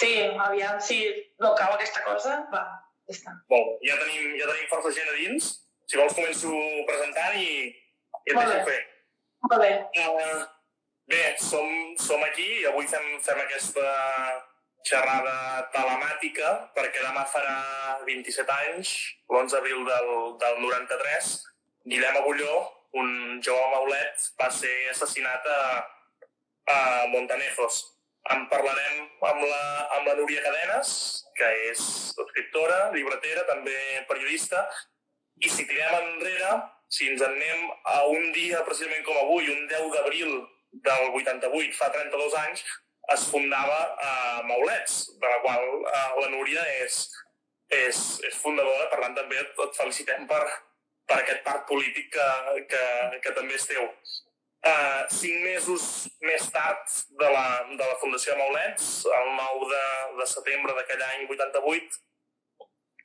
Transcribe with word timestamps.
Sí, 0.00 0.12
aviam 0.40 0.78
si 0.80 1.00
no 1.42 1.52
cau 1.58 1.74
aquesta 1.74 2.00
cosa, 2.06 2.38
va, 2.52 2.62
ja 3.08 3.16
està. 3.16 3.34
Molt 3.52 3.66
bé. 3.68 3.90
Ja 3.90 3.98
tenim, 4.00 4.30
ja 4.40 4.46
tenim 4.48 4.70
força 4.70 4.92
gent 4.96 5.10
a 5.12 5.16
dins. 5.18 5.50
Si 5.90 5.98
vols 5.98 6.14
començo 6.16 6.52
presentant 6.88 7.36
i, 7.36 7.68
i 7.68 8.30
et 8.30 8.36
Molt 8.38 8.48
deixo 8.48 8.64
bé. 8.64 8.70
fer. 8.70 8.80
Molt 9.44 9.60
bé. 9.64 9.70
Uh, 10.00 10.40
bé, 11.10 11.20
som, 11.42 11.68
som 12.00 12.24
aquí 12.24 12.46
i 12.62 12.66
avui 12.70 12.88
fem, 12.88 13.06
fem 13.24 13.42
aquesta 13.44 13.86
xerrada 14.88 15.66
telemàtica 15.74 16.52
perquè 16.76 17.02
demà 17.04 17.26
farà 17.28 17.56
27 18.06 18.54
anys, 18.56 18.92
l'11 19.28 19.52
d'abril 19.56 19.84
del, 19.88 20.12
del 20.40 20.60
93. 20.64 21.32
Guillem 21.90 22.20
Agulló, 22.22 22.54
un 23.00 23.40
jove 23.44 23.66
maulet, 23.74 24.30
va 24.40 24.48
ser 24.54 24.72
assassinat 24.94 25.44
a, 25.44 25.60
a 26.70 27.06
Montanejos. 27.12 27.80
En 28.30 28.44
parlarem 28.50 29.06
amb 29.26 29.44
la, 29.48 29.62
amb 29.96 30.10
la 30.10 30.16
Núria 30.18 30.42
Cadenes, 30.44 30.90
que 31.36 31.48
és 31.70 31.80
escriptora, 32.24 32.90
llibretera, 32.94 33.46
també 33.48 33.76
periodista, 34.10 34.66
i 35.40 35.48
si 35.48 35.64
tirem 35.68 35.96
enrere, 36.02 36.52
si 36.92 37.08
ens 37.08 37.22
en 37.24 37.32
anem 37.38 37.66
a 37.88 38.04
un 38.12 38.30
dia 38.36 38.60
precisament 38.66 39.02
com 39.06 39.18
avui, 39.22 39.48
un 39.48 39.66
10 39.70 39.90
d'abril 39.94 40.32
del 40.86 41.04
88, 41.16 41.76
fa 41.78 41.90
32 41.94 42.36
anys, 42.44 42.64
es 43.14 43.26
fundava 43.32 43.78
a 44.06 44.42
Maulets, 44.46 45.02
de 45.18 45.28
la 45.28 45.38
qual 45.44 45.64
eh, 45.80 46.08
la 46.20 46.28
Núria 46.34 46.64
és, 46.84 47.00
és, 47.72 48.02
és 48.28 48.36
fundadora, 48.42 48.90
per 48.92 49.00
tant 49.02 49.16
també 49.16 49.40
et, 49.40 49.54
et 49.64 49.78
felicitem 49.80 50.28
per, 50.30 50.42
per 51.08 51.22
aquest 51.22 51.42
part 51.46 51.64
polític 51.70 52.12
que, 52.14 52.28
que, 52.70 52.84
que 53.24 53.34
també 53.38 53.56
és 53.58 53.66
teu. 53.70 53.88
Uh, 54.60 55.06
cinc 55.08 55.40
mesos 55.40 55.84
més 56.20 56.42
tard 56.52 56.96
de 57.16 57.28
la, 57.32 57.44
de 57.70 57.80
la 57.80 57.96
Fundació 58.02 58.34
Maulets, 58.36 58.90
el 59.08 59.30
9 59.38 59.68
de, 59.70 59.84
de 60.18 60.26
setembre 60.28 60.74
d'aquell 60.76 61.04
any 61.06 61.22
88, 61.32 61.96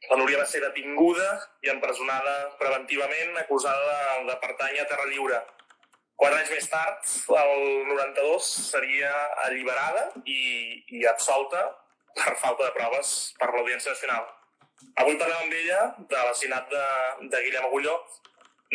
la 0.09 0.17
Núria 0.19 0.41
va 0.41 0.47
ser 0.51 0.59
detinguda 0.65 1.29
i 1.63 1.71
empresonada 1.71 2.33
preventivament, 2.59 3.39
acusada 3.39 3.85
de, 3.87 4.25
de 4.27 4.35
pertànyer 4.43 4.83
a 4.83 4.89
Terra 4.89 5.07
Lliure. 5.09 5.39
Quatre 6.19 6.41
anys 6.41 6.51
més 6.57 6.67
tard, 6.71 7.07
el 7.39 7.63
92, 7.87 8.51
seria 8.73 9.15
alliberada 9.47 10.05
i, 10.27 10.39
i 10.99 11.07
absolta 11.07 11.63
per 12.15 12.35
falta 12.43 12.67
de 12.67 12.75
proves 12.75 13.15
per 13.39 13.49
l'Audiència 13.51 13.95
Nacional. 13.95 14.27
Avui 15.01 15.17
parlem 15.19 15.47
amb 15.47 15.57
ella 15.63 15.81
de 15.97 16.19
l'assassinat 16.19 16.71
de, 16.71 16.85
de 17.31 17.43
Guillem 17.47 17.67
Agulló, 17.67 17.97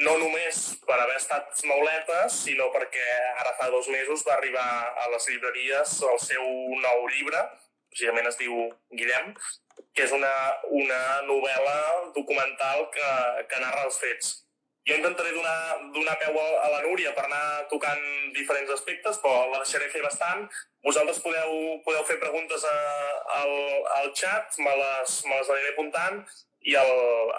no 0.05 0.17
només 0.21 0.61
per 0.87 0.97
haver 0.99 1.17
estat 1.19 1.63
mauleta, 1.69 2.21
sinó 2.33 2.69
perquè 2.75 3.07
ara 3.43 3.55
fa 3.59 3.71
dos 3.73 3.89
mesos 3.93 4.25
va 4.27 4.37
arribar 4.37 4.67
a 5.05 5.09
les 5.15 5.29
llibreries 5.29 5.97
el 6.13 6.21
seu 6.23 6.45
nou 6.85 7.09
llibre, 7.15 7.43
precisament 7.91 8.31
es 8.31 8.39
diu 8.41 8.69
Guillem, 8.97 9.33
que 9.95 10.07
és 10.07 10.15
una, 10.15 10.33
una 10.83 11.01
novel·la 11.27 11.81
documental 12.15 12.87
que, 12.95 13.11
que 13.51 13.61
narra 13.63 13.89
els 13.89 13.99
fets. 14.01 14.37
Jo 14.89 14.97
intentaré 14.97 15.35
donar, 15.35 15.57
donar 15.95 16.17
peu 16.23 16.39
a, 16.41 16.47
a 16.65 16.69
la 16.73 16.83
Núria 16.87 17.11
per 17.17 17.27
anar 17.27 17.67
tocant 17.73 18.01
diferents 18.37 18.71
aspectes, 18.73 19.19
però 19.23 19.51
la 19.51 19.61
deixaré 19.61 19.91
fer 19.93 20.01
bastant. 20.03 20.47
Vosaltres 20.87 21.21
podeu, 21.25 21.53
podeu 21.85 22.07
fer 22.09 22.17
preguntes 22.23 22.65
a, 22.65 22.77
al, 23.43 23.53
al 23.99 24.15
xat, 24.17 24.57
me 24.65 24.73
les, 24.81 25.19
me 25.29 25.37
les 25.37 25.53
aniré 25.57 25.75
apuntant 25.75 26.23
i 26.69 26.75
al, 26.77 26.91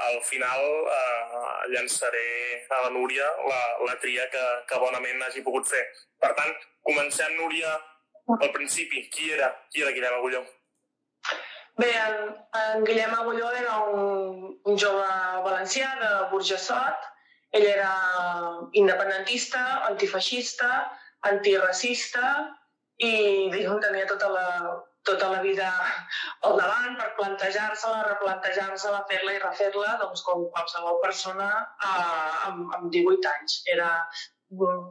al 0.07 0.17
final 0.25 0.63
eh, 0.97 1.67
llançaré 1.73 2.65
a 2.69 2.81
la 2.87 2.89
Núria 2.95 3.27
la, 3.47 3.59
la 3.85 3.97
tria 4.01 4.25
que, 4.33 4.45
que 4.69 4.79
bonament 4.81 5.21
hagi 5.27 5.43
pogut 5.45 5.67
fer. 5.69 5.83
Per 6.21 6.31
tant, 6.37 6.55
comencem, 6.87 7.35
Núria, 7.37 7.75
al 8.39 8.51
principi. 8.55 9.05
Qui 9.13 9.31
era? 9.37 9.51
Qui 9.69 9.85
era 9.85 9.93
Guillem 9.93 10.17
Agulló? 10.17 10.41
Bé, 11.77 11.91
en, 11.91 12.33
en 12.63 12.83
Guillem 12.85 13.13
Agulló 13.13 13.51
era 13.57 13.77
un, 13.93 14.57
un 14.65 14.77
jove 14.77 15.05
valencià 15.45 15.93
de 16.01 16.11
Burjassot. 16.33 17.07
Ell 17.51 17.67
era 17.67 17.91
independentista, 18.79 19.61
antifeixista, 19.89 20.69
antiracista 21.27 22.23
i 23.01 23.49
diguem, 23.51 23.79
tenia 23.83 24.07
tota 24.07 24.29
la, 24.31 24.45
tota 25.07 25.29
la 25.31 25.39
vida 25.41 25.67
al 26.45 26.57
davant 26.59 26.97
per 26.99 27.07
plantejar-se-la, 27.17 28.03
replantejar-se-la, 28.09 29.01
fer-la 29.09 29.33
i 29.37 29.41
refer-la, 29.41 29.95
doncs 30.01 30.21
com 30.27 30.43
qualsevol 30.53 30.99
persona 31.05 31.49
eh, 31.57 32.47
amb, 32.49 32.67
amb 32.77 32.91
18 32.93 33.31
anys. 33.31 33.61
Era, 33.73 33.89
mm, 34.53 34.89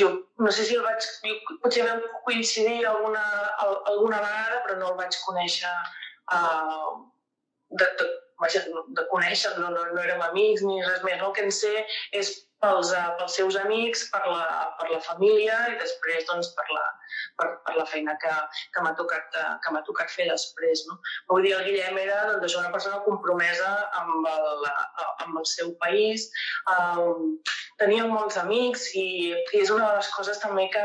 jo 0.00 0.10
no 0.44 0.50
sé 0.52 0.66
si 0.68 0.76
el 0.76 0.84
vaig, 0.84 1.06
jo, 1.24 1.36
potser 1.62 1.86
vam 1.88 2.02
coincidir 2.26 2.82
alguna, 2.86 3.24
al- 3.64 3.80
alguna 3.94 4.20
vegada, 4.24 4.60
però 4.66 4.76
no 4.82 4.90
el 4.92 4.98
vaig 5.00 5.16
conèixer 5.24 5.72
eh, 6.36 6.90
de, 7.70 7.86
de, 8.02 8.08
vaja, 8.42 8.62
de 9.00 9.06
conèixer, 9.14 9.54
no, 9.62 9.70
no, 9.72 9.86
no 9.94 10.04
érem 10.04 10.20
amics 10.28 10.62
ni 10.66 10.82
res 10.84 11.00
més. 11.06 11.16
No? 11.22 11.30
El 11.30 11.34
que 11.40 11.46
en 11.48 11.54
sé 11.62 11.72
és 12.20 12.34
pels, 12.62 12.92
uh, 12.94 13.10
pels 13.18 13.36
seus 13.38 13.58
amics, 13.60 14.04
per 14.12 14.22
la, 14.26 14.44
per 14.80 14.88
la 14.92 15.00
família 15.04 15.58
i 15.72 15.76
després 15.80 16.26
doncs, 16.30 16.50
per, 16.56 16.66
la, 16.74 16.84
per, 17.40 17.48
per 17.66 17.76
la 17.78 17.86
feina 17.90 18.16
que, 18.22 18.32
que 18.74 18.84
m'ha 18.84 18.94
tocat, 18.98 19.38
eh, 19.38 19.54
que 19.64 19.74
m'ha 19.74 19.84
tocat 19.86 20.10
fer 20.14 20.28
després. 20.30 20.84
No? 20.88 20.98
Vull 21.30 21.46
dir, 21.46 21.54
el 21.58 21.64
Guillem 21.68 22.00
era 22.02 22.18
doncs, 22.34 22.56
una 22.58 22.72
persona 22.74 23.02
compromesa 23.06 23.70
amb 24.00 24.28
el, 24.32 24.66
eh, 24.72 25.08
amb 25.26 25.40
el 25.42 25.46
seu 25.50 25.74
país, 25.82 26.28
um, 26.74 27.38
tenia 27.82 28.08
molts 28.10 28.40
amics 28.40 28.88
i, 28.98 29.08
i 29.32 29.62
és 29.62 29.72
una 29.74 29.86
de 29.86 30.00
les 30.00 30.12
coses 30.16 30.42
també 30.42 30.68
que, 30.74 30.84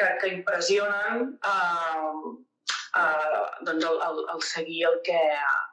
que, 0.00 0.12
que 0.22 0.34
impressionen 0.34 1.32
uh, 1.46 2.36
uh, 2.98 3.42
doncs 3.68 3.86
el, 3.90 4.00
el, 4.08 4.22
el 4.34 4.42
seguir 4.50 4.80
el 4.90 4.98
que, 5.08 5.20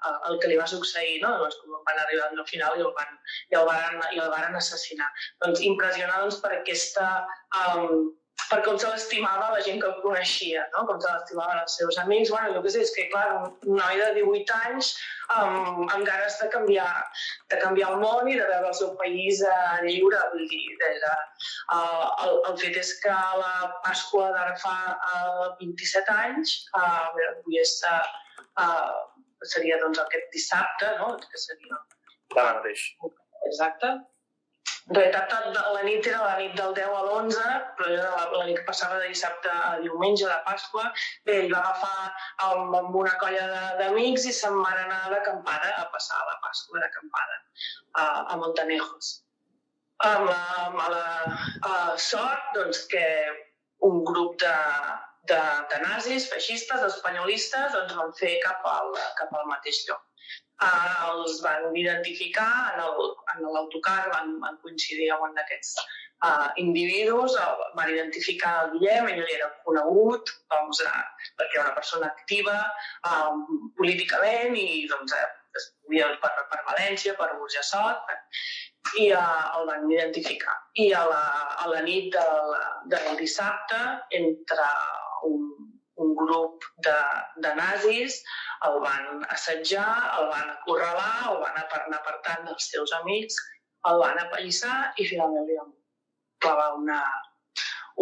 uh, 0.10 0.18
el 0.30 0.40
que 0.42 0.52
li 0.52 0.60
va 0.62 0.68
succeir, 0.72 1.18
no? 1.24 1.34
Doncs 1.42 1.58
com 1.62 1.80
van 1.90 2.04
arribar 2.04 2.30
al 2.32 2.46
final 2.52 2.78
i 2.80 2.86
el 2.86 2.94
van, 3.00 3.18
i 3.54 3.60
el 3.62 3.66
varen, 3.70 4.04
i 4.18 4.22
el 4.26 4.30
varen 4.36 4.60
assassinar. 4.62 5.10
Doncs 5.46 5.66
impressionar 5.72 6.22
doncs, 6.26 6.40
per 6.44 6.54
aquesta... 6.60 7.10
Um, 7.64 8.14
per 8.50 8.60
com 8.66 8.78
se 8.78 8.90
l'estimava 8.92 9.48
la 9.54 9.62
gent 9.66 9.80
que 9.82 9.88
el 9.90 10.02
coneixia, 10.04 10.66
no? 10.76 10.84
com 10.90 11.00
se 11.02 11.12
l'estimaven 11.12 11.62
els 11.64 11.78
seus 11.80 11.98
amics. 12.02 12.32
Bueno, 12.34 12.54
jo 12.56 12.64
què 12.66 12.74
sé, 12.74 12.84
és 12.86 12.92
que, 12.96 13.08
clar, 13.14 13.26
un 13.42 13.80
noi 13.80 14.02
de 14.02 14.10
18 14.18 14.58
anys 14.70 14.92
um, 15.34 15.86
amb 15.86 16.04
ganes 16.08 16.38
de 16.42 16.50
canviar, 16.54 16.90
de 17.54 17.60
canviar 17.64 17.94
el 17.96 18.04
món 18.04 18.30
i 18.30 18.38
de 18.38 18.46
veure 18.52 18.70
el 18.70 18.78
seu 18.78 18.94
país 19.02 19.42
uh, 19.48 19.80
lliure, 19.88 20.22
vull 20.34 20.46
dir, 20.52 20.64
de, 20.84 20.92
de, 21.06 21.16
uh, 21.78 22.06
el, 22.28 22.38
el 22.52 22.60
fet 22.62 22.80
és 22.84 22.94
que 23.04 23.18
la 23.42 23.54
Pasqua 23.88 24.30
d'ara 24.36 24.56
fa 24.62 24.78
uh, 24.94 25.50
27 25.64 26.18
anys, 26.28 26.58
uh, 26.78 27.12
avui 27.32 27.62
és, 27.64 27.78
uh, 27.90 28.42
uh, 28.62 29.46
seria 29.56 29.80
doncs 29.82 30.02
aquest 30.06 30.30
dissabte, 30.36 30.92
no? 31.02 31.16
que 31.24 31.46
seria 31.48 31.82
Demà 32.36 32.52
mateix. 32.60 32.90
exacte, 33.48 33.96
en 34.86 34.96
realitat 34.96 35.32
la 35.74 35.82
nit 35.84 36.08
era 36.08 36.20
la 36.22 36.38
nit 36.38 36.54
del 36.58 36.74
10 36.78 36.92
a 36.94 37.02
l'11, 37.06 37.46
però 37.78 37.88
era 37.90 38.10
la, 38.12 38.26
la 38.38 38.46
nit 38.46 38.60
que 38.60 38.66
passava 38.68 39.00
de 39.02 39.08
dissabte 39.10 39.50
a 39.50 39.80
diumenge 39.82 40.28
de 40.30 40.38
Pasqua. 40.46 40.92
Bé, 41.26 41.40
ell 41.42 41.54
va 41.54 41.62
agafar 41.64 42.14
amb, 42.50 42.76
amb 42.82 42.98
una 43.02 43.16
colla 43.22 43.48
d'amics 43.80 44.28
i 44.30 44.34
se'n 44.40 44.60
van 44.62 44.78
anar 44.84 45.02
d'acampada 45.14 45.74
a 45.82 45.88
passar 45.96 46.22
la 46.30 46.38
Pasqua 46.46 46.84
d'acampada 46.84 47.42
a, 47.94 48.06
a 48.34 48.38
Montanejos. 48.44 49.12
Amb 50.06 50.30
la, 50.30 50.40
amb 50.68 50.80
la 50.94 51.04
a 51.72 51.98
sort 51.98 52.54
doncs, 52.54 52.86
que 52.92 53.06
un 53.90 54.04
grup 54.06 54.38
de, 54.44 54.56
de, 55.32 55.42
de 55.72 55.82
nazis, 55.88 56.30
feixistes, 56.30 56.86
espanyolistes, 56.94 57.72
doncs 57.74 57.98
van 57.98 58.14
fer 58.20 58.36
cap 58.46 58.62
al, 58.70 58.94
cap 59.18 59.34
al 59.34 59.50
mateix 59.50 59.82
lloc 59.90 60.04
eh, 60.64 60.96
els 61.10 61.42
van 61.44 61.70
identificar 61.76 62.50
en 62.78 63.46
l'autocar, 63.46 64.00
van, 64.14 64.36
van 64.44 64.60
coincidir 64.64 65.12
amb 65.14 65.30
un 65.30 65.38
d'aquests 65.38 65.76
eh, 66.24 66.50
individus, 66.64 67.38
el, 67.46 67.64
van 67.78 67.94
identificar 67.94 68.54
el 68.66 68.76
Guillem, 68.76 69.10
ell 69.14 69.34
era 69.38 69.50
conegut 69.68 70.32
doncs, 70.54 70.84
eh, 70.86 71.32
perquè 71.40 71.60
era 71.60 71.68
una 71.68 71.78
persona 71.80 72.12
activa 72.12 72.60
eh, 73.10 73.34
políticament 73.80 74.56
i 74.60 74.86
doncs, 74.92 75.16
eh, 75.18 75.28
es 75.56 75.70
movia 75.86 76.08
per, 76.22 76.32
per 76.52 76.62
València, 76.68 77.16
per 77.20 77.32
Burjassot, 77.40 78.02
per, 78.08 78.18
i 79.02 79.10
eh, 79.12 79.22
el 79.60 79.70
van 79.70 79.88
identificar. 79.92 80.58
I 80.82 80.92
a 80.94 81.06
la, 81.10 81.24
a 81.64 81.70
la 81.72 81.82
nit 81.86 82.12
del, 82.16 82.56
del 82.92 83.16
dissabte, 83.22 83.82
entre 84.20 84.68
un, 85.30 85.48
un 86.04 86.16
grup 86.16 86.66
de, 86.88 86.96
de 87.44 87.52
nazis, 87.56 88.18
el 88.68 88.80
van 88.84 89.24
assetjar, 89.36 89.92
el 90.20 90.28
van 90.32 90.50
acorralar, 90.56 91.32
el 91.32 91.40
van 91.44 91.62
apartar 91.62 92.00
apartant 92.00 92.50
dels 92.50 92.68
seus 92.72 92.94
amics, 93.00 93.38
el 93.90 94.02
van 94.02 94.20
apallissar 94.20 94.76
i 95.00 95.08
finalment 95.08 95.48
li 95.48 95.58
van 95.60 95.72
clavar 96.44 96.74
una, 96.80 97.00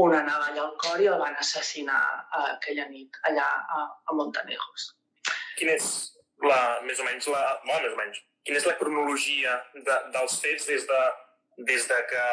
una 0.06 0.24
navalla 0.26 0.66
al 0.66 0.76
cor 0.82 1.02
i 1.02 1.10
el 1.12 1.22
van 1.22 1.38
assassinar 1.42 2.02
eh, 2.24 2.50
aquella 2.56 2.88
nit 2.90 3.20
allà 3.30 3.48
a, 3.78 3.86
a 4.10 4.18
Montanejos. 4.18 4.90
Quina 5.60 5.76
és 5.78 5.90
la, 6.44 6.60
més 6.88 7.00
o 7.00 7.08
menys, 7.08 7.30
la, 7.32 7.44
bueno, 7.68 7.84
més 7.86 7.98
o 7.98 8.00
menys, 8.00 8.24
quina 8.48 8.60
és 8.60 8.68
la 8.68 8.78
cronologia 8.80 9.60
de, 9.76 10.00
dels 10.16 10.40
fets 10.44 10.68
des 10.72 10.88
de, 10.90 11.02
des 11.70 11.88
de 11.88 12.00
que 12.10 12.24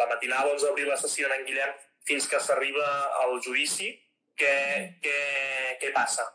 la 0.00 0.08
matinada 0.10 0.50
d'11 0.50 0.66
d'abril 0.66 0.92
assassinen 0.92 1.38
en 1.38 1.46
Guillem 1.46 1.76
fins 2.08 2.28
que 2.28 2.40
s'arriba 2.40 2.88
al 3.22 3.38
judici. 3.44 3.92
Què, 4.38 4.54
què, 5.02 5.16
què 5.82 5.94
passa? 5.94 6.26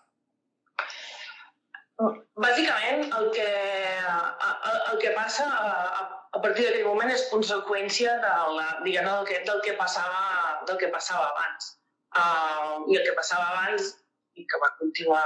Bàsicament, 2.44 3.06
el 3.16 3.30
que, 3.36 3.48
el, 3.48 4.80
el 4.92 5.00
que 5.00 5.12
passa 5.16 5.46
a, 5.48 6.08
a 6.34 6.42
partir 6.42 6.66
d'aquell 6.66 6.88
moment 6.90 7.14
és 7.14 7.28
conseqüència 7.32 8.16
del, 8.24 8.60
diguem, 8.88 9.08
del, 9.08 9.28
que, 9.30 9.40
del, 9.48 9.62
que 9.66 9.76
passava, 9.80 10.24
del 10.68 10.80
que 10.82 10.90
passava 10.96 11.30
abans. 11.30 11.70
Uh, 12.14 12.84
I 12.92 13.00
el 13.00 13.06
que 13.08 13.16
passava 13.18 13.46
abans, 13.54 13.94
i 14.38 14.46
que 14.50 14.60
va 14.62 14.74
continuar 14.82 15.24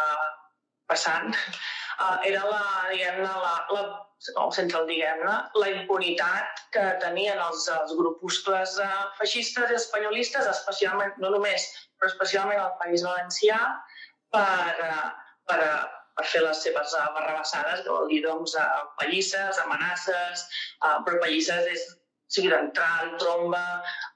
passant, 0.92 1.34
uh, 2.00 2.18
era 2.28 2.44
la, 2.48 2.62
diguem-ne, 2.92 3.28
la, 3.28 3.54
la, 3.74 3.84
o 4.42 4.48
sense 4.56 4.78
el 4.78 4.88
diguem-ne, 4.90 5.36
la 5.62 5.70
impunitat 5.74 6.64
que 6.76 6.86
tenien 7.04 7.42
els, 7.44 7.68
els 7.74 7.94
grupuscles 8.00 8.78
uh, 8.84 9.04
feixistes 9.20 9.74
i 9.74 9.78
espanyolistes, 9.80 10.50
especialment, 10.54 11.14
no 11.24 11.34
només, 11.36 11.68
però 11.98 12.12
especialment 12.12 12.64
al 12.64 12.76
País 12.82 13.06
Valencià, 13.06 13.60
per, 14.34 14.74
uh, 14.88 15.08
per, 15.50 15.62
per 16.18 16.28
fer 16.34 16.44
les 16.46 16.64
seves 16.66 16.98
uh, 16.98 17.06
barrabassades, 17.16 17.86
que 17.86 17.94
vol 17.94 18.10
dir, 18.12 18.24
doncs, 18.26 18.58
uh, 18.58 18.84
pallisses, 19.00 19.62
amenaces, 19.66 20.48
uh, 20.82 21.00
però 21.06 21.22
pallisses 21.24 21.72
és, 21.74 21.88
o 21.94 22.38
sigui, 22.38 22.52
d'entrar, 22.52 23.18
tromba, 23.22 23.66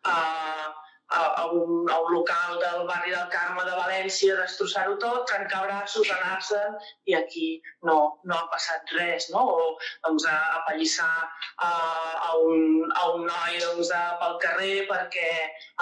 uh, 0.09 0.80
a, 1.11 1.45
un, 1.51 1.89
a 1.91 1.99
un 1.99 2.13
local 2.13 2.59
del 2.59 2.85
barri 2.87 3.11
del 3.11 3.27
Carme 3.33 3.63
de 3.67 3.75
València, 3.75 4.37
destrossar-ho 4.39 4.95
tot, 5.03 5.25
trencar 5.29 5.63
braços, 5.65 6.09
anar-se'n, 6.15 6.77
i 7.11 7.17
aquí 7.17 7.47
no, 7.87 7.97
no 8.23 8.37
ha 8.37 8.47
passat 8.53 8.93
res, 8.95 9.27
no? 9.33 9.43
O 9.43 9.65
doncs, 10.05 10.27
a, 10.31 10.37
apallissar 10.61 11.11
a, 11.19 11.69
a, 11.69 12.31
un, 12.47 12.87
a 12.95 13.05
un 13.15 13.27
noi 13.27 13.59
doncs, 13.65 13.91
a, 13.95 14.01
pel 14.21 14.37
carrer 14.45 14.73
perquè 14.91 15.29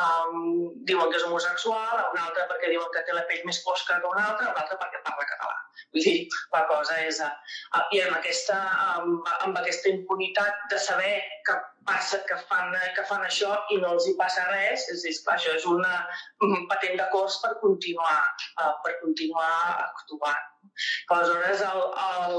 um, 0.01 0.73
diuen 0.89 1.13
que 1.13 1.21
és 1.21 1.27
homosexual, 1.29 1.95
a 2.01 2.09
un 2.09 2.21
altre 2.25 2.47
perquè 2.51 2.73
diuen 2.73 2.89
que 2.95 3.05
té 3.05 3.17
la 3.17 3.25
pell 3.29 3.45
més 3.49 3.61
fosca 3.65 3.99
que 3.99 4.13
un 4.13 4.21
altre, 4.23 4.49
a 4.49 4.53
un 4.55 4.63
altre 4.63 4.79
perquè 4.81 5.03
parla 5.05 5.29
català. 5.29 5.57
Vull 5.93 6.05
dir, 6.05 6.19
la 6.55 6.65
cosa 6.71 6.97
és... 7.05 7.21
Uh, 7.21 7.85
I 7.93 8.01
amb 8.05 8.17
aquesta, 8.17 8.55
amb, 8.95 9.29
amb 9.45 9.57
aquesta 9.61 9.89
impunitat 9.93 10.65
de 10.73 10.79
saber 10.81 11.13
que 11.47 11.55
passa 11.89 12.21
que 12.29 12.37
fan, 12.49 12.75
que 12.95 13.05
fan 13.09 13.25
això 13.25 13.55
i 13.73 13.79
no 13.81 13.95
els 13.95 14.07
hi 14.09 14.13
passa 14.19 14.45
res, 14.51 14.85
és 14.93 15.03
dir, 15.05 15.15
clar, 15.25 15.37
això 15.39 15.55
és 15.57 15.65
una 15.69 15.95
patent 16.69 16.95
de 17.01 17.07
cos 17.13 17.39
per 17.43 17.55
continuar, 17.63 18.21
uh, 18.61 18.71
per 18.85 18.95
continuar 19.01 19.51
actuant. 19.87 20.45
Aleshores, 21.11 21.63
el, 21.65 21.81
el, 22.05 22.35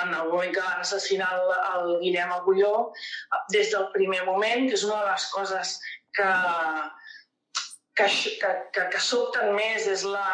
en 0.00 0.14
el 0.20 0.30
moment 0.32 0.54
que 0.54 0.64
van 0.64 0.82
assassinar 0.82 1.28
el, 1.36 1.52
el 1.74 1.92
Guillem 2.02 2.32
Agulló, 2.34 2.72
des 3.54 3.70
del 3.74 3.90
primer 3.94 4.24
moment, 4.26 4.66
que 4.66 4.78
és 4.78 4.86
una 4.88 5.02
de 5.04 5.12
les 5.12 5.28
coses 5.34 5.76
que, 6.16 6.30
que, 7.96 8.06
que, 8.40 8.48
que, 8.72 8.82
que 8.92 9.00
sobten 9.00 9.54
més 9.56 9.86
és 9.88 10.02
la, 10.04 10.26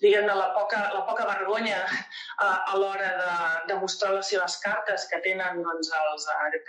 diguem 0.00 0.24
la, 0.28 0.48
poca, 0.56 0.80
la 0.94 1.02
poca 1.08 1.26
vergonya 1.28 1.82
a, 1.84 2.48
a 2.72 2.78
l'hora 2.80 3.10
de, 3.18 3.34
de 3.68 3.76
mostrar 3.82 4.14
les 4.14 4.30
seves 4.32 4.56
cartes 4.64 5.04
que 5.10 5.20
tenen 5.26 5.60
doncs, 5.66 5.92
els, 6.00 6.24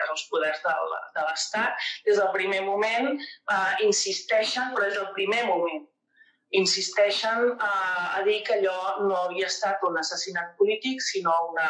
els 0.10 0.26
poders 0.34 0.60
de, 0.66 0.76
de 1.16 1.24
l'Estat. 1.24 1.88
Des 2.10 2.20
del 2.20 2.34
primer 2.36 2.66
moment 2.68 3.14
eh, 3.16 3.74
insisteixen, 3.88 4.76
però 4.76 4.90
des 4.90 5.00
del 5.00 5.10
primer 5.16 5.46
moment 5.48 5.88
insisteixen 6.60 7.54
a, 7.62 7.74
a 8.20 8.22
dir 8.28 8.42
que 8.44 8.58
allò 8.60 8.80
no 9.06 9.24
havia 9.24 9.48
estat 9.48 9.84
un 9.88 10.00
assassinat 10.02 10.56
polític, 10.60 11.00
sinó 11.06 11.36
una 11.54 11.70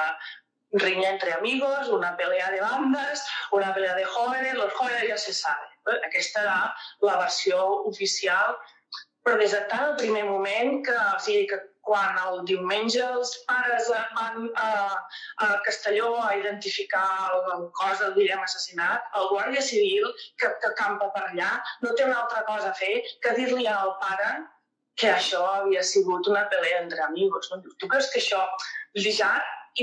riña 0.81 1.11
entre 1.11 1.33
amigos, 1.33 1.89
una 1.89 2.15
pelea 2.17 2.49
de 2.51 2.61
bandas, 2.61 3.27
una 3.51 3.73
pelea 3.73 3.93
de 3.95 4.05
jóvenes, 4.05 4.53
los 4.55 4.73
jóvenes 4.73 5.07
ya 5.07 5.17
se 5.17 5.33
sabe. 5.33 5.68
Aquesta 6.09 6.43
era 6.45 6.59
la 7.05 7.17
versió 7.23 7.61
oficial, 7.91 8.55
però 9.25 9.39
des 9.39 9.53
de 9.55 9.61
tant 9.71 9.85
el 9.87 9.97
primer 9.99 10.23
moment 10.27 10.79
que, 10.85 10.95
o 10.95 11.19
sigui, 11.25 11.47
que 11.49 11.59
quan 11.89 12.17
el 12.21 12.43
diumenge 12.49 13.01
els 13.03 13.31
pares 13.49 13.89
van 14.17 14.45
a, 14.63 14.69
a 15.45 15.47
Castelló 15.65 16.11
a 16.21 16.35
identificar 16.37 17.07
el, 17.33 17.41
el 17.55 17.65
cos 17.79 18.03
del 18.03 18.13
Guillem 18.17 18.43
assassinat, 18.45 19.09
el 19.19 19.29
Guàrdia 19.33 19.65
Civil, 19.65 20.07
que, 20.41 20.51
que 20.63 20.73
campa 20.81 21.09
per 21.15 21.25
allà, 21.29 21.51
no 21.83 21.95
té 21.95 22.05
una 22.05 22.21
altra 22.23 22.45
cosa 22.49 22.71
a 22.71 22.77
fer 22.81 22.93
que 23.25 23.35
dir-li 23.39 23.67
al 23.73 23.95
pare 24.03 24.31
que 24.99 25.09
això 25.15 25.41
havia 25.53 25.81
sigut 25.87 26.27
una 26.27 26.43
pelea 26.51 26.83
entre 26.83 27.01
amics. 27.05 27.49
No? 27.51 27.61
Tu 27.81 27.87
creus 27.87 28.09
que 28.13 28.19
això, 28.21 28.41
ja 29.07 29.31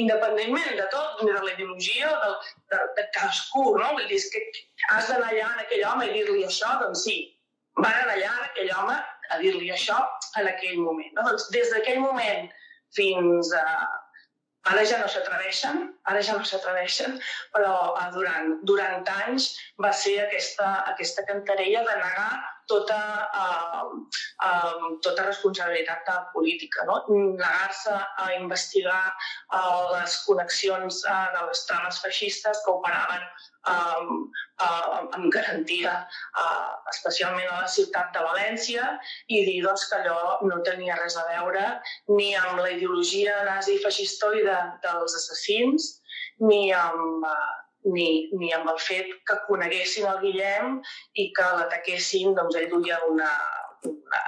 independentment 0.00 0.76
de 0.78 0.86
tot, 0.92 1.22
de 1.22 1.32
la 1.32 1.52
ideologia 1.52 2.10
de, 2.22 2.30
de, 2.72 2.80
de 2.98 3.04
cadascú, 3.16 3.64
no? 3.78 3.92
Vull 3.98 4.08
dir, 4.10 4.20
que 4.32 4.44
has 4.92 5.10
d'anar 5.10 5.32
allà 5.32 5.50
en 5.54 5.64
aquell 5.64 5.84
home 5.90 6.08
i 6.08 6.14
dir-li 6.16 6.46
això, 6.46 6.72
doncs 6.82 7.04
sí, 7.08 7.18
van 7.78 7.92
anar 7.92 8.16
allà 8.16 8.32
en 8.32 8.48
aquell 8.48 8.72
home 8.80 8.96
a 9.30 9.38
dir-li 9.42 9.70
això 9.74 9.98
en 10.40 10.48
aquell 10.50 10.80
moment. 10.80 11.12
No? 11.16 11.28
Doncs 11.28 11.48
des 11.54 11.72
d'aquell 11.74 12.02
moment 12.04 12.50
fins 12.96 13.54
a... 13.56 13.64
Ara 14.66 14.82
ja 14.90 14.96
no 14.98 15.06
s'atreveixen, 15.06 15.84
ara 16.10 16.22
ja 16.26 16.34
no 16.34 16.46
s'atreveixen, 16.46 17.20
però 17.54 17.74
eh, 18.00 18.06
durant, 18.16 18.56
durant 18.66 19.04
anys 19.12 19.52
va 19.84 19.92
ser 19.94 20.16
aquesta, 20.24 20.66
aquesta 20.90 21.22
cantarella 21.28 21.84
de 21.86 21.94
negar 22.00 22.32
tota, 22.66 23.00
uh, 23.42 23.90
uh, 24.44 24.86
tota 25.02 25.26
responsabilitat 25.26 26.06
política, 26.32 26.84
no? 26.86 27.02
negar-se 27.08 27.94
a 27.94 28.26
investigar 28.38 29.14
uh, 29.52 29.92
les 29.94 30.16
connexions 30.26 31.02
uh, 31.06 31.28
de 31.34 31.44
les 31.48 31.66
trames 31.66 32.00
feixistes 32.04 32.62
que 32.64 32.74
operaven 32.74 33.22
um, 33.70 34.30
uh, 34.60 35.02
amb 35.16 35.28
garantia, 35.34 35.94
uh, 36.38 36.72
especialment 36.94 37.48
a 37.50 37.62
la 37.64 37.70
ciutat 37.70 38.12
de 38.14 38.24
València, 38.26 38.88
i 39.28 39.44
dir 39.48 39.60
doncs, 39.66 39.86
que 39.90 40.00
allò 40.00 40.40
no 40.46 40.62
tenia 40.66 40.98
res 41.02 41.18
a 41.18 41.26
veure 41.32 41.66
ni 42.14 42.34
amb 42.38 42.62
la 42.62 42.72
ideologia 42.74 43.42
nazi 43.50 43.78
feixistoide 43.84 44.58
dels 44.84 45.18
assassins, 45.20 45.94
ni 46.42 46.72
amb, 46.74 47.26
ni, 47.94 48.08
ni 48.38 48.52
amb 48.54 48.70
el 48.72 48.80
fet 48.82 49.12
que 49.28 49.38
coneguessin 49.46 50.08
el 50.10 50.20
Guillem 50.24 50.80
i 51.22 51.30
que 51.36 51.46
l'ataquessin, 51.58 52.34
doncs 52.38 52.58
ell 52.58 52.68
duia 52.72 52.98
una, 53.10 53.30
una, 53.90 54.22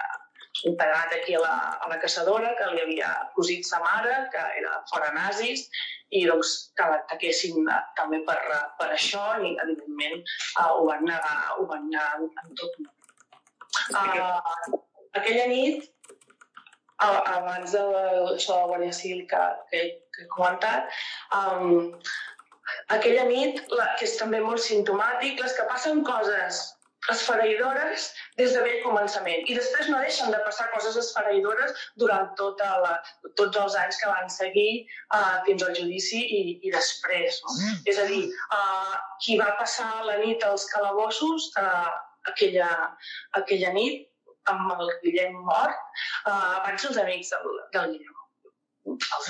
un 0.68 0.76
pegat 0.78 1.14
aquí 1.16 1.36
a 1.38 1.42
la, 1.42 1.54
a 1.84 1.90
la 1.90 1.98
caçadora 2.02 2.54
que 2.58 2.70
li 2.72 2.82
havia 2.84 3.10
cosit 3.36 3.66
sa 3.66 3.80
mare, 3.84 4.14
que 4.32 4.44
era 4.60 4.78
fora 4.90 5.10
nazis, 5.16 5.66
i 6.10 6.24
doncs 6.28 6.54
que 6.78 6.86
l'ataquessin 6.92 7.68
també 7.98 8.22
per, 8.28 8.38
per 8.80 8.88
això 8.94 9.24
i 9.44 9.54
evidentment 9.64 10.22
uh, 10.22 10.70
ho 10.78 10.86
van 10.88 11.04
negar, 11.08 11.36
ho 11.58 11.66
van 11.70 11.88
negar 11.90 12.44
en 12.44 12.54
tot. 12.60 12.80
Uh, 13.92 14.78
aquella 15.18 15.46
nit, 15.50 15.84
uh, 17.04 17.20
abans 17.36 17.74
de 17.76 17.84
això 17.84 18.56
de 18.56 18.62
la 18.62 18.70
Guàrdia 18.72 18.96
Civil 19.02 19.26
que, 19.30 19.44
que, 19.70 19.84
que 20.14 20.24
he 20.24 20.32
comentat, 20.32 20.88
um, 21.36 21.92
aquella 22.94 23.28
nit, 23.28 23.62
la, 23.74 23.92
que 23.98 24.08
és 24.08 24.16
també 24.20 24.40
molt 24.44 24.62
simptomàtic, 24.64 25.40
les 25.42 25.56
que 25.56 25.68
passen 25.70 26.04
coses 26.06 26.66
esfereïdores 27.12 28.08
des 28.36 28.52
de 28.54 28.62
vell 28.64 28.80
començament. 28.84 29.44
I 29.46 29.54
després 29.56 29.88
no 29.88 30.00
deixen 30.02 30.32
de 30.34 30.40
passar 30.44 30.66
coses 30.74 30.98
esfereïdores 31.00 31.86
durant 32.02 32.32
tota 32.40 32.68
la, 32.82 32.96
tots 33.40 33.60
els 33.62 33.76
anys 33.82 34.00
que 34.02 34.10
van 34.10 34.28
seguir 34.32 34.72
uh, 35.14 35.38
fins 35.46 35.64
al 35.64 35.76
judici 35.78 36.20
i, 36.20 36.42
i 36.58 36.74
després. 36.74 37.40
No? 37.46 37.54
Mm. 37.54 37.78
És 37.92 38.02
a 38.02 38.06
dir, 38.10 38.24
uh, 38.58 38.98
qui 39.24 39.38
va 39.40 39.54
passar 39.62 39.88
la 40.10 40.18
nit 40.24 40.44
als 40.44 40.66
calabossos 40.74 41.50
uh, 41.62 41.88
aquella, 42.32 42.68
aquella 43.40 43.72
nit 43.78 44.06
amb 44.48 44.72
el 44.74 44.94
Guillem 45.04 45.34
mort 45.48 45.76
uh, 46.26 46.64
van 46.64 46.78
ser 46.80 46.92
els 46.92 47.02
amics 47.04 47.34
del, 47.34 47.60
del 47.74 47.92
Guillem 47.94 48.17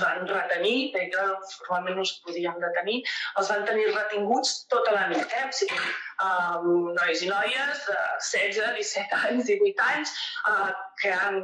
van 0.02 0.26
retenir, 0.28 0.90
perquè 0.94 1.24
normalment 1.24 1.98
no 1.98 2.04
es 2.06 2.12
podien 2.24 2.58
detenir, 2.62 2.98
els 3.40 3.50
van 3.52 3.64
tenir 3.68 3.86
retinguts 3.90 4.54
tota 4.72 4.94
la 4.94 5.06
nit. 5.12 5.24
Eh? 5.38 5.44
O 5.48 5.54
sigui, 5.58 5.78
um, 6.24 6.68
nois 6.96 7.22
i 7.24 7.30
noies 7.30 7.84
de 7.86 7.96
16, 8.26 8.60
17 8.80 9.20
anys, 9.28 9.46
18 9.50 9.86
anys, 9.86 10.14
uh, 10.50 10.68
que 11.02 11.14
han 11.14 11.40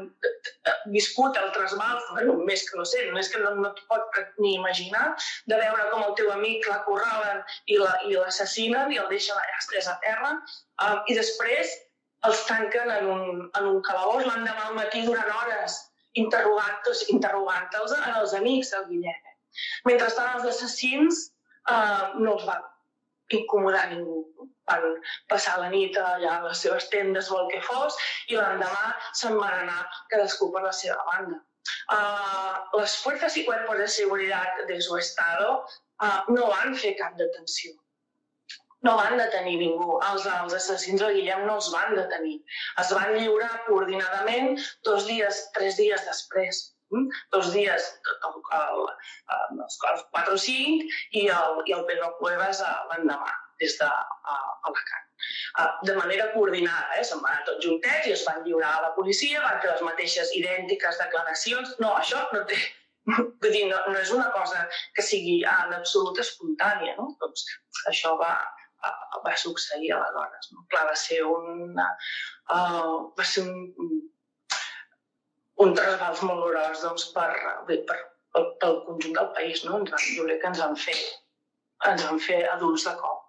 viscut 0.97 1.39
altres 1.41 1.77
mals, 1.79 2.05
bueno, 2.13 2.37
més 2.49 2.67
que 2.69 2.81
no 2.81 2.87
sé, 2.89 3.07
més 3.17 3.31
que 3.33 3.43
no, 3.45 3.55
no 3.61 3.71
et 3.71 3.83
pot 3.91 4.21
ni 4.43 4.55
imaginar, 4.59 5.07
de 5.51 5.61
veure 5.63 5.89
com 5.93 6.05
el 6.09 6.15
teu 6.21 6.31
amic 6.35 6.69
l'acorralen 6.71 7.43
i 7.71 7.81
l'assassinen 7.81 8.89
la, 8.89 8.93
i 8.95 9.03
el 9.03 9.11
deixen 9.13 9.39
allà 9.39 9.59
estès 9.63 9.91
a 9.91 9.99
terra, 10.05 10.37
uh, 10.83 11.01
i 11.11 11.19
després 11.19 11.75
els 12.25 12.47
tanquen 12.49 12.91
en 12.91 13.11
un, 13.15 13.43
en 13.59 13.67
un 13.69 13.83
calabós 13.85 14.25
l'endemà 14.25 14.71
al 14.71 14.79
matí 14.79 15.05
durant 15.05 15.29
hores 15.39 15.83
interrogant-los 16.21 17.05
interrogant 17.15 17.79
en 17.79 18.13
els 18.21 18.35
amics 18.41 18.73
del 18.75 18.87
Guillem. 18.91 19.33
Mentrestant, 19.89 20.39
els 20.39 20.51
assassins 20.51 21.21
eh, 21.71 22.05
no 22.21 22.37
els 22.37 22.47
van 22.49 22.63
incomodar 23.39 23.89
ningú. 23.93 24.23
Van 24.69 24.85
passar 25.29 25.59
la 25.61 25.69
nit 25.73 25.97
allà 26.01 26.39
a 26.39 26.45
les 26.47 26.63
seves 26.65 26.87
tendes 26.93 27.31
o 27.31 27.41
el 27.43 27.51
que 27.53 27.61
fos 27.67 27.97
i 28.33 28.39
l'endemà 28.39 28.95
se'n 29.21 29.37
van 29.41 29.59
anar 29.65 29.83
cadascú 30.13 30.51
per 30.55 30.65
la 30.65 30.73
seva 30.73 31.03
banda. 31.11 31.41
Uh, 31.89 32.79
les 32.79 32.97
fuerzas 33.01 33.37
y 33.37 33.45
cuerpos 33.45 33.79
de 33.79 33.89
seguridad 33.89 34.49
de 34.69 34.81
su 34.81 34.97
estado 34.99 35.65
uh, 36.01 36.33
no 36.33 36.49
van 36.49 36.77
fer 36.77 36.95
cap 36.97 37.17
detenció. 37.21 37.73
No 38.87 38.97
van 39.01 39.17
detenir 39.21 39.57
ningú. 39.63 39.99
Els, 40.11 40.27
els 40.29 40.57
assassins 40.59 41.03
de 41.03 41.11
Guillem 41.17 41.47
no 41.49 41.57
els 41.61 41.71
van 41.75 41.97
detenir. 41.99 42.37
Es 42.83 42.93
van 42.97 43.17
lliurar 43.17 43.53
coordinadament 43.69 44.55
dos 44.89 45.09
dies, 45.11 45.45
tres 45.57 45.81
dies 45.81 46.05
després. 46.09 46.63
Mm? 46.93 47.09
Dos 47.35 47.49
dies, 47.55 47.87
el, 48.29 48.37
el, 48.59 48.85
el, 49.37 49.65
els 49.65 49.79
4 49.81 50.37
o 50.37 50.43
5, 50.45 50.93
i 51.21 51.25
el, 51.33 51.65
i 51.71 51.75
el 51.79 51.89
Pedro 51.89 52.13
Cuevas 52.21 52.61
l'endemà, 52.91 53.33
des 53.63 53.75
de 53.81 53.89
Alacant. 53.89 55.11
De 55.89 55.97
manera 55.97 56.29
coordinada, 56.37 57.01
eh? 57.01 57.05
se'n 57.09 57.23
van 57.25 57.35
anar 57.35 57.49
tots 57.49 57.65
juntets 57.65 58.09
i 58.11 58.15
es 58.15 58.25
van 58.29 58.45
lliurar 58.47 58.71
a 58.77 58.87
la 58.89 58.95
policia, 58.99 59.43
van 59.43 59.61
fer 59.65 59.73
les 59.73 59.85
mateixes 59.89 60.33
idèntiques 60.39 61.01
declaracions. 61.01 61.77
No, 61.81 61.95
això 61.99 62.21
no 62.35 62.45
té, 62.51 62.61
Vull 63.05 63.53
dir, 63.53 63.67
no, 63.69 63.79
no 63.93 63.99
és 64.01 64.11
una 64.17 64.31
cosa 64.33 64.63
que 64.97 65.03
sigui 65.05 65.35
en 65.45 65.75
absolut 65.77 66.21
espontània, 66.23 66.95
no? 66.97 67.11
Doncs 67.21 67.43
això 67.91 68.15
va, 68.21 68.31
va 69.25 69.37
succeir 69.37 69.93
aleshores. 69.95 70.51
No? 70.53 70.65
Clar, 70.73 70.85
va 70.91 70.97
ser 70.99 71.21
un, 71.27 71.77
uh, 71.79 72.97
va 73.19 73.27
ser 73.31 73.45
un, 73.47 73.91
un 75.65 75.75
trasbals 75.79 76.23
molt 76.29 76.47
gros 76.51 76.85
doncs, 76.85 77.09
per, 77.17 77.29
bé, 77.69 77.81
per, 77.89 77.99
pel, 78.35 78.49
pel 78.63 78.81
conjunt 78.89 79.19
del 79.19 79.31
país. 79.37 79.65
No? 79.67 79.81
Ens 79.81 79.93
van, 79.95 80.09
jo 80.17 80.27
crec 80.29 80.43
que 80.43 80.51
ens 80.53 80.65
han 80.65 80.79
fet, 80.87 81.05
ens 81.91 82.07
han 82.09 82.23
fet 82.23 82.49
adults 82.55 82.89
de 82.89 82.97
cop. 83.03 83.21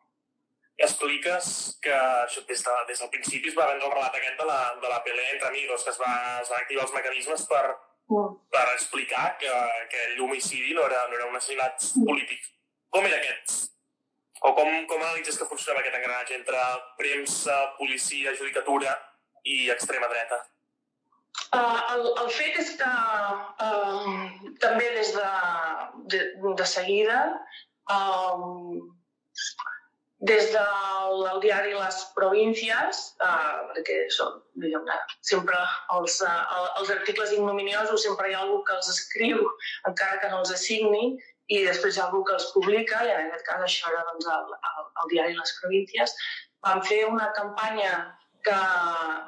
Expliques 0.85 1.49
que 1.83 1.93
això, 1.95 2.41
des, 2.49 2.61
de, 2.65 2.71
des 2.89 3.01
del 3.01 3.11
principi 3.13 3.47
es 3.51 3.55
va 3.55 3.69
vendre 3.69 3.87
el 3.87 3.93
relat 3.93 4.17
aquest 4.17 4.41
de 4.41 4.47
la, 4.49 4.57
de 4.81 4.89
la 4.91 4.97
pelea 5.05 5.35
entre 5.37 5.47
amigos, 5.47 5.85
que 5.85 5.93
es, 5.93 5.99
va, 6.01 6.15
es 6.41 6.51
van 6.51 6.65
activar 6.65 6.83
els 6.83 6.95
mecanismes 6.97 7.45
per, 7.51 7.63
mm. 8.11 8.33
per 8.51 8.65
explicar 8.73 9.29
que, 9.39 9.53
que 9.93 10.09
l'homicidi 10.17 10.75
no, 10.75 10.83
era, 10.89 11.05
no 11.07 11.15
era 11.15 11.29
un 11.29 11.39
assassinat 11.39 11.79
mm. 11.93 12.09
polític. 12.09 12.51
Com 12.91 13.07
era 13.07 13.21
aquest 13.21 13.74
o 14.45 14.53
com, 14.53 14.71
com 14.89 15.01
analitzes 15.01 15.37
que 15.39 15.47
funcionava 15.49 15.81
aquest 15.81 15.97
engranatge 15.97 16.35
entre 16.37 16.65
premsa, 16.99 17.55
policia, 17.79 18.35
judicatura 18.37 18.93
i 19.45 19.69
extrema 19.73 20.09
dreta? 20.11 20.41
Uh, 21.55 21.79
el, 21.93 22.05
el 22.23 22.29
fet 22.33 22.59
és 22.61 22.73
que 22.79 22.89
uh, 22.89 24.51
també 24.63 24.91
des 24.95 25.13
de, 25.15 25.29
de, 26.13 26.21
de 26.61 26.67
seguida, 26.69 27.21
uh, 27.91 28.77
des 30.29 30.51
del 30.53 31.25
el 31.31 31.41
diari 31.43 31.75
Les 31.75 31.99
Províncies, 32.15 33.01
uh, 33.25 33.65
perquè 33.71 33.97
són, 34.15 34.39
diguem 34.63 34.87
sempre 35.27 35.59
els, 35.97 36.21
uh, 36.23 36.65
els 36.79 36.93
articles 36.95 37.33
ignominiosos 37.35 38.05
sempre 38.07 38.31
hi 38.31 38.37
ha 38.37 38.43
algú 38.45 38.61
que 38.67 38.77
els 38.77 38.89
escriu, 38.93 39.43
encara 39.89 40.21
que 40.23 40.31
no 40.33 40.41
els 40.43 40.53
assigni, 40.55 41.15
i 41.53 41.61
després 41.65 41.95
hi 41.95 42.01
ha 42.01 42.07
algú 42.07 42.23
que 42.27 42.35
els 42.37 42.47
publica, 42.55 43.03
i 43.05 43.11
en 43.13 43.27
aquest 43.27 43.45
cas 43.49 43.65
això 43.65 43.91
era 43.91 44.05
doncs, 44.11 44.29
el, 44.37 44.55
el, 44.71 44.87
el 45.03 45.11
diari 45.13 45.37
Les 45.37 45.57
Províncies, 45.61 46.15
van 46.65 46.81
fer 46.87 47.03
una 47.09 47.29
campanya 47.37 47.91
que, 48.45 48.57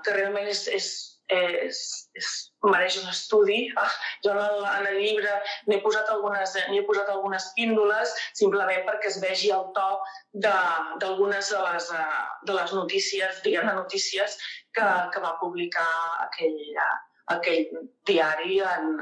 que 0.06 0.16
realment 0.16 0.50
és, 0.50 0.64
és, 0.74 0.88
és, 1.34 1.80
és, 2.18 2.30
mereix 2.66 2.98
un 3.02 3.10
estudi. 3.12 3.58
Ah, 3.80 3.90
jo 4.26 4.34
en 4.34 4.42
el, 4.44 4.66
en 4.72 4.88
el 4.92 5.00
llibre 5.02 5.34
n'he 5.70 5.80
posat, 5.84 6.10
algunes, 6.14 6.56
he 6.58 6.84
posat 6.90 7.12
algunes 7.14 7.50
píndoles 7.58 8.14
simplement 8.40 8.86
perquè 8.88 9.12
es 9.12 9.20
vegi 9.24 9.52
el 9.56 9.68
to 9.78 9.90
d'algunes 10.46 11.52
de, 11.52 11.58
de, 11.58 11.66
les, 11.68 11.92
de 12.50 12.58
les 12.62 12.78
notícies, 12.80 13.44
diguem-ne 13.46 13.76
notícies, 13.78 14.40
que, 14.78 14.88
que 15.14 15.24
va 15.24 15.38
publicar 15.42 15.90
aquell, 16.26 16.58
aquell 17.36 17.84
diari 18.10 18.60
en, 18.64 18.98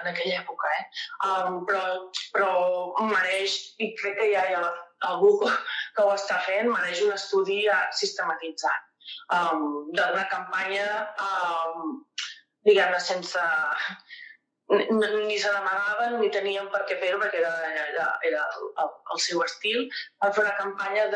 en 0.00 0.10
aquella 0.12 0.40
època. 0.42 0.70
Eh? 0.78 0.84
Um, 1.28 1.60
però, 1.68 1.82
però 2.34 2.52
mereix, 3.08 3.56
i 3.80 3.92
crec 4.00 4.18
que 4.20 4.30
ja 4.34 4.46
hi 4.48 4.56
ha 4.58 4.62
algú 5.10 5.34
que 5.40 6.04
ho 6.04 6.14
està 6.14 6.40
fent, 6.46 6.70
mereix 6.72 7.02
un 7.06 7.14
estudi 7.16 7.62
sistematitzat 7.96 8.88
um, 9.36 9.92
d'una 9.96 10.26
campanya, 10.32 10.88
um, 11.26 11.94
diguem-ne, 12.68 13.00
sense 13.00 13.44
ni 14.70 15.38
se 15.42 15.50
n'amagaven 15.50 16.20
ni 16.20 16.28
tenien 16.30 16.68
per 16.70 16.84
què 16.86 16.98
fer-ho 17.00 17.18
perquè 17.18 17.40
era, 17.40 17.54
era, 17.90 18.04
era 18.28 18.42
el, 18.60 18.92
el 19.14 19.22
seu 19.24 19.42
estil. 19.42 19.88
Van 20.22 20.34
fer 20.36 20.44
una 20.44 20.54
campanya 20.60 21.08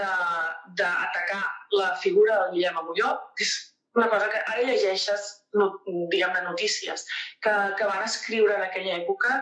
d'atacar 0.81 1.43
la 1.79 1.93
figura 2.03 2.41
del 2.41 2.57
Guillem 2.57 2.81
Agulló, 2.83 3.13
que 3.39 3.47
és 3.47 3.55
una 3.95 4.09
cosa 4.11 4.29
que 4.31 4.43
ara 4.43 4.67
llegeixes, 4.67 5.31
no, 5.55 5.71
diguem-ne, 5.87 6.43
notícies 6.49 7.07
que, 7.45 7.55
que 7.79 7.89
van 7.89 8.05
escriure 8.07 8.57
en 8.57 8.67
aquella 8.67 8.99
època 9.01 9.39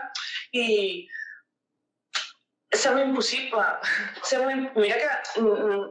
i 0.53 0.67
sembla 2.73 3.05
impossible. 3.05 3.65
Sembla, 4.29 4.55
mira 4.77 4.97
que 5.01 5.41
mm, 5.41 5.83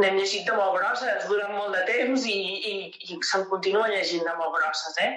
n'hem 0.00 0.20
llegit 0.20 0.46
de 0.48 0.56
molt 0.56 0.78
grosses 0.78 1.26
durant 1.30 1.52
molt 1.56 1.76
de 1.76 1.82
temps 1.88 2.28
i, 2.28 2.38
i, 2.70 2.76
i 3.08 3.18
se'n 3.30 3.46
continua 3.52 3.90
llegint 3.92 4.24
de 4.28 4.36
molt 4.40 4.56
grosses, 4.58 4.96
eh? 5.04 5.12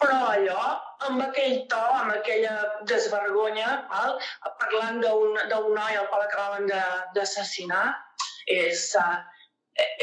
Però 0.00 0.16
allò, 0.32 0.60
amb 1.08 1.22
aquell 1.26 1.58
to, 1.70 1.80
amb 1.98 2.14
aquella 2.14 2.54
desvergonya, 2.88 3.72
val? 3.90 4.16
parlant 4.62 5.02
d'un 5.02 5.74
noi 5.76 5.98
al 5.98 6.08
qual 6.12 6.24
acabaven 6.24 6.70
d'assassinar, 7.16 7.84
és, 8.54 8.86
uh, 8.98 9.18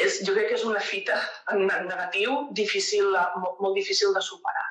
és, 0.04 0.22
jo 0.28 0.34
crec 0.36 0.50
que 0.52 0.58
és 0.58 0.66
una 0.68 0.82
fita 0.84 1.18
en, 1.54 1.66
negatiu 1.68 2.40
difícil, 2.60 3.12
molt, 3.42 3.62
molt 3.64 3.78
difícil 3.78 4.14
de 4.16 4.24
superar. 4.26 4.66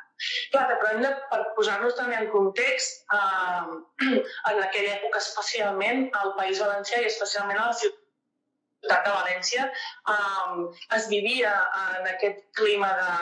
Clar, 0.52 0.64
però 0.70 0.92
hem 0.94 1.02
de, 1.04 1.10
per 1.30 1.42
posar-nos 1.58 1.96
també 1.98 2.16
en 2.16 2.30
context, 2.32 3.04
eh, 3.12 3.76
en 4.50 4.62
aquella 4.64 4.94
època 4.96 5.20
especialment 5.20 6.08
al 6.22 6.32
País 6.38 6.62
Valencià 6.64 7.02
i 7.02 7.10
especialment 7.10 7.60
a 7.60 7.68
la 7.68 7.76
ciutat 7.82 9.04
de 9.04 9.12
València, 9.18 9.68
eh, 10.14 10.64
es 10.96 11.10
vivia 11.12 11.52
en 11.98 12.08
aquest 12.14 12.42
clima 12.60 12.90
de, 13.02 13.12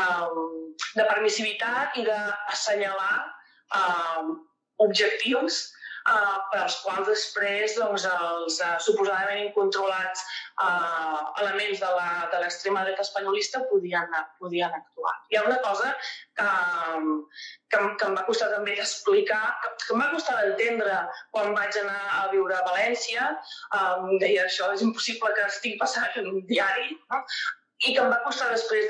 eh, 0.00 0.82
de 0.98 1.08
permissivitat 1.12 2.00
i 2.02 2.06
d'assenyalar 2.10 3.14
eh, 3.80 4.36
objectius 4.88 5.64
eh, 6.12 6.36
per 6.52 6.60
als 6.62 6.76
quals 6.84 7.08
després 7.08 7.76
doncs, 7.78 8.06
els 8.06 8.60
uh, 8.62 8.76
suposadament 8.82 9.42
incontrolats 9.46 10.22
uh, 10.62 11.32
elements 11.42 11.82
de 11.82 12.40
l'extrema 12.42 12.84
dreta 12.86 13.04
espanyolista 13.06 13.62
podien, 13.70 14.14
podien 14.40 14.72
actuar. 14.78 15.14
Hi 15.30 15.40
ha 15.40 15.44
una 15.48 15.58
cosa 15.66 15.92
que, 16.38 16.48
que, 17.72 17.82
que 18.00 18.08
em 18.08 18.16
va 18.18 18.24
costar 18.30 18.50
també 18.54 18.78
d'explicar, 18.78 19.42
que, 19.62 19.74
que 19.84 19.92
em 19.96 20.02
va 20.04 20.10
costar 20.14 20.38
d'entendre 20.40 21.02
quan 21.34 21.54
vaig 21.58 21.78
anar 21.82 22.00
a 22.22 22.24
viure 22.32 22.56
a 22.56 22.64
València. 22.70 23.28
Um, 23.76 24.16
deia, 24.22 24.46
això 24.46 24.72
és 24.74 24.84
impossible 24.86 25.32
que 25.36 25.46
estigui 25.50 25.78
passant 25.82 26.20
en 26.22 26.34
un 26.34 26.42
diari, 26.50 26.92
no? 27.12 27.22
I 27.84 27.92
que 27.92 28.00
em 28.00 28.08
va 28.08 28.22
costar 28.24 28.46
després 28.48 28.86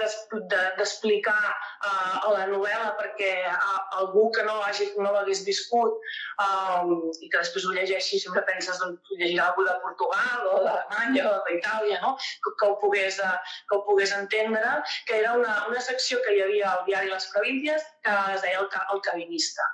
d'explicar 0.78 1.38
uh, 1.42 2.28
a 2.28 2.28
la 2.30 2.44
novel·la 2.52 2.92
perquè 3.00 3.30
uh, 3.50 3.80
algú 4.00 4.28
que 4.36 4.44
no 4.46 4.60
hagi, 4.62 4.86
no 5.02 5.10
l'hagués 5.10 5.42
viscut 5.48 5.96
um, 6.44 6.92
i 7.18 7.30
que 7.32 7.40
després 7.40 7.66
ho 7.66 7.74
llegeixi 7.74 8.20
sempre 8.22 8.44
penses 8.46 8.78
doncs, 8.82 9.10
llegirà 9.18 9.48
algú 9.48 9.66
de 9.66 9.74
Portugal 9.82 10.46
o 10.52 10.60
d'Alemanya 10.62 11.26
o 11.32 11.34
d'Itàlia, 11.48 11.98
no? 12.04 12.14
que, 12.44 12.54
que, 12.60 12.70
ho 12.70 12.78
pogués, 12.84 13.18
uh, 13.26 13.34
que 13.66 13.78
ho 13.78 13.82
pogués 13.88 14.14
entendre, 14.14 14.78
que 15.10 15.18
era 15.18 15.34
una, 15.40 15.58
una 15.66 15.82
secció 15.82 16.22
que 16.22 16.36
hi 16.36 16.46
havia 16.46 16.70
al 16.76 16.86
diari 16.86 17.10
Les 17.10 17.28
Províncies 17.34 17.90
que 18.06 18.16
es 18.36 18.46
deia 18.46 18.62
El, 18.62 18.70
el 18.94 19.04
Cabinista. 19.10 19.70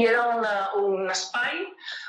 I 0.00 0.08
era 0.08 0.24
una, 0.32 0.56
un 0.80 1.10
espai 1.12 1.60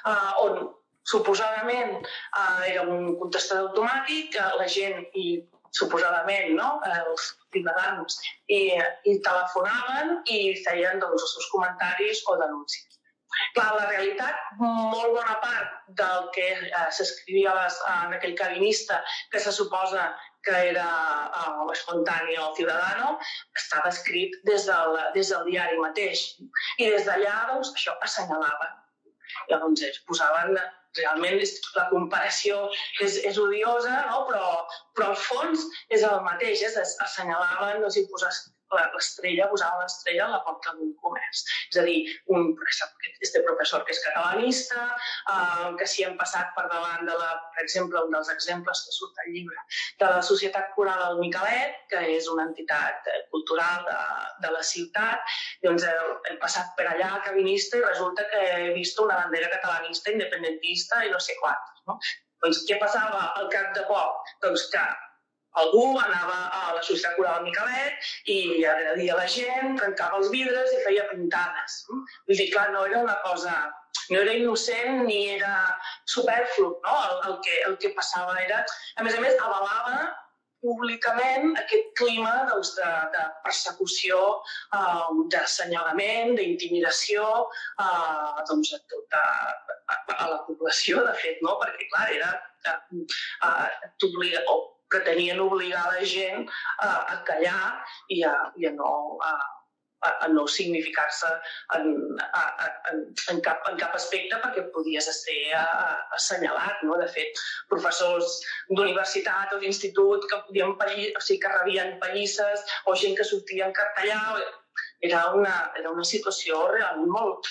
uh, 0.08 0.46
on 0.48 0.68
suposadament 1.10 1.96
uh, 2.00 2.60
era 2.70 2.84
un 2.88 3.16
contestador 3.20 3.72
automàtic, 3.72 4.36
que 4.38 4.52
la 4.62 4.68
gent 4.72 5.02
hi 5.18 5.32
suposadament, 5.78 6.54
no? 6.58 6.70
els 6.90 7.32
ciutadans, 7.54 8.20
i, 8.48 8.62
i 9.10 9.18
telefonaven 9.26 10.20
i 10.36 10.40
feien 10.66 11.02
doncs, 11.04 11.26
els 11.26 11.36
seus 11.38 11.50
comentaris 11.54 12.24
o 12.30 12.38
denúncies. 12.42 13.00
Clar, 13.54 13.68
la 13.78 13.90
realitat, 13.92 14.38
molt 14.60 15.14
bona 15.14 15.36
part 15.44 15.92
del 16.00 16.26
que 16.36 16.48
eh, 16.56 16.88
s'escrivia 16.98 17.54
en 17.92 18.16
aquell 18.18 18.34
cabinista, 18.40 18.98
que 19.32 19.42
se 19.44 19.54
suposa 19.54 20.08
que 20.48 20.56
era 20.72 20.88
eh, 21.42 21.68
espontani 21.76 22.40
o 22.42 22.50
ciudadano, 22.58 23.14
estava 23.62 23.94
escrit 23.94 24.36
des 24.50 24.66
del, 24.72 24.98
des 25.16 25.30
del 25.34 25.46
diari 25.52 25.78
mateix. 25.84 26.26
I 26.82 26.90
des 26.96 27.06
d'allà, 27.06 27.36
doncs, 27.54 27.74
això 27.78 27.96
assenyalava. 28.08 28.74
Llavors, 29.52 29.86
ells 29.86 30.02
posaven 30.10 30.58
realment 30.98 31.42
és, 31.46 31.56
la 31.76 31.86
comparació 31.92 32.62
és, 33.06 33.20
és 33.30 33.38
odiosa, 33.42 33.96
no? 34.10 34.24
però, 34.30 34.46
però 34.98 35.12
al 35.14 35.20
fons 35.28 35.66
és 35.90 36.06
el 36.08 36.22
mateix, 36.26 36.64
és, 36.70 36.96
assenyalaven, 37.06 37.84
no 37.84 37.92
sé, 37.94 38.08
posar 38.12 38.32
l'estrella, 38.78 39.48
posava 39.52 39.82
l'estrella 39.82 40.26
a 40.28 40.32
la 40.36 40.42
porta 40.46 40.74
d'un 40.78 40.92
comerç. 41.02 41.44
És 41.72 41.80
a 41.82 41.86
dir, 41.88 41.98
un, 42.36 42.54
este 43.26 43.42
professor 43.48 43.84
que 43.86 43.96
és 43.96 44.02
catalanista, 44.06 44.86
eh, 45.34 45.70
que 45.80 45.88
s'hi 45.90 46.06
han 46.08 46.18
passat 46.20 46.54
per 46.58 46.68
davant 46.72 47.06
de 47.10 47.18
la, 47.22 47.32
per 47.56 47.64
exemple, 47.66 48.04
un 48.06 48.16
dels 48.16 48.32
exemples 48.36 48.84
que 48.86 48.96
surt 48.98 49.24
al 49.24 49.34
llibre, 49.34 49.66
de 50.04 50.12
la 50.14 50.22
Societat 50.30 50.72
Coral 50.78 51.02
del 51.06 51.22
Micalet, 51.24 51.82
que 51.92 52.06
és 52.16 52.30
una 52.32 52.48
entitat 52.50 53.10
eh, 53.10 53.20
cultural 53.34 53.86
de, 53.90 54.00
de 54.46 54.54
la 54.56 54.64
ciutat, 54.72 55.36
doncs 55.66 55.88
he, 55.88 55.98
he 56.30 56.38
passat 56.44 56.74
per 56.78 56.88
allà 56.92 57.12
cabinista 57.26 57.80
i 57.80 57.86
resulta 57.86 58.28
que 58.32 58.46
he 58.56 58.72
vist 58.78 59.00
una 59.02 59.20
bandera 59.24 59.52
catalanista, 59.56 60.14
independentista 60.14 61.04
i 61.06 61.14
no 61.14 61.22
sé 61.24 61.38
quantes. 61.42 61.86
No? 61.90 62.00
Doncs 62.44 62.64
què 62.68 62.78
passava 62.80 63.30
al 63.40 63.50
cap 63.52 63.74
de 63.76 63.84
poc? 63.90 64.34
Doncs 64.44 64.70
que 64.74 64.84
algú 65.58 65.84
anava 65.98 66.38
a 66.54 66.62
la 66.76 66.82
societat 66.86 67.18
coral 67.18 67.44
Micalet 67.44 68.10
i 68.30 68.66
agredia 68.66 69.18
la 69.18 69.28
gent, 69.28 69.76
trencava 69.80 70.22
els 70.22 70.32
vidres 70.34 70.74
i 70.76 70.84
feia 70.86 71.08
pintades. 71.12 71.84
Vull 71.90 72.38
dir, 72.38 72.50
clar, 72.54 72.70
no 72.76 72.86
era 72.86 73.04
una 73.06 73.20
cosa... 73.26 73.60
No 74.10 74.22
era 74.22 74.34
innocent 74.34 75.04
ni 75.06 75.36
era 75.36 75.52
superflu, 76.10 76.70
no? 76.86 76.96
El, 77.10 77.16
el, 77.28 77.36
que, 77.46 77.56
el 77.68 77.78
que 77.82 77.94
passava 77.98 78.38
era... 78.42 78.64
A 78.98 79.06
més 79.06 79.18
a 79.18 79.22
més, 79.22 79.38
avalava 79.38 80.10
públicament 80.64 81.54
aquest 81.62 81.92
clima 82.00 82.32
doncs, 82.50 82.74
de, 82.78 82.88
de 83.14 83.26
persecució, 83.46 84.20
eh, 84.76 85.06
d'assenyalament, 85.34 86.36
d'intimidació 86.40 87.28
eh, 87.86 88.42
doncs, 88.50 88.74
a, 88.76 88.82
tota, 88.94 89.24
a, 89.94 90.00
a 90.18 90.32
la 90.34 90.42
població, 90.48 91.06
de 91.08 91.16
fet, 91.22 91.40
no? 91.46 91.56
perquè, 91.62 91.88
clar, 91.94 92.10
era, 92.18 92.34
eh, 92.66 93.06
eh, 93.48 94.44
o 94.50 94.60
pretenien 94.90 95.40
obligar 95.44 95.86
la 95.94 96.04
gent 96.16 96.50
a, 96.86 96.90
a 96.90 97.22
callar 97.30 97.62
i 98.16 98.24
a, 98.28 98.36
i 98.58 98.68
a 98.70 98.74
no 98.76 98.92
a, 99.26 99.34
a, 100.02 100.10
a 100.26 100.28
no 100.28 100.48
significar-se 100.48 101.28
en, 101.76 101.88
en, 102.92 103.16
en, 103.32 103.42
cap, 103.42 103.64
en 103.70 103.78
cap 103.80 103.96
aspecte 103.96 104.40
perquè 104.44 104.66
podies 104.76 105.10
ser 105.22 105.40
assenyalat. 106.16 106.84
No? 106.88 106.98
De 107.02 107.08
fet, 107.12 107.40
professors 107.72 108.40
d'universitat 108.72 109.56
o 109.56 109.62
d'institut 109.64 110.28
que, 110.32 110.42
podien 110.48 110.76
o 110.76 111.24
sigui, 111.24 111.40
que 111.44 111.56
rebien 111.56 111.98
pallisses 112.04 112.66
o 112.86 112.96
gent 112.96 113.18
que 113.20 113.28
sortia 113.28 113.68
en 113.70 113.76
cartellà. 113.76 114.22
Era 115.06 115.26
una, 115.36 115.56
era 115.80 115.92
una 115.92 116.06
situació 116.08 116.68
realment 116.74 117.12
molt, 117.16 117.50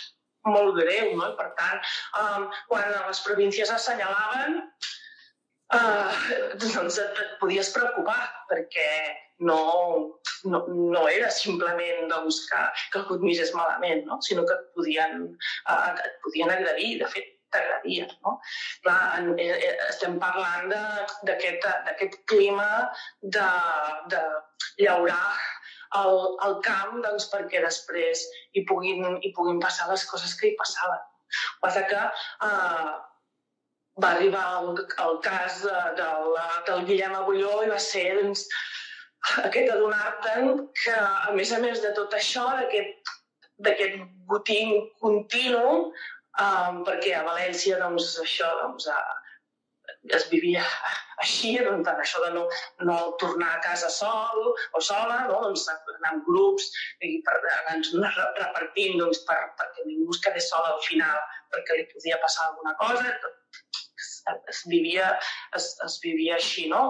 molt 0.48 0.76
greu. 0.80 1.12
No? 1.16 1.32
I 1.32 1.36
per 1.40 1.50
tant, 1.58 1.82
um, 2.22 2.48
quan 2.70 2.88
les 2.94 3.20
províncies 3.26 3.72
assenyalaven, 3.74 4.62
uh, 5.76 6.20
doncs 6.60 7.00
et, 7.02 7.24
et 7.24 7.32
podies 7.40 7.72
preocupar 7.74 8.20
perquè 8.50 8.88
no, 9.38 10.18
no, 10.44 10.66
no 10.68 11.08
era 11.08 11.30
simplement 11.30 12.08
doncs, 12.10 12.42
que, 12.50 12.62
que 12.92 13.02
el 13.02 13.26
és 13.30 13.52
malament, 13.54 14.04
no? 14.06 14.18
sinó 14.26 14.44
que 14.46 14.56
et 14.56 14.70
podien, 14.74 15.28
eh, 15.70 15.90
et 16.06 16.16
podien 16.24 16.50
agredir. 16.50 16.96
De 17.02 17.10
fet, 17.12 17.28
t'agradien. 17.54 18.10
No? 18.26 18.38
Clar, 18.84 18.98
en, 19.20 19.30
eh, 19.38 19.52
eh 19.54 19.76
estem 19.88 20.18
parlant 20.22 20.68
d'aquest 21.28 22.18
clima 22.30 22.68
de, 23.22 23.46
de 24.12 24.24
llaurar 24.82 25.22
el, 26.02 26.18
el 26.46 26.58
camp 26.66 26.98
doncs, 27.04 27.28
perquè 27.32 27.62
després 27.64 28.26
hi 28.54 28.64
puguin, 28.68 29.20
hi 29.22 29.32
puguin 29.36 29.62
passar 29.62 29.88
les 29.92 30.04
coses 30.10 30.34
que 30.40 30.50
hi 30.50 30.58
passaven. 30.58 31.06
Passa 31.62 31.84
que 31.88 32.02
eh, 32.48 32.92
va 34.02 34.12
arribar 34.14 34.44
el, 34.60 34.82
el 35.04 35.20
cas 35.24 35.62
de, 35.64 35.78
del, 35.98 36.36
del 36.68 36.84
Guillem 36.90 37.16
Agulló 37.18 37.62
i 37.64 37.70
va 37.72 37.78
ser 37.82 38.06
doncs, 38.20 38.44
aquest 39.44 39.72
adonar-te'n 39.74 40.62
que, 40.82 40.98
a 40.98 41.34
més 41.34 41.52
a 41.52 41.62
més 41.64 41.82
de 41.84 41.94
tot 41.96 42.14
això, 42.18 42.46
d'aquest 43.66 43.96
botín 44.30 44.76
continu, 45.02 45.64
um, 46.44 46.84
perquè 46.86 47.16
a 47.18 47.24
València, 47.26 47.80
doncs, 47.82 48.14
això, 48.22 48.50
doncs, 48.62 48.86
uh, 48.92 49.16
es 50.14 50.28
vivia 50.30 50.62
així, 51.22 51.56
doncs, 51.64 51.88
això 51.90 52.22
de 52.22 52.30
no, 52.36 52.44
no 52.86 52.98
tornar 53.22 53.48
a 53.56 53.62
casa 53.64 53.90
sol 53.90 54.52
o 54.52 54.82
sola, 54.84 55.24
no? 55.30 55.40
doncs, 55.48 55.66
anar 55.96 56.14
en 56.14 56.22
grups 56.28 56.68
i 57.02 57.18
per, 57.26 57.38
anar 57.72 58.12
repartint 58.38 59.00
doncs, 59.02 59.24
per, 59.28 59.40
perquè 59.58 59.88
ningú 59.88 60.14
es 60.14 60.22
quedés 60.24 60.48
sol 60.52 60.68
al 60.68 60.78
final 60.86 61.18
perquè 61.54 61.78
li 61.78 61.88
podia 61.92 62.20
passar 62.22 62.48
alguna 62.48 62.76
cosa. 62.80 63.16
Es, 64.32 64.44
es, 64.54 64.62
vivia, 64.70 65.10
es, 65.56 65.72
es 65.86 65.98
vivia 66.04 66.36
així, 66.36 66.68
no? 66.72 66.84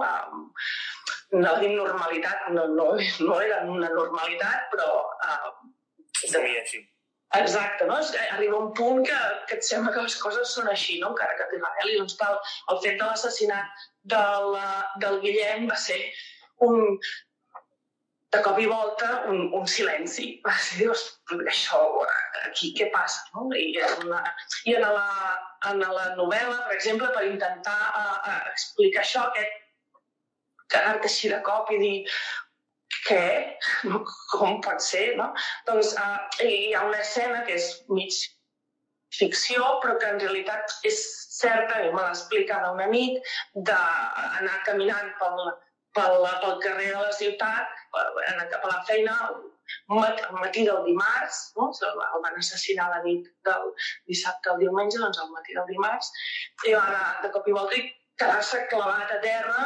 No 1.31 1.55
dic 1.61 1.75
normalitat, 1.77 2.47
no, 2.55 2.67
no, 2.75 2.91
no 3.25 3.41
era 3.41 3.63
una 3.65 3.91
normalitat, 3.95 4.69
però... 4.73 4.87
Uh, 5.25 5.75
Seria 6.19 6.63
així. 6.63 6.81
Exacte, 7.37 7.85
no? 7.85 7.99
Arriba 8.33 8.57
un 8.57 8.71
punt 8.73 9.03
que, 9.05 9.17
que 9.47 9.59
et 9.59 9.65
sembla 9.65 9.93
que 9.93 10.01
les 10.01 10.15
coses 10.17 10.53
són 10.55 10.69
així, 10.71 10.97
no? 11.01 11.11
encara 11.13 11.35
que 11.37 11.45
té 11.51 11.59
reveli. 11.59 11.99
Doncs 11.99 12.17
tal, 12.17 12.39
el 12.73 12.79
fet 12.85 12.97
de 12.97 13.05
l'assassinat 13.05 13.83
del, 14.13 14.57
del 15.03 15.19
Guillem 15.25 15.67
va 15.69 15.77
ser 15.77 15.99
un, 16.65 16.97
de 18.33 18.41
cop 18.45 18.59
i 18.61 18.67
volta 18.69 19.09
un, 19.31 19.47
un 19.57 19.67
silenci. 19.67 20.27
Va 20.45 20.53
dius, 20.77 21.05
això, 21.39 21.79
aquí 22.45 22.73
què 22.77 22.89
passa? 22.93 23.25
No? 23.35 23.47
I, 23.57 23.71
en 23.85 24.09
la, 24.11 24.21
i 24.69 24.75
en, 24.77 24.85
la, 24.85 25.07
en 25.71 25.81
la 25.81 26.09
novel·la, 26.19 26.59
per 26.67 26.75
exemple, 26.75 27.09
per 27.15 27.25
intentar 27.29 27.79
uh, 27.89 28.19
uh, 28.19 28.41
explicar 28.53 29.05
això, 29.05 29.25
aquest 29.29 29.57
quedar-te 30.69 31.09
així 31.09 31.31
de 31.33 31.39
cop 31.45 31.71
i 31.73 31.79
dir 31.81 31.95
què? 33.07 33.23
Com 34.35 34.59
pot 34.65 34.83
ser, 34.85 35.15
no? 35.17 35.31
Doncs 35.69 35.95
uh, 35.97 36.19
hi 36.45 36.75
ha 36.75 36.85
una 36.89 37.01
escena 37.01 37.41
que 37.47 37.57
és 37.57 37.71
mig 37.89 38.13
ficció, 39.15 39.63
però 39.81 39.95
que 39.97 40.11
en 40.13 40.21
realitat 40.21 40.75
és 40.85 40.99
certa, 41.39 41.79
i 41.81 41.89
me 41.89 42.03
l'ha 42.03 42.13
explicada 42.13 42.69
una 42.75 42.85
nit, 42.91 43.17
d'anar 43.55 44.59
caminant 44.67 45.09
pel, 45.17 45.49
pel, 45.97 46.25
pel 46.43 46.59
carrer 46.65 46.89
de 46.93 47.05
la 47.05 47.13
ciutat, 47.19 47.79
anar 48.27 48.49
cap 48.51 48.65
a 48.65 48.73
la 48.73 48.81
feina, 48.89 49.15
al 49.93 50.37
matí 50.39 50.65
del 50.65 50.83
dimarts, 50.85 51.39
no? 51.57 51.69
el 51.87 52.21
van 52.25 52.37
assassinar 52.41 52.89
la 52.89 53.01
nit 53.05 53.29
del 53.45 53.71
dissabte 54.09 54.51
al 54.51 54.61
diumenge, 54.63 55.01
doncs 55.01 55.21
al 55.21 55.31
matí 55.33 55.57
del 55.57 55.69
dimarts, 55.69 56.11
i 56.65 56.75
va 56.75 56.85
anar 56.85 57.07
de 57.23 57.33
cop 57.35 57.47
i 57.47 57.57
volta 57.57 57.77
i 57.77 57.87
quedar-se 58.19 58.65
clavat 58.73 59.11
a 59.15 59.19
terra 59.25 59.65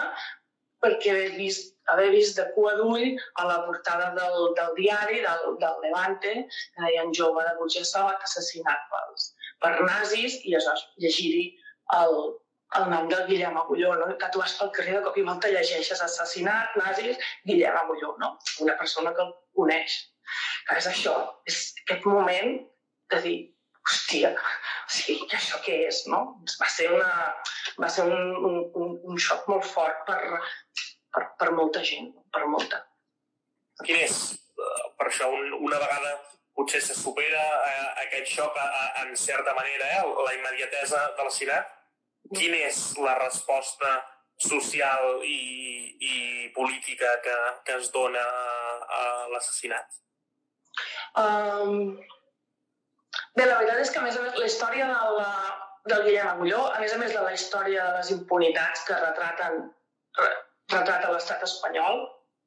perquè 0.83 1.13
haver 1.13 1.31
vist, 1.38 1.71
haver 1.93 2.09
vist 2.12 2.36
de 2.39 2.43
cua 2.55 2.73
d'ull 2.75 3.15
a 3.39 3.45
la 3.47 3.59
portada 3.65 4.09
del, 4.17 4.49
del 4.57 4.73
diari, 4.79 5.21
del, 5.23 5.55
del 5.62 5.79
Levante, 5.86 6.33
que 6.51 6.83
deia 6.83 7.05
un 7.07 7.13
jove 7.15 7.45
de 7.47 7.53
Burjassot 7.59 8.25
assassinat 8.27 8.83
pels, 8.91 9.29
per 9.63 9.77
nazis 9.88 10.41
i 10.43 10.57
aleshores 10.57 10.83
llegir-hi 11.05 11.45
el, 11.99 12.17
el 12.79 12.89
nom 12.91 13.07
del 13.12 13.25
Guillem 13.29 13.57
Agulló, 13.57 13.93
no? 13.99 14.09
que 14.17 14.29
tu 14.33 14.41
vas 14.41 14.55
pel 14.59 14.71
carrer 14.75 14.97
de 14.97 15.03
cop 15.05 15.17
i 15.17 15.25
volta 15.27 15.51
llegeixes 15.53 16.01
assassinat, 16.05 16.75
nazis, 16.79 17.21
Guillem 17.47 17.79
Agulló, 17.83 18.15
no? 18.21 18.33
una 18.65 18.77
persona 18.81 19.13
que 19.15 19.25
el 19.25 19.33
coneix. 19.57 19.97
Que 20.67 20.77
és 20.79 20.88
això, 20.89 21.15
és 21.49 21.59
aquest 21.83 22.05
moment 22.09 22.55
de 23.13 23.19
dir, 23.25 23.38
hòstia, 23.83 24.31
sí, 24.88 25.17
això 25.36 25.59
què 25.65 25.81
és, 25.89 26.03
no? 26.12 26.21
Va 26.62 26.69
ser, 26.71 26.88
una, 26.95 27.09
va 27.81 27.89
ser 27.91 28.05
un, 28.07 28.63
un, 28.79 28.95
un 29.03 29.19
xoc 29.19 29.49
molt 29.51 29.67
fort 29.67 30.05
per, 30.07 30.19
per, 31.13 31.25
per 31.39 31.51
molta 31.51 31.83
gent, 31.86 32.13
per 32.33 32.45
molta. 32.47 32.79
Quin 33.83 33.99
és, 33.99 34.21
eh, 34.55 34.86
per 34.97 35.09
això, 35.09 35.29
un, 35.36 35.51
una 35.67 35.81
vegada 35.81 36.15
potser 36.55 36.81
se 36.86 36.95
supera 36.95 37.43
eh, 37.67 37.86
aquest 38.05 38.36
xoc 38.38 38.57
a, 38.57 38.65
a, 38.65 38.83
en 39.03 39.15
certa 39.17 39.55
manera, 39.57 39.89
eh, 39.97 40.03
la 40.27 40.36
immediatesa 40.38 41.07
de 41.17 41.25
l'assassinat, 41.25 41.79
quina 42.31 42.63
és 42.69 42.79
la 43.03 43.17
resposta 43.19 43.91
social 44.39 45.21
i, 45.27 45.41
i 45.99 46.15
política 46.55 47.12
que, 47.25 47.36
que 47.67 47.77
es 47.81 47.91
dona 47.93 48.23
a, 48.23 48.73
a 48.97 49.03
l'assassinat? 49.33 50.01
Um, 51.19 51.99
Bé, 53.38 53.45
la 53.45 53.57
veritat 53.59 53.79
és 53.81 53.91
que, 53.93 53.99
a 54.01 54.05
més 54.05 54.17
a 54.17 54.23
més, 54.23 54.36
la 54.41 54.47
història 54.49 54.88
del, 54.89 55.21
del 55.91 56.03
Guillem 56.07 56.27
Agulló, 56.31 56.65
a 56.73 56.81
més 56.81 56.93
a 56.93 56.99
més 57.01 57.13
de 57.15 57.21
la 57.25 57.33
història 57.33 57.86
de 57.88 57.99
les 57.99 58.12
impunitats 58.15 58.83
que 58.88 58.97
retraten, 58.99 59.63
retrata 60.73 61.13
l'estat 61.13 61.45
espanyol, 61.47 62.03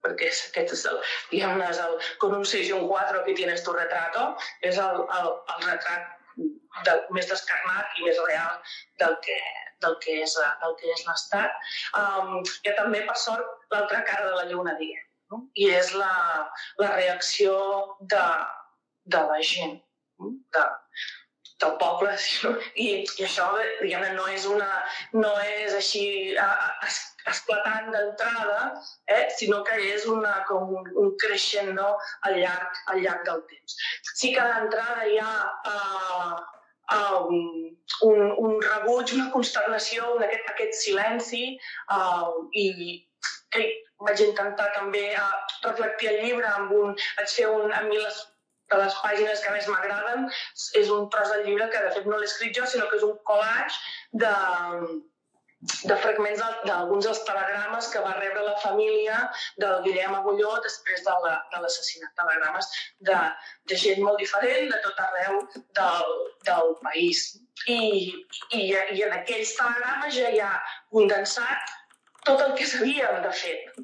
perquè 0.07 0.29
és, 0.31 0.43
aquest 0.51 0.75
és 0.77 0.85
el, 0.91 1.01
diguem 1.33 1.63
és 1.67 1.81
el, 1.83 1.97
con 2.23 2.37
un 2.39 2.47
6 2.47 2.71
i 2.71 2.75
un 2.77 2.87
4 2.91 3.25
que 3.27 3.35
tienes 3.39 3.65
tu 3.67 3.75
retrato, 3.75 4.29
és 4.71 4.79
el, 4.83 5.03
el, 5.19 5.33
el 5.55 5.67
retrat 5.67 6.13
del, 6.87 7.03
més 7.19 7.31
descarnat 7.31 7.99
i 7.99 8.07
més 8.07 8.23
real 8.29 8.61
del 9.03 9.19
que, 9.27 9.39
del 9.85 9.99
que 10.05 10.21
és, 10.25 10.37
del 10.63 10.77
que 10.81 10.93
és 10.95 11.05
l'Estat. 11.09 11.59
Um, 12.01 12.39
hi 12.43 12.73
ha 12.73 12.77
també, 12.79 13.03
per 13.09 13.17
sort, 13.21 13.67
l'altra 13.75 14.03
cara 14.09 14.31
de 14.31 14.39
la 14.41 14.47
lluna, 14.51 14.77
diguem, 14.81 15.05
no? 15.33 15.43
i 15.55 15.71
és 15.75 15.93
la, 15.99 16.15
la 16.83 16.95
reacció 16.95 17.57
de, 18.15 18.25
de 19.17 19.23
la 19.31 19.41
gent 19.51 19.79
de, 20.19 20.65
del 21.65 21.77
poble, 21.81 22.15
I, 22.87 22.89
i 23.05 23.27
això, 23.27 23.51
diguem 23.83 24.07
no 24.17 24.27
és, 24.33 24.47
una, 24.51 24.71
no 25.17 25.33
és 25.45 25.77
així 25.77 26.07
es, 26.37 26.99
esclatant 27.27 27.91
d'entrada, 27.95 28.59
eh? 29.11 29.25
sinó 29.39 29.63
que 29.67 29.79
és 29.93 30.07
una, 30.11 30.35
com 30.51 30.75
un, 30.81 30.91
un 31.03 31.15
creixent 31.23 31.73
no? 31.79 31.95
al, 32.29 32.39
llarg, 32.43 32.83
al 32.93 33.03
llarg 33.03 33.25
del 33.29 33.43
temps. 33.51 33.79
Sí 34.15 34.35
que 34.37 34.45
d'entrada 34.53 35.09
hi 35.11 35.19
ha 35.23 35.33
uh, 36.95 37.25
um, 37.27 37.65
un, 38.09 38.23
un 38.45 38.55
rebuig, 38.63 39.15
una 39.17 39.31
consternació, 39.35 40.13
un, 40.17 40.25
aquest, 40.27 40.53
aquest 40.55 40.79
silenci, 40.83 41.43
uh, 41.97 42.47
i 42.53 42.69
que 43.55 43.67
vaig 44.07 44.23
intentar 44.27 44.71
també 44.77 45.09
uh, 45.17 45.35
reflectir 45.67 46.13
el 46.15 46.25
llibre 46.25 46.49
amb 46.55 46.73
un... 46.79 46.97
Vaig 47.19 47.37
fer 47.41 47.51
un... 47.53 47.71
A 47.73 47.85
mi 47.89 48.01
les 48.01 48.25
de 48.71 48.79
les 48.81 48.95
pàgines 48.99 49.43
que 49.43 49.51
més 49.55 49.67
m'agraden 49.71 50.25
és 50.81 50.89
un 50.91 51.05
tros 51.15 51.29
del 51.31 51.45
llibre 51.47 51.69
que 51.71 51.83
de 51.85 51.93
fet 51.95 52.09
no 52.11 52.17
l'he 52.19 52.27
escrit 52.27 52.57
jo, 52.57 52.65
sinó 52.67 52.89
que 52.91 52.99
és 52.99 53.05
un 53.07 53.13
collage 53.29 53.77
de, 54.25 54.33
de 55.61 55.97
fragments 56.03 56.43
d'alguns 56.67 57.07
dels 57.09 57.23
telegrames 57.29 57.89
que 57.93 58.03
va 58.05 58.13
rebre 58.19 58.43
la 58.45 58.57
família 58.65 59.21
del 59.63 59.81
Guillem 59.87 60.15
Agulló 60.19 60.53
després 60.67 61.05
de 61.07 61.15
l'assassinat. 61.23 62.11
La, 62.11 62.17
telegrames 62.23 62.69
de, 63.09 63.17
de 63.71 63.79
gent 63.85 64.03
molt 64.05 64.21
diferent 64.23 64.69
de 64.73 64.83
tot 64.85 65.01
arreu 65.07 65.41
del, 65.81 66.13
del 66.51 66.75
país. 66.85 67.25
I, 67.73 67.81
i, 68.53 68.61
I 68.61 69.03
en 69.09 69.17
aquells 69.17 69.57
telegrames 69.57 70.15
ja 70.19 70.31
hi 70.35 70.45
ha 70.45 70.53
condensat 70.93 71.75
tot 72.29 72.43
el 72.45 72.55
que 72.59 72.69
sabíem 72.69 73.23
de 73.25 73.33
fet 73.41 73.83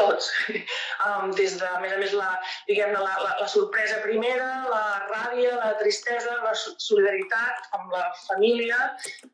tots. 0.00 0.32
Um, 1.00 1.30
des 1.32 1.54
de, 1.56 1.64
a 1.64 1.78
més 1.80 1.94
a 1.94 1.96
més, 1.96 2.10
la, 2.12 2.26
diguem 2.68 2.90
la, 2.92 3.00
la, 3.24 3.30
la 3.40 3.46
sorpresa 3.48 4.02
primera, 4.02 4.48
la 4.68 4.82
ràbia, 5.08 5.54
la 5.56 5.70
tristesa, 5.80 6.34
la 6.44 6.52
solidaritat 6.60 7.70
amb 7.78 7.94
la 7.94 8.02
família 8.26 8.76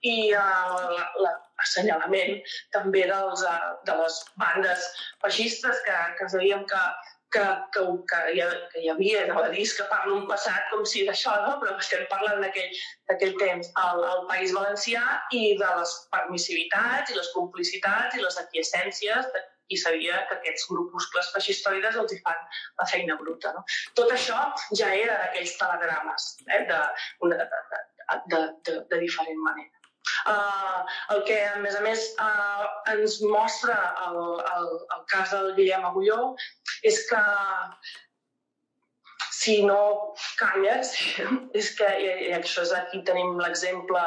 i 0.07 0.31
uh, 0.39 1.01
l'assenyalament 1.25 2.39
també 2.77 3.03
dels, 3.11 3.43
uh, 3.43 3.73
de 3.89 3.99
les 3.99 4.21
bandes 4.39 4.87
feixistes 5.25 5.83
que, 5.89 5.99
que 6.21 6.31
sabíem 6.37 6.63
que, 6.71 6.85
que, 7.33 7.45
que, 7.75 7.83
que, 8.11 8.21
hi, 8.35 8.45
que 8.73 8.85
hi 8.85 8.91
havia, 8.93 9.27
no? 9.33 9.41
a 9.43 9.51
dir 9.51 9.67
que 9.79 9.89
parlo 9.91 10.21
un 10.21 10.29
passat 10.31 10.71
com 10.71 10.85
si 10.87 11.03
d'això, 11.09 11.35
no? 11.49 11.57
però 11.63 11.75
estem 11.83 12.07
parlant 12.13 12.45
d'aquell 12.45 13.35
temps 13.43 13.75
al, 13.83 14.05
al 14.13 14.25
País 14.31 14.55
Valencià 14.57 15.03
i 15.35 15.43
de 15.61 15.75
les 15.81 15.99
permissivitats 16.15 17.11
i 17.11 17.19
les 17.19 17.35
complicitats 17.35 18.17
i 18.17 18.25
les 18.25 18.41
aquiescències 18.45 19.31
de 19.35 19.45
i 19.69 19.79
sabia 19.81 20.23
que 20.29 20.39
aquests 20.39 20.69
grupuscles 20.71 21.31
feixistoides 21.35 21.99
els 22.03 22.15
hi 22.15 22.21
fan 22.27 22.43
la 22.81 22.89
feina 22.93 23.17
bruta. 23.23 23.53
No? 23.57 23.65
Tot 23.99 24.13
això 24.15 24.39
ja 24.81 24.93
era 24.95 25.19
d'aquells 25.23 25.57
telegrames, 25.61 26.29
eh, 26.49 26.63
de, 26.71 26.83
de, 27.23 27.41
de, 27.41 28.21
de, 28.35 28.45
de, 28.69 28.79
de 28.93 29.03
diferent 29.03 29.43
manera. 29.49 29.73
Uh, 30.27 30.87
el 31.15 31.23
que, 31.27 31.37
a 31.51 31.59
més 31.63 31.75
a 31.75 31.83
més, 31.83 32.03
uh, 32.23 32.67
ens 32.93 33.19
mostra 33.27 33.77
el, 34.07 34.19
el, 34.55 34.69
el 34.97 35.05
cas 35.11 35.33
del 35.35 35.55
Guillem 35.59 35.87
Agulló 35.89 36.19
és 36.87 37.01
que 37.09 37.23
si 39.37 39.59
no 39.67 39.81
calles, 40.39 40.95
és 41.61 41.73
que, 41.79 41.91
i, 42.03 42.09
i 42.29 42.33
això 42.39 42.63
és 42.67 42.75
aquí 42.79 43.03
tenim 43.09 43.35
l'exemple 43.43 44.05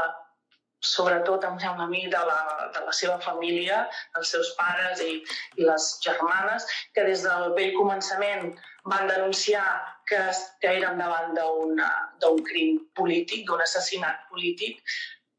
sobretot 0.86 1.44
em 1.44 1.60
sembla 1.60 1.86
a 1.86 1.92
mi 1.92 2.06
de 2.08 2.22
la, 2.30 2.40
de 2.74 2.84
la 2.86 2.94
seva 2.96 3.18
família, 3.24 3.84
els 4.18 4.32
seus 4.32 4.54
pares 4.60 5.02
i, 5.04 5.20
i 5.60 5.68
les 5.68 5.88
germanes, 6.06 6.66
que 6.96 7.06
des 7.08 7.24
del 7.28 7.54
vell 7.58 7.76
començament 7.78 8.54
van 8.88 9.08
denunciar 9.12 9.66
que, 10.10 10.22
que 10.64 10.74
eren 10.80 11.02
davant 11.04 11.36
d'un 11.36 12.44
crim 12.48 12.80
polític, 12.96 13.46
d'un 13.48 13.62
assassinat 13.66 14.26
polític, 14.32 14.80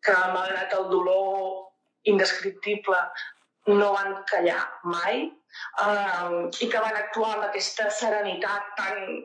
que 0.05 0.17
malgrat 0.37 0.73
el 0.77 0.89
dolor 0.93 1.69
indescriptible 2.09 3.01
no 3.69 3.93
van 3.93 4.15
callar 4.31 4.63
mai 4.85 5.27
eh, 5.27 6.39
i 6.65 6.69
que 6.71 6.81
van 6.81 6.97
actuar 6.97 7.35
amb 7.35 7.49
aquesta 7.49 7.91
serenitat 7.93 8.71
tan 8.79 9.25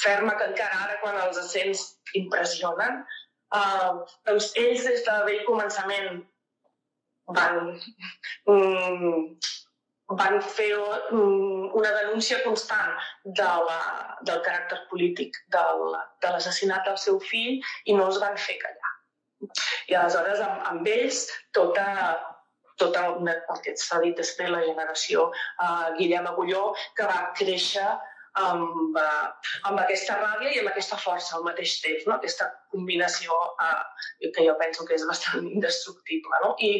ferma 0.00 0.36
que 0.38 0.48
encara 0.50 0.86
ara 0.86 0.96
quan 1.02 1.18
els 1.26 1.38
accents 1.38 1.84
impressionen, 2.18 3.04
Uh, 3.54 4.04
doncs 4.26 4.50
ells 4.58 4.86
des 4.88 5.04
de 5.06 5.18
vell 5.28 5.44
començament 5.46 6.24
van, 7.38 7.80
um, 8.50 9.36
van 10.20 10.40
fer 10.42 10.70
um, 10.76 11.70
una 11.72 11.92
denúncia 12.00 12.40
constant 12.44 12.98
de 13.24 13.50
la, 13.68 13.78
del 14.28 14.42
caràcter 14.46 14.80
polític 14.90 15.38
del, 15.54 15.96
de 16.22 16.32
l'assassinat 16.34 16.84
del 16.88 16.98
seu 17.00 17.20
fill 17.30 17.60
i 17.86 17.96
no 17.96 18.08
els 18.10 18.20
van 18.22 18.36
fer 18.36 18.58
callar. 18.62 18.92
I 19.88 19.96
aleshores 20.00 20.40
amb, 20.44 20.62
amb 20.72 20.88
ells 20.88 21.24
tota, 21.56 21.86
tota 22.80 23.06
una, 23.20 23.36
el 23.54 23.62
que 23.64 23.76
s'ha 23.80 24.00
dit 24.04 24.16
després 24.18 24.50
la 24.50 24.64
generació 24.64 25.28
uh, 25.30 25.94
Guillem 25.98 26.28
Agulló, 26.32 26.72
que 26.96 27.08
va 27.08 27.30
créixer 27.38 27.86
amb, 28.40 28.96
uh, 28.98 29.50
amb 29.68 29.80
aquesta 29.82 30.16
ràbia 30.20 30.54
i 30.54 30.60
amb 30.62 30.70
aquesta 30.70 30.98
força 31.00 31.36
al 31.36 31.44
mateix 31.46 31.76
temps, 31.82 32.06
no? 32.08 32.16
aquesta 32.16 32.48
combinació 32.74 33.34
uh, 33.62 33.82
que 34.20 34.46
jo 34.46 34.56
penso 34.62 34.86
que 34.86 34.96
és 34.98 35.06
bastant 35.10 35.46
indestructible. 35.56 36.40
No? 36.46 36.54
I, 36.58 36.72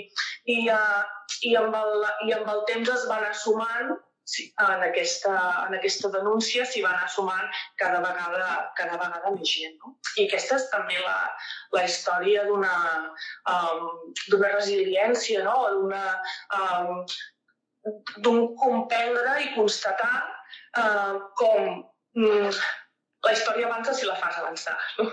i, 0.51 0.59
uh, 0.71 1.05
i, 1.43 1.55
amb 1.61 1.77
el, 1.79 2.09
I 2.29 2.35
amb 2.41 2.51
el 2.55 2.65
temps 2.71 2.91
es 2.97 3.07
van 3.11 3.27
assumant 3.29 3.95
sí, 4.25 4.49
en, 4.59 4.83
aquesta, 4.89 5.35
en 5.69 5.77
aquesta 5.79 6.11
denúncia 6.15 6.65
s'hi 6.67 6.83
van 6.85 6.97
assumant 7.05 7.47
cada 7.81 8.01
vegada, 8.03 8.49
cada 8.79 8.99
vegada 8.99 9.35
més 9.37 9.51
gent. 9.51 9.77
No? 9.85 9.95
I 10.19 10.27
aquesta 10.27 10.59
és 10.59 10.67
també 10.73 10.99
la, 11.05 11.19
la 11.77 11.85
història 11.87 12.47
d'una 12.49 12.75
um, 13.53 13.87
resiliència, 14.41 15.45
no? 15.47 15.59
um, 16.59 17.05
d'un 18.25 18.47
comprendre 18.57 19.37
i 19.45 19.53
constatar 19.59 20.15
uh, 20.81 21.21
com 21.41 21.85
mm, 22.19 22.51
la 23.25 23.33
història 23.33 23.69
avança 23.69 23.95
si 23.97 24.09
la 24.09 24.19
fas 24.21 24.41
avançar. 24.41 24.77
No? 24.99 25.11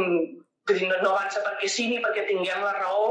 Mm, 0.00 0.42
vull 0.68 0.80
dir, 0.80 0.88
no, 0.90 0.98
no 1.04 1.14
avança 1.14 1.44
perquè 1.44 1.70
sí 1.70 1.88
ni 1.90 2.00
perquè 2.04 2.26
tinguem 2.28 2.64
la 2.64 2.74
raó, 2.78 3.08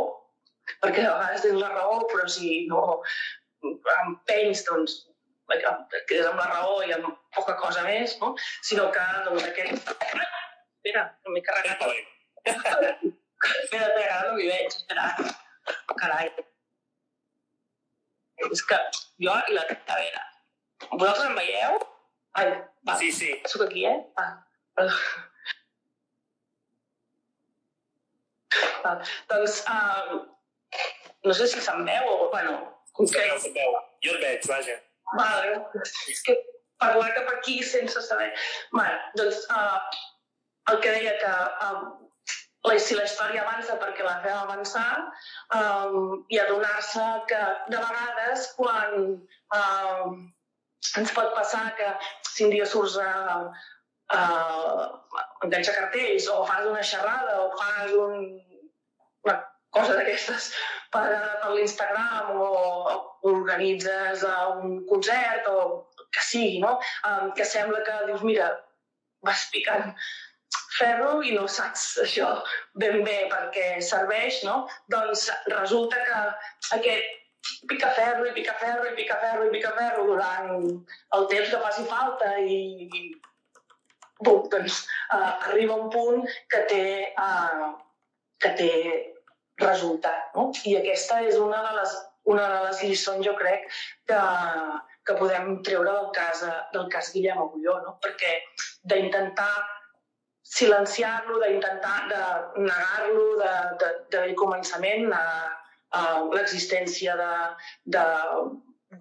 perquè 0.84 1.06
a 1.06 1.18
vegades 1.18 1.46
tens 1.46 1.60
la 1.62 1.72
raó, 1.74 2.00
però 2.12 2.28
si 2.30 2.64
no 2.70 2.84
empenys, 4.04 4.64
doncs, 4.68 4.98
quedes 6.10 6.26
amb 6.28 6.40
la 6.42 6.48
raó 6.50 6.80
i 6.88 6.94
amb 6.96 7.12
poca 7.36 7.56
cosa 7.62 7.84
més, 7.88 8.18
no? 8.22 8.34
sinó 8.66 8.90
que 8.96 9.04
doncs, 9.28 9.46
aquest... 9.52 9.94
Espera, 10.84 11.06
no 11.24 11.36
m'he 11.36 11.44
carregat. 11.46 11.86
Espera, 12.44 12.98
espera, 13.62 14.18
no 14.28 14.34
m'hi 14.36 14.50
veig, 14.50 14.74
espera. 14.74 15.06
Carai. 16.00 16.32
És 18.52 18.64
que 18.68 18.80
jo 19.24 19.36
i 19.48 19.56
la 19.56 19.64
Tavera. 19.72 20.26
Vosaltres 20.92 21.26
em 21.30 21.36
veieu? 21.36 21.80
Ai, 22.40 22.48
va. 22.88 22.96
Sí, 23.00 23.12
sí. 23.12 23.30
Soc 23.48 23.66
aquí, 23.68 23.86
eh? 23.86 23.98
Ah. 24.18 24.32
ah. 24.82 24.94
Doncs, 29.32 29.64
uh, 29.70 30.24
no 31.24 31.34
sé 31.34 31.48
si 31.48 31.62
se'm 31.64 31.86
veu 31.88 32.10
o, 32.10 32.30
bueno... 32.32 32.58
Com 32.94 33.08
que... 33.10 33.28
Se'm 33.40 33.56
veu, 33.56 33.78
Jo 34.06 34.18
et 34.18 34.26
veig, 34.26 34.48
vaja. 34.50 34.76
Vale. 35.18 35.60
És 36.12 36.22
que 36.26 36.36
parlar 36.84 37.14
cap 37.16 37.30
aquí 37.38 37.62
sense 37.64 38.02
saber... 38.08 38.32
Vale, 38.76 38.98
doncs, 39.20 39.46
uh, 39.50 39.80
el 40.72 40.82
que 40.84 40.96
deia 40.98 41.14
que 41.22 41.32
uh, 41.70 42.04
la, 42.68 42.78
si 42.80 42.96
la 42.96 43.06
història 43.08 43.44
avança 43.44 43.76
perquè 43.80 44.06
la 44.06 44.20
fem 44.24 44.38
avançar 44.38 44.92
um, 45.58 46.24
i 46.32 46.40
adonar-se 46.40 47.08
que 47.32 47.42
de 47.72 47.82
vegades 47.82 48.48
quan 48.60 48.96
um, 49.58 50.22
ens 51.00 51.14
pot 51.16 51.32
passar 51.38 51.64
que 51.78 51.90
si 52.30 52.48
un 52.48 52.54
dia 52.54 52.66
surts 52.70 52.98
a, 53.02 53.12
a 54.18 54.22
enganxar 55.46 55.76
cartells 55.78 56.28
o 56.34 56.44
fas 56.50 56.68
una 56.72 56.84
xerrada 56.92 57.40
o 57.44 57.48
fas 57.60 57.96
un, 58.06 58.28
una 59.26 59.38
cosa 59.76 59.96
d'aquestes 59.98 60.52
per, 60.94 61.08
per 61.44 61.54
l'Instagram 61.56 62.36
o 62.36 62.52
organitzes 63.32 64.28
un 64.28 64.84
concert 64.90 65.50
o 65.50 65.58
que 66.14 66.22
sigui, 66.28 66.60
no? 66.62 66.76
Um, 67.10 67.32
que 67.38 67.46
sembla 67.48 67.82
que 67.88 67.96
dius, 68.10 68.22
mira, 68.28 68.52
vas 69.26 69.48
picant 69.54 69.96
ferro 70.78 71.22
i 71.26 71.34
no 71.34 71.48
saps 71.50 71.86
això 72.04 72.30
ben 72.82 73.02
bé 73.08 73.18
perquè 73.32 73.66
serveix, 73.88 74.42
no? 74.46 74.64
Doncs 74.94 75.28
resulta 75.56 76.02
que 76.08 76.22
aquest 76.78 77.23
pica 77.70 77.92
ferro 77.98 78.26
i 78.28 78.34
pica 78.36 78.54
ferro 78.60 78.90
i 78.90 78.96
pica 78.98 79.20
ferro 79.22 79.48
i 79.48 79.54
pica 79.54 79.72
ferro 79.78 80.06
durant 80.08 80.52
el 81.18 81.28
temps 81.32 81.50
que 81.50 81.62
faci 81.66 81.86
falta 81.90 82.34
i, 82.40 82.60
i 82.88 83.04
bum, 84.24 84.48
doncs 84.52 84.84
uh, 85.14 85.50
arriba 85.50 85.76
un 85.76 85.90
punt 85.94 86.24
que 86.52 86.64
té, 86.72 86.86
uh, 87.20 87.74
que 88.44 88.54
té 88.60 88.72
resultat. 89.62 90.34
No? 90.36 90.50
I 90.66 90.78
aquesta 90.80 91.22
és 91.28 91.38
una 91.40 91.62
de 91.68 91.76
les, 91.80 91.96
una 92.34 92.48
de 92.56 92.60
les 92.68 92.84
lliçons, 92.88 93.24
jo 93.26 93.36
crec, 93.40 93.68
que, 94.10 94.20
que 95.08 95.18
podem 95.20 95.58
treure 95.68 95.92
del 95.92 96.12
cas, 96.16 96.44
del 96.74 96.90
cas 96.94 97.12
Guillem 97.14 97.42
Agulló, 97.44 97.80
no? 97.86 97.98
perquè 98.04 98.36
d'intentar 98.90 99.52
silenciar-lo, 100.54 101.40
d'intentar 101.42 101.98
de 102.12 102.24
negar-lo 102.62 103.28
de, 103.40 103.52
de, 103.82 103.92
de 104.16 104.24
començament, 104.40 105.12
a, 105.16 105.24
l'existència 106.34 107.16
de, 107.20 107.34
de 107.96 108.06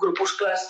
grupuscles 0.02 0.68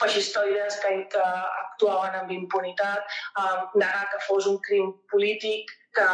feixistoides 0.00 0.80
que, 0.80 0.90
que 1.12 1.22
actuaven 1.62 2.16
amb 2.22 2.32
impunitat, 2.32 3.16
uh, 3.38 3.68
negar 3.76 4.06
que 4.12 4.20
fos 4.26 4.48
un 4.48 4.58
crim 4.66 4.92
polític, 5.12 5.70
que 5.96 6.06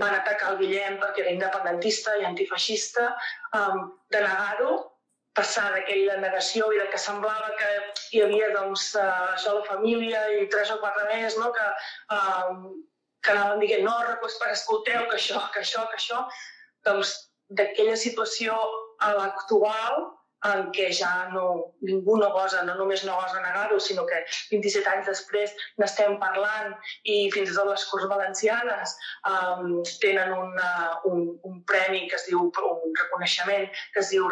van 0.00 0.14
atacar 0.14 0.52
el 0.52 0.60
Guillem 0.60 0.98
perquè 1.00 1.24
era 1.24 1.34
independentista 1.34 2.16
i 2.20 2.26
antifeixista, 2.28 3.08
um, 3.58 3.88
de 4.14 4.22
negar-ho, 4.22 4.76
passar 5.36 5.66
d'aquella 5.74 6.16
negació 6.22 6.70
i 6.72 6.78
de 6.80 6.86
que 6.92 7.00
semblava 7.00 7.50
que 7.58 7.70
hi 8.14 8.22
havia 8.24 8.52
doncs, 8.54 8.88
uh, 8.96 9.34
això 9.34 9.56
la 9.58 9.66
família 9.68 10.22
i 10.38 10.46
tres 10.52 10.72
o 10.72 10.78
quatre 10.80 11.08
més, 11.10 11.36
no? 11.40 11.50
que, 11.56 11.66
um, 12.16 12.68
que 13.24 13.34
anaven 13.34 13.64
dient 13.64 13.84
no, 13.84 13.96
per 14.22 14.52
escolteu 14.52 15.08
que 15.10 15.18
això, 15.18 15.42
que 15.52 15.64
això, 15.64 15.84
que 15.90 15.98
això, 16.00 16.22
doncs 16.86 17.16
d'aquella 17.58 17.96
situació 17.98 18.54
a 19.04 19.12
l'actual 19.16 20.06
en 20.44 20.66
què 20.74 20.86
ja 20.94 21.10
no, 21.32 21.44
ningú 21.88 22.16
no 22.20 22.28
gosa, 22.34 22.62
no 22.66 22.74
només 22.78 23.04
no 23.06 23.16
gosa 23.18 23.40
negar-ho, 23.42 23.78
sinó 23.80 24.04
que 24.08 24.18
27 24.50 24.90
anys 24.92 25.08
després 25.08 25.54
n'estem 25.80 26.18
parlant 26.22 26.74
i 27.04 27.16
fins 27.34 27.50
i 27.50 27.56
tot 27.56 27.70
les 27.70 27.86
Corts 27.90 28.08
Valencianes 28.12 28.94
um, 29.30 29.80
tenen 30.02 30.34
una, 30.36 30.70
un, 31.10 31.24
un 31.48 31.58
premi 31.70 32.04
que 32.10 32.18
es 32.20 32.26
diu, 32.28 32.44
un 32.46 32.98
reconeixement 33.00 33.66
que 33.94 34.02
es 34.04 34.12
diu 34.12 34.28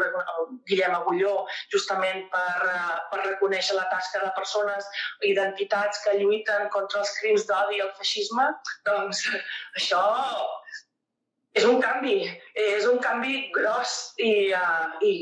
Guillem 0.69 0.97
Agulló, 0.99 1.35
justament 1.75 2.29
per, 2.35 2.69
uh, 2.69 2.99
per 3.11 3.23
reconèixer 3.25 3.79
la 3.79 3.89
tasca 3.93 4.23
de 4.27 4.33
persones 4.39 4.91
i 5.25 5.35
d'entitats 5.39 6.05
que 6.05 6.19
lluiten 6.21 6.69
contra 6.75 7.03
els 7.03 7.15
crims 7.21 7.49
d'odi 7.49 7.81
i 7.81 7.87
el 7.87 7.95
feixisme, 7.99 8.51
doncs 8.87 9.25
això 9.81 10.05
és 11.59 11.65
un 11.69 11.81
canvi, 11.83 12.19
és 12.65 12.87
un 12.91 13.01
canvi 13.03 13.49
gros 13.55 13.95
i, 14.19 14.53
uh, 14.55 14.99
i 15.07 15.15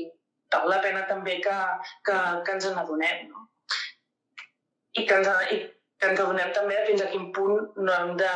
val 0.52 0.68
la 0.72 0.80
pena 0.84 1.04
també 1.08 1.38
que, 1.44 1.58
que, 2.08 2.16
que 2.46 2.56
ens 2.56 2.68
n'adonem, 2.72 3.28
no? 3.28 3.46
I 5.00 5.06
que, 5.08 5.18
ens, 5.18 5.28
I 5.52 5.58
que 6.00 6.10
ens 6.10 6.20
adonem 6.20 6.52
també 6.56 6.80
fins 6.88 7.04
a 7.04 7.10
quin 7.12 7.30
punt 7.36 7.70
no 7.78 7.92
hem 7.94 8.16
de, 8.20 8.32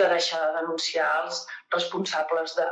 de 0.00 0.08
deixar 0.14 0.40
de 0.46 0.56
denunciar 0.58 1.08
els 1.24 1.44
responsables 1.74 2.56
de, 2.58 2.66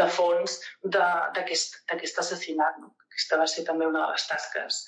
de 0.00 0.06
fons 0.16 0.60
d'aquest 0.96 2.22
assassinat. 2.24 2.80
No? 2.80 2.94
Aquesta 3.10 3.40
va 3.42 3.48
ser 3.52 3.66
també 3.68 3.88
una 3.88 4.06
de 4.06 4.14
les 4.14 4.28
tasques 4.30 4.84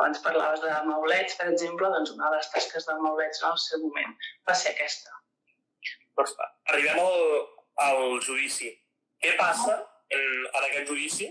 abans 0.00 0.22
parlaves 0.24 0.62
de 0.62 0.76
Maulets, 0.88 1.34
per 1.38 1.48
exemple, 1.50 1.90
doncs 1.94 2.14
una 2.14 2.30
de 2.30 2.38
les 2.38 2.48
tasques 2.54 2.86
de 2.88 2.94
Maulets 3.00 3.42
en 3.42 3.50
el 3.50 3.58
seu 3.64 3.82
moment 3.82 4.14
va 4.48 4.54
ser 4.56 4.72
aquesta. 4.72 5.18
Doncs 6.16 6.32
arribem 6.70 7.02
al, 7.02 7.44
al 7.80 8.20
judici. 8.20 8.72
Què 9.22 9.36
passa 9.38 9.78
en, 10.12 10.22
en 10.50 10.64
aquest 10.66 10.88
judici 10.90 11.28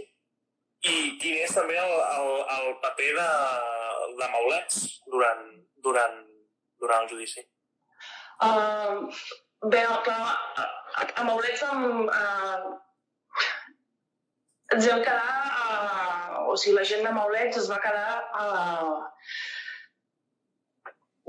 i 0.81 0.93
quin 1.21 1.41
és 1.45 1.53
també 1.53 1.77
el, 1.77 1.91
el, 2.17 2.29
el 2.55 2.69
paper 2.81 3.09
de, 3.17 3.29
de 4.19 4.29
Maulets 4.33 4.83
durant, 5.13 5.43
durant, 5.85 6.21
durant 6.81 7.05
el 7.05 7.11
judici? 7.11 7.45
Uh, 8.41 9.11
bé, 9.69 9.83
clar, 10.07 10.31
a, 10.57 11.05
a 11.05 11.25
Maulets 11.27 11.61
amb, 11.67 12.09
uh, 12.09 12.71
ens 14.73 14.87
vam 14.89 15.03
quedar, 15.05 15.33
uh, 15.77 16.47
o 16.49 16.57
sigui, 16.57 16.77
la 16.79 16.87
gent 16.89 17.05
de 17.05 17.13
Maulets 17.13 17.61
es 17.61 17.69
va 17.69 17.81
quedar 17.83 18.17
uh, 18.41 19.05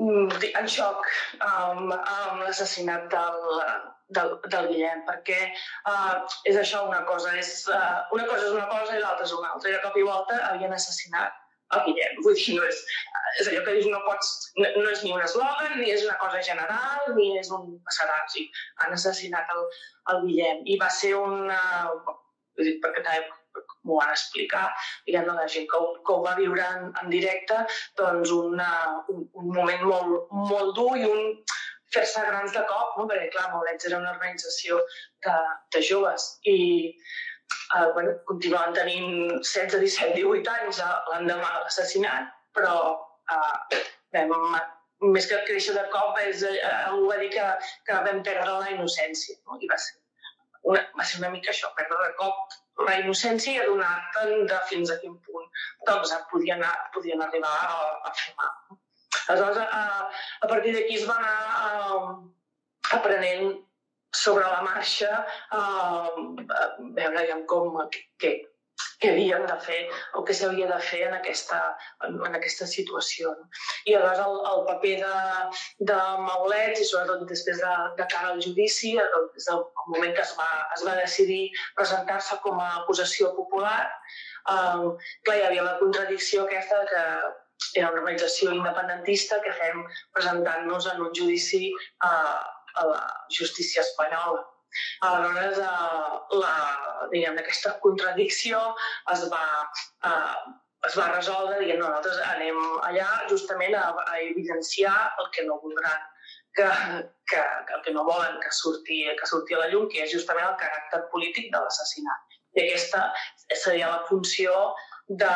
en 0.02 0.68
xoc 0.72 1.04
amb, 1.44 1.92
amb 1.92 2.46
l'assassinat 2.46 3.10
del, 3.12 3.36
del, 4.16 4.34
del 4.54 4.68
Guillem, 4.70 5.04
perquè 5.08 5.38
uh, 5.90 6.22
és 6.48 6.58
això 6.60 6.84
una 6.88 7.02
cosa, 7.08 7.34
és, 7.38 7.52
uh, 7.70 8.02
una 8.16 8.26
cosa 8.30 8.48
és 8.48 8.56
una 8.56 8.68
cosa 8.70 8.96
i 8.96 9.02
l'altra 9.02 9.28
és 9.28 9.36
una 9.36 9.52
altra. 9.54 9.70
I 9.70 9.76
de 9.76 9.82
cop 9.84 9.98
i 9.98 10.06
volta 10.08 10.40
havien 10.50 10.74
assassinat 10.76 11.38
el 11.76 11.84
Guillem. 11.88 12.22
Vull 12.24 12.38
dir, 12.38 12.56
no 12.58 12.64
és, 12.68 12.80
és 13.40 13.50
allò 13.50 13.62
que 13.66 13.76
dius, 13.78 13.90
no 13.92 14.00
pots, 14.06 14.32
no, 14.60 14.70
no 14.78 14.88
és 14.92 15.04
ni 15.04 15.12
un 15.16 15.24
eslògan, 15.24 15.76
ni 15.80 15.92
és 15.92 16.06
una 16.06 16.18
cosa 16.22 16.42
general, 16.48 17.12
ni 17.18 17.30
és 17.40 17.52
un 17.54 17.78
sigui, 18.32 18.48
han 18.84 18.96
assassinat 18.96 19.54
el, 19.56 19.62
el 20.14 20.26
Guillem. 20.26 20.66
I 20.66 20.80
va 20.82 20.90
ser 21.02 21.14
una... 21.20 21.60
Vull 22.52 22.68
dir, 22.68 22.76
perquè 22.82 23.00
també 23.00 23.30
m'ho 23.86 23.98
van 23.98 24.12
explicar, 24.12 24.66
diguem 25.06 25.28
la 25.28 25.46
gent 25.54 25.66
que 25.70 25.78
ho, 25.80 25.88
que 26.06 26.14
ho 26.14 26.22
va 26.24 26.34
viure 26.38 26.62
en, 26.76 26.90
en 27.02 27.10
directe, 27.12 27.58
doncs 27.98 28.32
una, 28.36 28.68
un, 29.12 29.24
un 29.40 29.48
moment 29.56 29.84
molt, 29.88 30.32
molt 30.50 30.74
dur 30.78 30.92
i 31.00 31.08
un, 31.08 31.32
fer-se 31.94 32.24
grans 32.26 32.54
de 32.56 32.64
cop, 32.70 32.98
no? 32.98 33.06
perquè 33.10 33.30
clar, 33.34 33.48
Maulets 33.52 33.88
era 33.88 34.00
una 34.00 34.12
organització 34.14 34.80
de, 35.26 35.36
de 35.76 35.82
joves 35.88 36.28
i 36.48 36.58
eh, 37.76 37.88
bueno, 37.94 38.14
continuaven 38.28 38.76
tenint 38.76 39.10
16, 39.40 39.80
17, 39.80 40.14
18 40.20 40.54
anys 40.58 40.82
l'endemà 41.12 41.50
de 41.56 41.64
l'assassinat, 41.64 42.30
però 42.56 42.76
eh, 43.36 43.82
vam, 44.16 44.32
més 45.16 45.26
que 45.28 45.40
créixer 45.48 45.74
de 45.76 45.84
cop, 45.94 46.18
és, 46.22 46.44
eh, 46.46 46.62
algú 46.86 47.10
va 47.10 47.18
dir 47.22 47.30
que, 47.34 47.48
que 47.88 48.00
vam 48.06 48.22
perdre 48.26 48.58
la 48.60 48.70
innocència. 48.76 49.38
No? 49.46 49.58
I 49.60 49.70
va 49.70 49.78
ser, 49.84 49.98
una, 50.72 50.84
va 50.98 51.08
ser 51.08 51.22
una 51.22 51.32
mica 51.34 51.50
això, 51.54 51.72
perdre 51.78 51.98
de 52.04 52.12
cop 52.20 52.58
la 52.86 52.98
innocència 53.00 53.56
i 53.56 53.62
adonar-te'n 53.62 54.46
de 54.50 54.60
fins 54.70 54.92
a 54.92 54.98
quin 55.02 55.18
punt 55.26 55.48
doncs, 55.88 56.14
podien, 56.30 56.62
podien 56.94 57.24
arribar 57.24 57.52
a, 57.66 57.74
a 58.08 58.14
fer 58.20 58.32
mal. 58.38 58.78
Aleshores, 59.28 59.58
a, 59.58 59.82
a 60.42 60.50
partir 60.50 60.76
d'aquí 60.76 60.98
es 61.00 61.08
va 61.08 61.18
anar 61.18 61.36
a, 61.58 62.14
aprenent 62.98 63.52
sobre 64.14 64.44
la 64.44 64.62
marxa 64.62 65.10
a, 65.50 65.60
a 65.60 66.64
veure 66.96 67.26
ja, 67.28 67.38
com, 67.48 67.78
què, 68.20 68.32
què 69.02 69.12
havíem 69.12 69.44
de 69.48 69.56
fer 69.66 69.78
o 70.18 70.22
què 70.26 70.34
s'havia 70.36 70.68
de 70.70 70.78
fer 70.88 71.00
en 71.08 71.14
aquesta, 71.16 71.58
en, 72.06 72.18
en 72.28 72.36
aquesta 72.38 72.68
situació. 72.70 73.32
No? 73.38 73.48
I 73.88 73.96
aleshores 73.98 74.22
el, 74.26 74.36
el 74.52 74.64
paper 74.68 74.94
de, 75.02 75.14
de 75.92 75.98
Maulets 76.26 76.82
i 76.82 76.88
sobretot 76.88 77.24
després 77.30 77.62
de, 77.64 77.72
de 77.98 78.08
cara 78.14 78.34
al 78.34 78.42
judici, 78.44 78.94
des 79.36 79.48
del 79.50 79.64
moment 79.94 80.14
que 80.18 80.26
es 80.26 80.34
va, 80.38 80.50
es 80.76 80.84
va 80.88 80.98
decidir 81.00 81.44
presentar-se 81.78 82.38
com 82.44 82.60
a 82.62 82.68
acusació 82.82 83.32
popular, 83.38 83.80
eh, 84.54 84.90
clar, 85.24 85.38
hi 85.38 85.46
havia 85.48 85.70
la 85.70 85.78
contradicció 85.80 86.46
aquesta 86.46 86.84
que 86.92 87.06
era 87.74 87.90
una 87.90 88.02
organització 88.02 88.54
independentista 88.56 89.40
que 89.44 89.52
fem 89.60 89.84
presentant-nos 90.16 90.88
en 90.94 91.04
un 91.06 91.12
judici 91.18 91.70
a, 92.08 92.12
a 92.80 92.86
la 92.88 93.02
justícia 93.38 93.82
espanyola. 93.82 94.42
Aleshores, 95.04 95.58
eh, 95.58 96.36
la, 96.40 96.54
diguem, 97.12 97.38
aquesta 97.40 97.74
contradicció 97.84 98.60
es 99.12 99.26
va, 99.32 99.44
eh, 100.08 100.54
es 100.88 100.96
va 100.98 101.10
resoldre 101.12 101.58
dient 101.60 101.82
no, 101.82 101.90
nosaltres 101.90 102.22
anem 102.30 102.58
allà 102.88 103.08
justament 103.32 103.76
a, 103.78 103.90
a 104.06 104.20
evidenciar 104.30 104.96
el 105.20 105.28
que 105.36 105.44
no 105.48 105.60
voldran 105.64 106.08
que, 106.56 106.68
que, 107.28 107.42
que 107.68 107.74
el 107.76 107.82
que 107.84 107.92
no 107.92 108.04
volen 108.04 108.40
que 108.40 108.52
surti, 108.52 109.04
que 109.18 109.28
surti 109.28 109.54
a 109.54 109.62
la 109.62 109.68
llum, 109.72 109.88
que 109.92 110.02
és 110.04 110.12
justament 110.12 110.48
el 110.48 110.58
caràcter 110.60 111.04
polític 111.12 111.52
de 111.52 111.60
l'assassinat. 111.60 112.40
I 112.56 112.66
aquesta 112.66 113.06
seria 113.56 113.88
la 113.88 114.02
funció 114.08 114.52
de, 115.08 115.34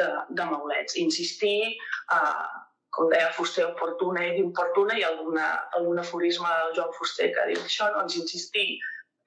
de, 0.00 0.08
de 0.30 0.46
Maulets. 0.50 0.96
Insistir, 1.00 1.74
eh, 2.16 2.46
com 2.94 3.10
deia 3.10 3.30
Fuster, 3.34 3.66
oportuna 3.72 4.24
i 4.26 4.34
d'importuna, 4.38 4.96
i 4.98 5.06
alguna, 5.06 5.46
algun 5.78 6.02
aforisme 6.02 6.48
del 6.48 6.74
Joan 6.78 6.92
Fuster 6.98 7.30
que 7.34 7.46
diu 7.50 7.62
això, 7.62 7.90
doncs 7.96 8.18
insistir 8.20 8.68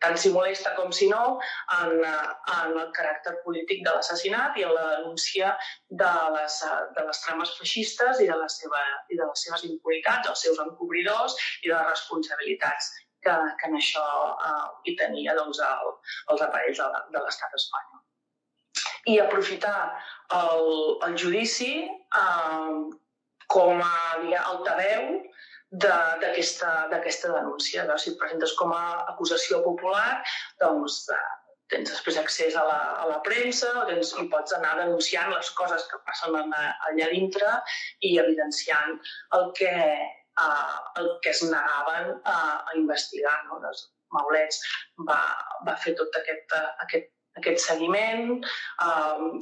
tant 0.03 0.17
si 0.21 0.29
molesta 0.33 0.75
com 0.77 0.91
si 0.93 1.07
no, 1.09 1.39
en, 1.79 2.03
en 2.05 2.75
el 2.77 2.91
caràcter 2.97 3.33
polític 3.45 3.81
de 3.85 3.95
l'assassinat 3.95 4.57
i 4.59 4.65
en 4.67 4.73
la 4.75 4.85
denúncia 4.91 5.55
de 6.03 6.11
les, 6.35 6.59
de 6.97 7.05
les 7.07 7.23
trames 7.25 7.55
feixistes 7.57 8.21
i 8.21 8.29
de, 8.29 8.37
la 8.37 8.49
seva, 8.53 8.83
i 9.09 9.17
de 9.17 9.25
les 9.25 9.45
seves 9.47 9.65
impunitats, 9.71 10.29
els 10.29 10.45
seus 10.45 10.61
encobridors 10.67 11.37
i 11.63 11.71
de 11.71 11.75
les 11.75 11.89
responsabilitats 11.89 12.93
que, 13.25 13.37
que 13.59 13.71
en 13.71 13.79
això 13.81 14.07
eh, 14.49 14.65
hi 14.85 14.97
tenia 15.01 15.35
doncs, 15.39 15.63
el, 15.65 15.95
els 16.33 16.45
aparells 16.45 16.83
de, 16.83 17.05
de 17.15 17.23
l'estat 17.25 17.57
espanyol 17.57 17.96
i 19.07 19.17
aprofitar 19.23 19.79
el, 20.35 20.69
el 21.07 21.17
judici 21.19 21.71
eh, 21.87 22.77
com 23.47 23.81
a 23.81 23.97
diguem, 24.21 24.43
altaveu 24.43 25.09
d'aquesta 25.83 27.33
denúncia. 27.33 27.83
Llavors, 27.83 28.05
si 28.05 28.13
et 28.13 28.19
presentes 28.21 28.53
com 28.59 28.71
a 28.75 28.83
acusació 29.13 29.59
popular, 29.65 30.21
doncs 30.61 31.05
eh, 31.15 31.23
tens 31.71 31.89
després 31.91 32.19
accés 32.19 32.55
a 32.55 32.63
la, 32.67 32.77
a 33.03 33.07
la 33.09 33.17
premsa, 33.25 33.71
tens, 33.89 34.13
i 34.21 34.27
pots 34.31 34.55
anar 34.55 34.77
denunciant 34.79 35.33
les 35.33 35.49
coses 35.59 35.83
que 35.91 35.99
passen 36.07 36.37
allà 36.37 37.09
dintre 37.11 37.57
i 38.07 38.15
evidenciant 38.23 38.95
el 39.39 39.51
que, 39.59 39.73
uh, 40.43 40.77
el 41.01 41.11
que 41.23 41.35
es 41.35 41.43
negaven 41.43 42.15
a, 42.23 42.39
a 42.63 42.77
investigar. 42.79 43.35
No? 43.49 43.59
Les 43.65 43.83
Maulets 44.15 44.63
va, 45.09 45.19
va 45.67 45.75
fer 45.83 45.97
tot 45.99 46.15
aquest, 46.21 46.55
aquest 46.87 47.11
aquest 47.39 47.63
seguiment. 47.63 48.37
Uh, 48.83 49.37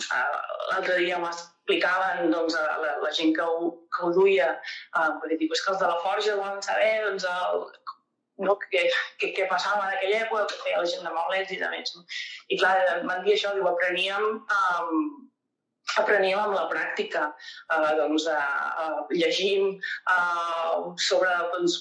L'altre 0.72 1.00
dia 1.02 1.20
m'explicaven 1.22 2.32
doncs, 2.34 2.58
a 2.60 2.78
la, 2.84 2.94
la 3.04 3.12
gent 3.16 3.36
que 3.38 3.46
ho, 3.46 3.72
que 3.96 4.06
ho 4.08 4.14
duia, 4.16 4.54
uh, 4.98 5.10
perquè 5.22 5.40
dic, 5.42 5.56
és 5.56 5.66
que 5.66 5.74
els 5.74 5.84
de 5.84 5.92
la 5.92 6.00
Forja 6.06 6.38
volen 6.40 6.64
saber 6.66 6.92
doncs, 7.08 7.28
el, 7.32 7.66
no, 8.44 8.58
què, 8.72 8.88
què, 9.22 9.32
què 9.36 9.48
passava 9.52 9.86
en 9.86 9.96
aquella 9.96 10.26
època, 10.26 10.48
que 10.52 10.62
feia 10.66 10.82
la 10.82 10.92
gent 10.92 11.08
de 11.08 11.14
Maulets 11.16 11.56
i 11.56 11.62
de 11.62 11.72
més. 11.72 11.96
No? 11.96 12.04
I 12.52 12.60
clar, 12.60 12.76
van 13.08 13.24
dir 13.28 13.36
això, 13.36 13.54
diu, 13.56 13.68
apreníem, 13.70 14.42
um, 14.58 15.04
apreníem 16.02 16.42
amb 16.42 16.56
la 16.58 16.68
pràctica, 16.72 17.30
uh, 17.72 17.92
doncs, 18.02 18.28
uh, 18.28 19.06
llegint 19.14 19.76
uh, 20.12 20.92
sobre 21.10 21.32
doncs, 21.56 21.80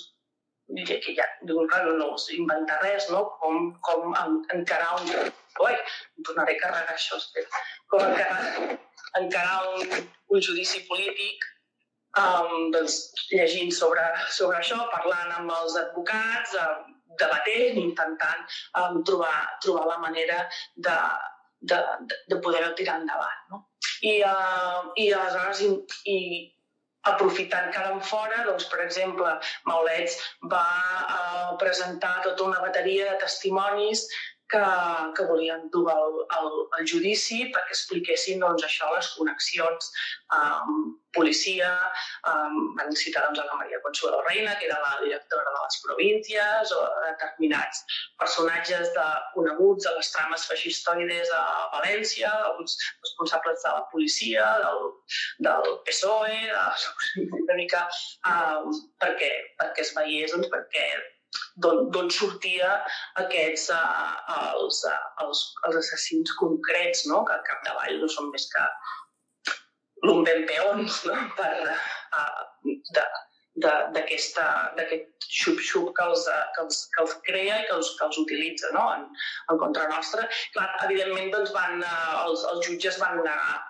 que 0.66 1.14
ja, 1.14 1.24
no, 1.44 1.66
no 1.98 2.16
inventar 2.32 2.80
res, 2.82 3.08
no? 3.10 3.24
Com, 3.40 3.72
com 3.80 4.14
encarar 4.54 5.00
un... 5.00 5.32
Ui, 5.62 5.74
em 5.74 6.26
tornaré 6.26 6.56
a 6.56 6.62
carregar 6.62 6.94
això, 6.94 7.18
espera. 7.20 7.64
Com 7.92 8.00
encarar, 8.02 8.78
encarar 9.20 9.58
un, 9.74 9.92
un 10.34 10.42
judici 10.42 10.82
polític 10.88 11.44
um, 12.18 12.70
doncs, 12.74 12.98
llegint 13.30 13.70
sobre, 13.74 14.02
sobre 14.30 14.58
això, 14.58 14.80
parlant 14.94 15.36
amb 15.36 15.54
els 15.58 15.76
advocats, 15.78 16.56
um, 16.64 16.90
debatent, 17.20 17.78
intentant 17.78 18.42
um, 18.80 19.02
trobar, 19.06 19.36
trobar 19.62 19.86
la 19.92 20.00
manera 20.02 20.40
de, 20.88 20.96
de, 21.70 21.78
de 22.32 22.40
poder-ho 22.42 22.72
tirar 22.78 22.98
endavant. 23.02 23.46
No? 23.52 23.62
I, 24.02 24.18
uh, 24.26 24.90
i 25.00 25.10
aleshores, 25.12 25.62
i, 25.62 25.70
i 26.10 26.18
aprofitant 27.10 27.70
que 27.72 27.80
eren 27.82 28.00
fora, 28.10 28.44
doncs, 28.48 28.68
per 28.72 28.80
exemple, 28.84 29.32
Maulets 29.68 30.16
va 30.52 30.64
uh, 30.64 31.50
presentar 31.60 32.14
tota 32.26 32.48
una 32.48 32.62
bateria 32.64 33.10
de 33.12 33.18
testimonis 33.24 34.06
que, 34.54 34.64
que 35.16 35.26
volien 35.30 35.68
dur 35.74 35.86
al, 35.92 36.20
al, 36.38 36.50
al 36.78 36.86
judici 36.90 37.40
perquè 37.54 37.74
expliquessin 37.74 38.42
doncs, 38.44 38.66
això, 38.66 38.90
les 38.94 39.10
connexions 39.18 39.90
amb 40.36 40.70
um, 40.70 40.84
policia, 41.14 41.70
um, 42.30 42.56
van 42.78 42.90
citar 42.98 43.22
doncs, 43.26 43.42
la 43.46 43.58
Maria 43.60 43.80
Consuelo 43.84 44.20
Reina, 44.26 44.56
que 44.58 44.66
era 44.66 44.80
la 44.82 44.96
directora 45.02 45.52
de 45.54 45.62
les 45.62 45.78
províncies, 45.86 46.72
o 46.74 46.80
determinats 47.06 47.84
personatges 48.22 48.90
de, 48.96 49.06
coneguts 49.36 49.86
de 49.86 49.94
les 49.98 50.10
trames 50.14 50.46
feixistoides 50.50 51.30
a 51.38 51.44
València, 51.76 52.30
alguns 52.50 52.76
responsables 53.06 53.62
de 53.62 53.74
la 53.78 53.86
policia, 53.94 54.48
del, 54.66 54.86
del 55.48 55.74
PSOE, 55.88 56.38
de, 56.50 57.28
una 57.42 57.58
mica 57.62 57.86
um, 58.30 58.70
perquè, 59.02 59.32
perquè 59.62 59.86
es 59.86 59.94
veiés, 59.98 60.34
doncs, 60.34 60.50
perquè 60.54 60.88
d'on 61.64 62.10
sortia 62.10 62.70
aquests, 63.22 63.68
uh, 63.74 64.38
els, 64.60 64.80
uh, 64.90 65.02
els, 65.24 65.42
els 65.68 65.78
assassins 65.82 66.32
concrets, 66.40 67.04
no? 67.10 67.22
que 67.28 67.36
al 67.36 67.44
capdavall 67.48 68.00
no 68.02 68.08
són 68.16 68.30
més 68.32 68.48
que 68.54 68.64
l'umbempeons 70.04 71.04
no? 71.08 71.20
per, 71.38 71.52
uh, 72.18 73.04
d'aquest 73.64 74.40
xup-xup 75.30 75.92
que, 75.96 76.08
els, 76.08 76.24
que, 76.26 76.64
els, 76.64 76.80
que 76.94 77.04
els 77.04 77.14
crea 77.28 77.60
i 77.60 77.68
que 77.68 77.76
els, 77.76 77.92
que 77.98 78.08
els 78.08 78.18
utilitza 78.24 78.72
no? 78.74 78.88
en, 78.96 79.06
en 79.52 79.62
contra 79.62 79.86
nostra. 79.92 80.26
Clar, 80.56 80.72
evidentment, 80.88 81.30
doncs 81.36 81.54
van, 81.54 81.86
els, 82.24 82.42
els 82.50 82.66
jutges 82.66 82.98
van 83.02 83.22
negar 83.22 83.62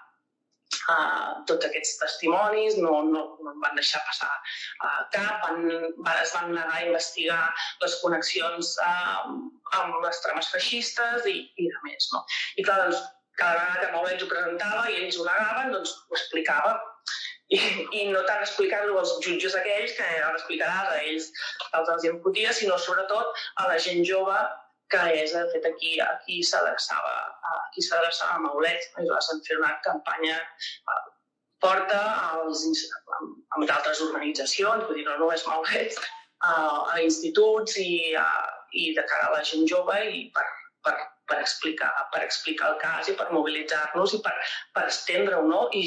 uh, 0.93 1.41
tots 1.49 1.67
aquests 1.69 1.99
testimonis, 2.03 2.79
no, 2.83 2.95
no, 3.11 3.25
no 3.45 3.57
van 3.65 3.77
deixar 3.79 4.03
passar 4.09 4.31
uh, 4.31 5.03
cap, 5.15 5.45
van, 5.47 5.67
van, 5.99 6.23
es 6.23 6.33
van 6.37 6.55
negar 6.55 6.79
a 6.79 6.87
investigar 6.87 7.43
les 7.83 7.99
connexions 8.03 8.75
uh, 8.85 9.35
amb 9.81 10.01
les 10.05 10.25
trames 10.25 10.51
feixistes 10.55 11.29
i, 11.31 11.39
i 11.57 11.69
de 11.69 11.85
més. 11.89 12.09
No? 12.15 12.25
I 12.57 12.67
clar, 12.67 12.81
doncs, 12.87 13.05
cada 13.39 13.59
vegada 13.59 13.87
que 13.87 13.93
Maulets 13.93 14.25
ho 14.25 14.31
presentava 14.31 14.91
i 14.91 14.99
ells 15.03 15.19
ho 15.19 15.29
negaven, 15.29 15.73
doncs 15.75 15.95
ho 16.09 16.19
explicava. 16.19 16.75
I, 17.53 17.59
i 17.93 18.05
no 18.09 18.23
tant 18.25 18.41
explicar-ho 18.41 18.95
als 18.99 19.11
jutges 19.25 19.57
aquells, 19.59 19.93
que 19.99 20.05
ara 20.05 20.33
explicaràs 20.39 20.93
a 20.95 21.01
ells 21.03 21.27
els 21.77 21.91
els 21.93 22.07
imputia, 22.09 22.55
sinó 22.57 22.79
sobretot 22.81 23.45
a 23.61 23.67
la 23.69 23.77
gent 23.87 24.01
jove 24.09 24.39
que 24.95 25.03
és, 25.19 25.35
de 25.35 25.45
fet, 25.53 25.67
aquí, 25.69 25.99
aquí 26.01 26.43
s'adreçava 26.47 27.15
aquí 27.53 27.85
s'adreçava 27.85 28.39
a 28.39 28.45
Maulet 28.47 29.01
i 29.03 29.09
va 29.11 29.21
fer 29.49 29.59
una 29.61 29.73
campanya 29.87 30.37
eh, 30.41 31.03
forta 31.65 32.01
als, 32.31 32.65
amb, 33.17 33.39
amb 33.57 33.67
d'altres 33.71 34.03
organitzacions, 34.05 34.85
vull 34.87 35.01
dir, 35.01 35.07
no 35.09 35.17
només 35.23 35.47
Maulet, 35.49 35.99
a, 36.45 36.55
a 36.95 37.01
instituts 37.05 37.79
i, 37.81 38.15
a, 38.21 38.27
i 38.73 38.93
de 38.97 39.05
cara 39.11 39.29
a 39.29 39.35
la 39.37 39.45
gent 39.51 39.67
jove 39.71 39.97
i 40.11 40.25
per, 40.35 40.47
per, 40.85 40.95
per, 41.31 41.39
explicar, 41.41 41.91
per 42.13 42.25
explicar 42.25 42.73
el 42.73 42.81
cas 42.83 43.09
i 43.09 43.17
per 43.21 43.31
mobilitzar-nos 43.33 44.17
i 44.19 44.23
per, 44.25 44.35
per 44.77 44.89
estendre-ho, 44.91 45.45
no? 45.49 45.69
I 45.73 45.85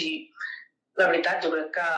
la 0.97 1.11
veritat, 1.11 1.43
jo 1.45 1.51
crec 1.53 1.73
que, 1.77 1.89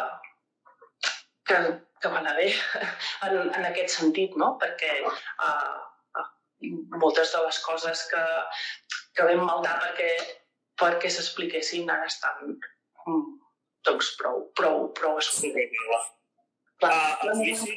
que, 1.51 1.61
que 2.01 2.11
va 2.15 2.23
anar 2.23 2.35
bé 2.39 2.49
en, 3.29 3.37
en 3.47 3.69
aquest 3.71 3.95
sentit, 3.95 4.35
no? 4.41 4.55
Perquè 4.61 4.97
uh, 5.05 6.25
moltes 6.99 7.31
de 7.35 7.45
les 7.45 7.61
coses 7.63 8.03
que, 8.11 8.23
que 9.19 9.27
vam 9.27 9.43
maldar 9.43 9.75
perquè, 9.83 10.09
perquè 10.79 11.11
s'expliquessin 11.11 11.91
ara 11.91 12.07
estan 12.07 12.53
mm, 12.53 13.25
doncs, 13.87 14.13
prou, 14.19 14.45
prou, 14.55 14.87
prou 14.95 15.19
assumits. 15.19 16.13
Clar, 16.79 16.95
el 17.25 17.35
judici... 17.41 17.75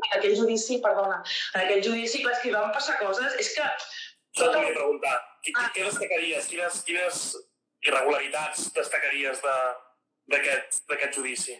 En 0.00 0.16
aquell 0.16 0.34
judici, 0.34 0.78
perdona, 0.82 1.18
en 1.54 1.60
aquell 1.60 1.82
judici, 1.84 2.22
clar, 2.24 2.36
que 2.42 2.52
van 2.54 2.70
passar 2.74 2.96
coses, 2.98 3.34
és 3.42 3.50
que... 3.54 3.66
Tot 4.38 4.54
el... 4.56 4.70
preguntar, 4.72 5.16
què, 5.44 5.54
ah. 5.58 5.68
què 5.74 5.84
destacaries? 5.86 6.48
Quines, 6.50 6.78
quines 6.86 7.20
irregularitats 7.86 8.70
destacaries 8.74 9.42
d'aquest 10.32 11.18
judici? 11.18 11.58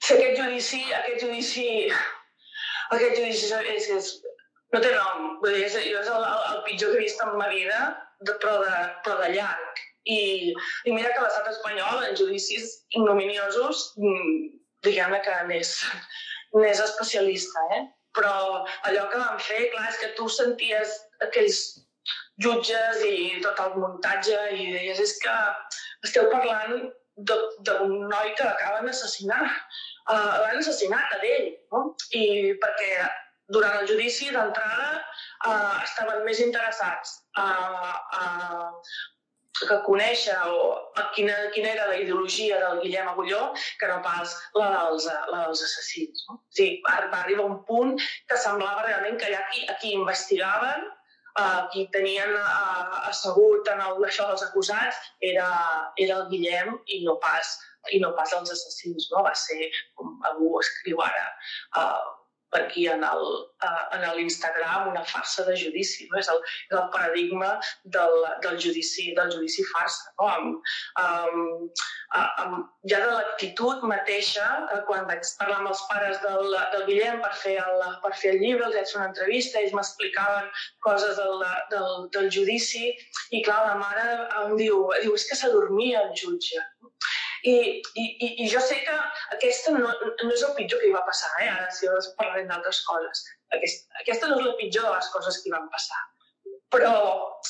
Sí, 0.00 0.16
aquest 0.16 0.38
judici, 0.40 0.80
aquest 1.02 1.26
judici, 1.26 1.66
aquest 2.96 3.18
judici 3.20 3.50
és, 3.74 3.90
és, 3.98 4.12
no 4.72 4.80
té 4.82 4.94
nom, 4.96 5.34
vull 5.42 5.58
dir, 5.58 5.66
és, 5.68 5.76
és 5.84 6.14
el, 6.14 6.28
el 6.54 6.62
pitjor 6.66 6.94
que 6.94 7.02
he 7.02 7.04
vist 7.04 7.20
en 7.26 7.36
ma 7.36 7.50
vida, 7.52 7.82
de, 8.26 8.34
però, 8.42 8.58
de, 8.64 8.80
però 9.04 9.18
de 9.22 9.30
llarg. 9.34 9.84
I, 10.10 10.20
I 10.88 10.94
mira 10.96 11.12
que 11.12 11.22
l'estat 11.22 11.50
espanyol, 11.52 12.04
en 12.08 12.16
judicis 12.18 12.72
ignominiosos, 12.96 13.90
mm, 14.00 14.38
diguem-ne 14.86 15.20
que 15.24 15.36
n'és, 15.50 15.74
n'és 16.58 16.82
especialista, 16.86 17.64
eh? 17.76 17.84
Però 18.16 18.64
allò 18.88 19.04
que 19.10 19.20
van 19.20 19.38
fer, 19.38 19.68
clar, 19.74 19.86
és 19.90 20.00
que 20.00 20.14
tu 20.18 20.26
senties 20.32 20.96
aquells 21.26 21.60
jutges 22.42 23.04
i 23.06 23.38
tot 23.44 23.60
el 23.62 23.76
muntatge 23.78 24.38
i 24.56 24.72
deies, 24.72 24.98
és 25.04 25.14
que 25.22 25.36
esteu 26.08 26.30
parlant 26.32 26.88
d'un 27.20 27.94
noi 28.08 28.32
que 28.36 28.46
l'acaben 28.46 28.88
d'assassinar. 28.88 29.44
Uh, 30.10 30.40
l'han 30.42 30.58
assassinat 30.58 31.12
a 31.14 31.20
ell, 31.28 31.50
no? 31.70 31.82
I 32.16 32.56
perquè 32.62 33.04
durant 33.54 33.76
el 33.82 33.88
judici 33.90 34.30
d'entrada 34.32 34.88
eh, 35.46 35.78
estaven 35.84 36.24
més 36.26 36.42
interessats 36.44 37.16
a, 37.38 37.46
a, 38.20 38.26
a 39.68 39.78
conèixer 39.86 40.36
o 40.48 40.60
a 41.00 41.06
quina, 41.16 41.34
quina 41.54 41.72
era 41.72 41.88
la 41.90 41.98
ideologia 42.00 42.60
del 42.62 42.80
Guillem 42.84 43.10
Agulló 43.10 43.42
que 43.80 43.88
no 43.90 43.98
pas 44.04 44.36
la 44.56 44.70
dels, 44.76 45.08
la 45.32 45.42
dels 45.46 45.64
assassins. 45.66 46.24
No? 46.28 46.38
O 46.38 46.56
sigui, 46.56 46.80
va, 46.86 46.96
va 47.12 47.24
arribar 47.24 47.48
un 47.48 47.60
punt 47.68 47.96
que 48.00 48.40
semblava 48.40 48.86
realment 48.86 49.20
que 49.20 49.28
allà 49.30 49.42
qui, 49.52 49.66
a 49.68 49.76
qui 49.82 49.94
investigaven, 49.96 50.86
a 51.40 51.46
qui 51.72 51.86
tenien 51.94 52.32
uh, 52.34 53.02
assegut 53.08 53.68
en 53.72 53.82
el, 53.84 54.00
això 54.06 54.26
dels 54.28 54.42
acusats, 54.48 54.96
era, 55.32 55.50
era 55.96 56.22
el 56.22 56.30
Guillem 56.32 56.74
i 56.86 57.04
no 57.06 57.18
pas 57.22 57.58
i 57.96 58.00
no 58.02 58.10
pas 58.16 58.32
els 58.36 58.50
assassins, 58.52 59.06
no? 59.12 59.22
Va 59.24 59.32
ser, 59.38 59.70
com 59.96 60.18
algú 60.28 60.50
escriu 60.60 60.98
ara, 61.00 61.30
uh, 61.80 62.19
per 62.50 62.64
aquí 62.64 62.86
en 62.90 63.04
l'Instagram 64.16 64.90
una 64.90 65.04
farsa 65.04 65.44
de 65.48 65.56
judici. 65.58 66.08
No? 66.10 66.18
És, 66.20 66.30
el, 66.32 66.40
és 66.70 66.76
el 66.78 66.88
paradigma 66.94 67.50
del, 67.96 68.16
del, 68.44 68.58
judici, 68.64 69.10
del 69.16 69.32
judici 69.34 69.66
farsa. 69.70 70.10
No? 70.20 70.28
Amb, 70.30 70.72
amb, 71.04 71.84
amb, 72.44 72.56
ja 72.90 73.00
de 73.04 73.10
l'actitud 73.12 73.84
mateixa, 73.92 74.46
eh, 74.74 74.80
quan 74.88 75.06
vaig 75.10 75.22
parlar 75.40 75.60
amb 75.60 75.72
els 75.72 75.84
pares 75.90 76.20
del, 76.24 76.56
del 76.74 76.86
Guillem 76.88 77.22
per 77.24 77.32
fer, 77.42 77.56
el, 77.62 77.86
per 78.04 78.12
fer 78.22 78.34
el 78.34 78.42
llibre, 78.44 78.66
els 78.66 78.78
vaig 78.78 78.92
fer 78.92 79.00
una 79.00 79.08
entrevista, 79.12 79.62
ells 79.62 79.76
m'explicaven 79.76 80.50
coses 80.86 81.16
del, 81.20 81.46
del, 81.74 82.08
del 82.16 82.30
judici, 82.38 82.90
i 83.30 83.44
clar, 83.46 83.62
la 83.68 83.78
mare 83.80 84.06
em 84.42 84.56
diu, 84.58 84.86
diu 85.04 85.16
és 85.16 85.28
que 85.28 85.38
s'adormia 85.38 86.06
el 86.06 86.14
jutge. 86.18 86.66
I, 87.48 87.54
i, 87.96 88.04
i 88.44 88.48
jo 88.52 88.60
sé 88.64 88.78
que 88.84 88.96
aquesta 89.36 89.72
no, 89.76 89.88
no 89.88 90.30
és 90.34 90.44
el 90.46 90.54
pitjor 90.58 90.82
que 90.82 90.90
hi 90.90 90.94
va 90.96 91.04
passar, 91.08 91.30
eh? 91.40 91.48
ara 91.48 91.70
si 91.72 91.88
parlarem 92.18 92.48
d'altres 92.50 92.82
coses. 92.88 93.24
Aquest, 93.56 93.88
aquesta 94.02 94.28
no 94.30 94.40
és 94.40 94.46
la 94.46 94.56
pitjor 94.60 94.88
de 94.88 94.94
les 94.96 95.10
coses 95.14 95.40
que 95.40 95.50
hi 95.50 95.56
van 95.56 95.68
passar. 95.72 96.00
Però 96.70 96.94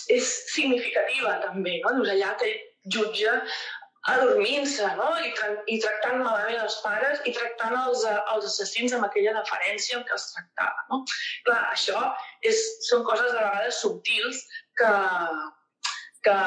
és 0.08 0.28
significativa 0.54 1.36
també, 1.42 1.80
no? 1.82 1.96
Dius, 1.98 2.12
allà 2.14 2.32
té 2.40 2.54
jutge 2.94 3.34
adormint-se 4.08 4.86
no? 4.96 5.08
I, 5.20 5.32
tra 5.36 5.50
i 5.68 5.76
tractant 5.82 6.22
malament 6.22 6.62
els 6.62 6.78
pares 6.84 7.20
i 7.28 7.34
tractant 7.36 7.76
els, 7.82 8.04
els 8.08 8.46
assassins 8.48 8.94
amb 8.96 9.06
aquella 9.06 9.34
deferència 9.36 9.98
amb 9.98 10.06
què 10.08 10.16
els 10.16 10.28
tractava. 10.32 10.86
No? 10.92 11.02
Clar, 11.48 11.60
això 11.74 12.04
és, 12.46 12.62
són 12.88 13.04
coses 13.08 13.28
de 13.34 13.42
vegades 13.42 13.82
subtils 13.84 14.40
que, 14.80 14.94
que, 16.24 16.38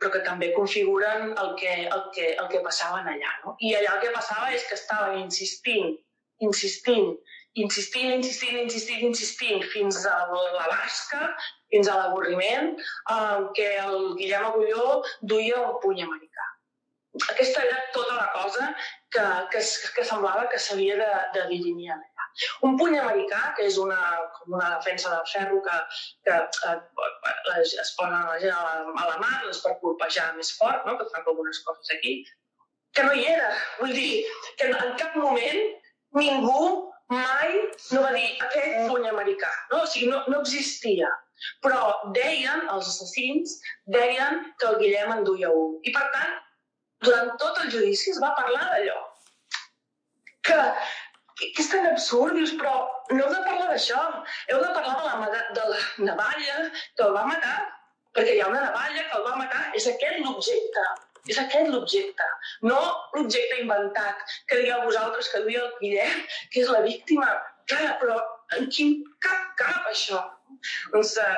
però 0.00 0.10
que 0.12 0.24
també 0.26 0.50
configuren 0.56 1.32
el 1.42 1.54
que, 1.60 1.72
el 1.86 2.02
que, 2.16 2.32
el 2.34 2.48
que 2.52 2.62
passaven 2.64 3.08
allà. 3.12 3.32
No? 3.44 3.56
I 3.64 3.74
allà 3.78 3.96
el 3.96 4.02
que 4.04 4.16
passava 4.16 4.50
és 4.54 4.66
que 4.68 4.76
estaven 4.76 5.22
insistint, 5.22 5.96
insistint, 6.44 7.14
insistint, 7.56 8.12
insistint, 8.18 8.58
insistint, 8.62 9.04
insistint, 9.08 9.62
fins 9.72 10.02
a 10.04 10.16
la 10.32 10.66
basca, 10.68 11.30
fins 11.72 11.88
a 11.88 11.96
l'avorriment, 12.00 12.74
eh, 13.14 13.38
que 13.56 13.70
el 13.86 14.12
Guillem 14.20 14.50
Agulló 14.50 15.00
duia 15.22 15.62
un 15.62 15.80
puny 15.84 16.04
americà. 16.04 16.50
Aquesta 17.32 17.64
era 17.64 17.80
tota 17.94 18.18
la 18.18 18.26
cosa 18.34 18.68
que, 19.08 19.24
que, 19.52 19.64
que 19.96 20.04
semblava 20.04 20.44
que 20.52 20.60
s'havia 20.60 20.98
de, 21.00 21.12
de 21.38 21.46
dirimir 21.54 21.94
allà. 21.94 22.15
Un 22.68 22.76
puny 22.80 22.96
americà, 23.00 23.42
que 23.56 23.66
és 23.70 23.78
una, 23.82 23.98
com 24.38 24.56
una 24.58 24.72
defensa 24.76 25.12
del 25.14 25.28
ferro 25.32 25.60
que, 25.66 25.76
que 26.28 26.40
eh, 26.70 27.60
es 27.60 27.94
posa 27.98 28.24
la 28.30 28.40
gent 28.42 28.56
a 28.56 28.64
la, 28.64 28.96
a 29.04 29.06
la 29.12 29.20
mà 29.22 29.30
doncs, 29.44 29.62
per 29.64 29.76
colpejar 29.84 30.32
més 30.40 30.52
fort, 30.58 30.84
no? 30.88 30.96
que 30.98 31.08
fa 31.12 31.22
com 31.26 31.40
unes 31.44 31.62
coses 31.68 31.94
aquí, 31.96 32.18
que 32.96 33.04
no 33.06 33.14
hi 33.14 33.26
era. 33.30 33.52
Vull 33.80 33.94
dir, 33.96 34.24
que 34.60 34.70
en 34.72 34.94
cap 35.00 35.16
moment 35.20 35.64
ningú 36.16 36.66
mai 37.12 37.52
no 37.92 38.02
va 38.02 38.12
dir 38.16 38.28
aquest 38.48 38.90
puny 38.90 39.08
americà. 39.12 39.52
No? 39.72 39.82
O 39.84 39.90
sigui, 39.92 40.10
no, 40.12 40.22
no 40.32 40.42
existia. 40.42 41.10
Però 41.64 41.80
deien, 42.16 42.64
els 42.72 42.88
assassins, 42.92 43.58
deien 43.96 44.40
que 44.60 44.70
el 44.70 44.78
Guillem 44.82 45.12
en 45.18 45.26
duia 45.26 45.50
un. 45.52 45.76
I 45.84 45.92
per 45.96 46.06
tant, 46.14 46.38
durant 47.04 47.34
tot 47.42 47.60
el 47.64 47.70
judici 47.74 48.12
es 48.14 48.22
va 48.22 48.32
parlar 48.38 48.64
d'allò. 48.72 48.96
Que, 50.46 50.56
que, 51.38 51.48
és 51.62 51.70
tan 51.72 51.88
absurd, 51.90 52.36
dius, 52.38 52.54
però 52.60 52.74
no 53.12 53.18
heu 53.22 53.32
de 53.32 53.40
parlar 53.46 53.70
d'això. 53.72 54.02
Heu 54.52 54.62
de 54.62 54.70
parlar 54.76 54.94
de 55.00 55.32
la, 55.32 55.42
de 55.58 55.66
la 55.72 55.80
navalla 56.10 56.70
que 56.70 57.08
el 57.08 57.16
va 57.16 57.26
matar, 57.30 57.56
perquè 58.16 58.36
hi 58.36 58.44
ha 58.44 58.52
una 58.52 58.62
navalla 58.68 59.04
que 59.08 59.18
el 59.18 59.26
va 59.26 59.34
matar, 59.42 59.66
és 59.80 59.88
aquest 59.92 60.22
l'objecte. 60.24 60.86
És 61.26 61.40
aquest 61.42 61.66
l'objecte, 61.72 62.26
no 62.70 62.78
l'objecte 63.16 63.58
inventat 63.58 64.20
que 64.46 64.60
digueu 64.60 64.84
vosaltres 64.84 65.32
que 65.32 65.42
duia 65.42 65.64
el 65.64 65.72
Guillem, 65.80 66.20
que 66.52 66.62
és 66.62 66.70
la 66.70 66.84
víctima. 66.84 67.26
Clar, 67.66 67.96
però 67.98 68.20
en 68.54 68.68
quin 68.70 69.00
cap 69.26 69.48
cap 69.58 69.88
això? 69.90 70.20
Doncs 70.92 71.16
eh, 71.18 71.32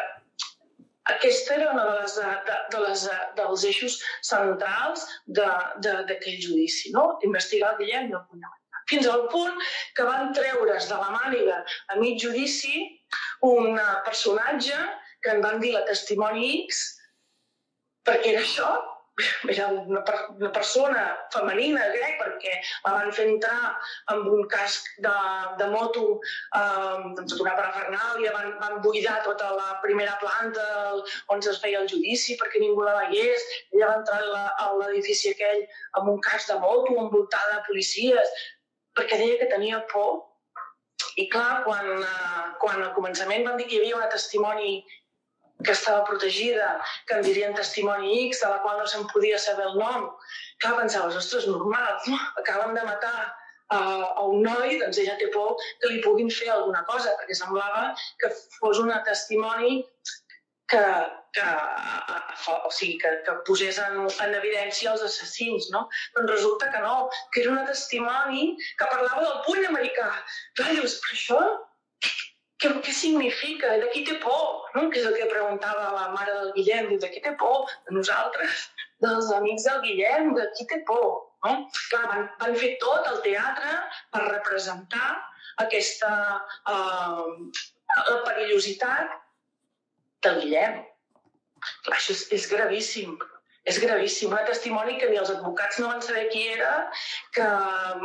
aquesta 1.14 1.56
era 1.56 1.70
una 1.72 1.86
de 1.88 1.94
les, 2.02 2.18
de, 2.20 2.58
de 2.74 2.84
les, 2.84 3.06
dels 3.40 3.64
eixos 3.70 3.96
centrals 4.28 5.08
d'aquell 5.40 6.38
judici, 6.44 6.92
no? 6.92 7.08
investigar 7.30 7.72
el 7.72 7.80
Guillem 7.80 8.12
i 8.12 8.18
el 8.20 8.26
Punyal. 8.28 8.58
Fins 8.90 9.08
al 9.08 9.26
punt 9.32 9.56
que 9.96 10.06
van 10.08 10.32
treure's 10.36 10.88
de 10.90 11.00
la 11.00 11.10
màniga 11.16 11.62
a 11.92 11.98
mig 12.00 12.20
judici 12.22 12.84
un 13.48 13.80
personatge 14.04 14.78
que 15.22 15.34
en 15.34 15.42
van 15.44 15.58
dir 15.60 15.74
la 15.74 15.86
testimoni 15.88 16.52
X, 16.66 16.84
perquè 18.06 18.32
era 18.34 18.44
això, 18.44 18.70
era 19.50 19.68
una, 19.68 20.02
una 20.36 20.50
persona 20.54 21.02
femenina, 21.34 21.88
crec, 21.94 22.18
perquè 22.20 22.52
la 22.84 22.92
van 22.94 23.12
fer 23.14 23.26
entrar 23.32 23.72
amb 24.12 24.28
un 24.30 24.44
casc 24.52 24.86
de, 25.04 25.14
de 25.58 25.68
moto, 25.72 26.04
eh, 26.54 26.60
amb 26.60 27.18
tota 27.18 27.40
una 27.44 27.56
parafernàlia, 27.58 28.34
van, 28.36 28.52
van 28.62 28.78
buidar 28.84 29.18
tota 29.26 29.50
la 29.56 29.78
primera 29.82 30.14
planta 30.22 30.66
on 31.34 31.42
es 31.42 31.60
feia 31.62 31.82
el 31.82 31.90
judici 31.90 32.38
perquè 32.40 32.62
ningú 32.62 32.86
la 32.86 32.96
veiés. 33.02 33.48
Ella 33.74 33.90
va 33.90 33.98
entrar 34.02 34.46
a 34.48 34.70
l'edifici 34.82 35.34
aquell 35.34 35.64
amb 36.00 36.14
un 36.14 36.22
casc 36.28 36.52
de 36.52 36.60
moto, 36.62 36.94
envoltada 36.94 37.58
de 37.58 37.66
policies, 37.66 38.38
perquè 38.98 39.20
deia 39.20 39.38
que 39.40 39.50
tenia 39.54 39.82
por. 39.92 40.24
I 41.18 41.26
clar, 41.32 41.64
quan, 41.64 41.86
eh, 42.02 42.46
quan 42.62 42.82
al 42.82 42.94
començament 42.94 43.46
van 43.46 43.58
dir 43.58 43.66
que 43.66 43.76
hi 43.76 43.82
havia 43.82 43.98
una 43.98 44.10
testimoni 44.12 44.78
que 45.64 45.72
estava 45.72 46.04
protegida, 46.06 46.68
que 47.06 47.16
en 47.18 47.24
dirien 47.26 47.54
testimoni 47.54 48.28
X, 48.28 48.44
de 48.44 48.50
la 48.52 48.60
qual 48.62 48.78
no 48.78 48.86
se'n 48.86 49.08
podia 49.12 49.38
saber 49.42 49.66
el 49.66 49.78
nom. 49.80 50.06
Clar, 50.62 50.76
pensaves, 50.78 51.18
ostres, 51.18 51.48
normal, 51.50 51.98
no? 52.06 52.18
acaben 52.42 52.74
de 52.78 52.84
matar 52.86 53.16
a, 53.70 53.78
a 53.78 54.22
un 54.22 54.42
noi, 54.46 54.78
doncs 54.82 55.00
ella 55.02 55.16
té 55.18 55.28
por 55.34 55.58
que 55.80 55.90
li 55.90 56.00
puguin 56.04 56.30
fer 56.30 56.52
alguna 56.54 56.84
cosa, 56.90 57.16
perquè 57.18 57.36
semblava 57.36 57.90
que 58.22 58.30
fos 58.60 58.80
una 58.84 59.02
testimoni 59.08 59.82
que, 60.68 60.82
que, 61.36 61.46
o 62.54 62.70
sigui, 62.70 62.98
que, 63.02 63.12
que 63.26 63.36
posés 63.48 63.78
en, 63.82 64.02
en 64.08 64.34
evidència 64.40 64.92
els 64.92 65.04
assassins, 65.06 65.70
no? 65.74 65.86
Doncs 66.16 66.32
resulta 66.34 66.68
que 66.74 66.82
no, 66.84 66.96
que 67.34 67.44
era 67.44 67.54
una 67.54 67.64
testimoni 67.68 68.50
que 68.80 68.90
parlava 68.92 69.24
del 69.24 69.40
puny 69.46 69.64
americà. 69.70 70.10
Clar, 70.58 70.74
dius, 70.76 70.98
però 71.04 71.18
això 71.18 71.40
què, 72.62 72.72
què 72.82 72.92
significa? 72.94 73.76
De 73.82 73.88
qui 73.94 74.04
té 74.06 74.18
por? 74.22 74.66
No? 74.74 74.88
Que 74.90 75.00
és 75.00 75.06
el 75.08 75.16
que 75.18 75.30
preguntava 75.30 75.92
la 75.94 76.08
mare 76.14 76.34
del 76.40 76.52
Guillem. 76.56 76.90
Diu, 76.90 77.00
de 77.04 77.10
qui 77.12 77.22
té 77.24 77.34
por? 77.40 77.70
De 77.86 77.94
nosaltres, 77.94 78.66
dels 79.04 79.30
amics 79.36 79.68
del 79.68 79.80
Guillem, 79.86 80.32
de 80.38 80.48
qui 80.56 80.66
té 80.72 80.82
por? 80.90 81.08
No? 81.46 81.54
Clar, 81.92 82.04
van, 82.10 82.26
van 82.42 82.58
fer 82.58 82.72
tot 82.82 83.06
el 83.12 83.22
teatre 83.26 83.76
per 84.14 84.24
representar 84.26 85.12
aquesta 85.62 86.10
eh, 86.74 87.28
la 88.10 88.18
perillositat 88.26 89.14
del 90.26 90.40
Guillem. 90.42 90.78
Això 91.94 92.14
és, 92.14 92.24
és 92.34 92.46
gravíssim. 92.50 93.16
És 93.68 93.78
gravíssim. 93.82 94.32
Un 94.32 94.48
testimoni 94.48 94.96
que 95.00 95.08
ni 95.10 95.18
els 95.20 95.32
advocats 95.34 95.80
no 95.82 95.90
van 95.92 96.04
saber 96.04 96.28
qui 96.32 96.44
era, 96.54 96.74
que 97.36 97.46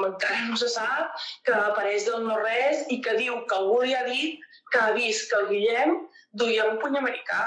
encara 0.08 0.48
no 0.50 0.58
se 0.60 0.70
sap, 0.74 1.14
que 1.48 1.54
apareix 1.56 2.08
del 2.10 2.26
no-res 2.28 2.88
i 2.96 3.00
que 3.06 3.16
diu 3.20 3.44
que 3.50 3.60
algú 3.60 3.82
li 3.84 3.94
ha 3.96 4.04
dit 4.10 4.42
que 4.74 4.82
ha 4.82 4.96
vist 4.98 5.30
que 5.30 5.40
el 5.40 5.52
Guillem 5.52 6.02
duia 6.42 6.68
un 6.72 6.82
puny 6.82 6.98
americà. 7.00 7.46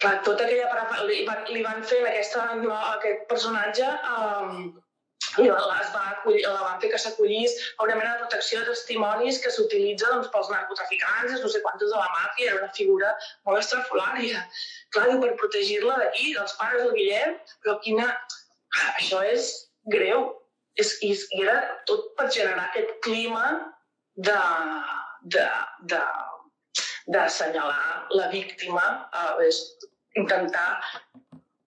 Clar, 0.00 0.14
tota 0.24 0.46
aquella 0.46 1.00
li 1.08 1.24
van, 1.28 1.42
li 1.52 1.64
van 1.64 1.82
fer 1.84 2.00
aquesta, 2.08 2.46
aquest 2.94 3.26
personatge 3.32 3.88
um, 4.14 4.70
i 5.38 5.46
es 5.46 5.90
va 5.94 6.02
acollir, 6.10 6.42
la 6.46 6.62
van 6.64 6.80
fer 6.82 6.90
que 6.92 6.98
s'acollís 6.98 7.54
a 7.76 7.86
una 7.86 7.96
mena 7.98 8.12
de 8.14 8.24
protecció 8.24 8.60
de 8.60 8.72
testimonis 8.72 9.38
que 9.44 9.52
s'utilitza 9.54 10.10
doncs, 10.10 10.30
pels 10.34 10.50
narcotraficants, 10.50 11.36
no 11.42 11.50
sé 11.52 11.62
quantos 11.66 11.92
de 11.92 11.98
la 12.00 12.08
màfia, 12.16 12.50
era 12.50 12.62
una 12.64 12.72
figura 12.78 13.12
molt 13.46 13.62
estrafolària. 13.62 14.42
Clar, 14.94 15.06
diu, 15.10 15.20
per 15.22 15.36
protegir-la 15.42 15.98
d'aquí, 16.02 16.34
dels 16.38 16.56
pares 16.58 16.84
del 16.84 16.96
Guillem, 16.98 17.36
però 17.62 17.78
quina... 17.86 18.08
Això 18.96 19.22
és 19.26 19.50
greu. 19.90 20.28
És, 20.78 20.96
i, 21.02 21.12
I 21.36 21.44
era 21.44 21.56
tot 21.90 22.12
per 22.18 22.28
generar 22.30 22.68
aquest 22.68 22.92
clima 23.04 23.46
de, 24.14 24.38
de, 25.34 25.46
de, 25.90 26.02
d'assenyalar 27.10 28.06
la 28.14 28.28
víctima, 28.34 28.84
eh, 29.10 29.48
és 29.48 29.58
intentar 30.18 30.68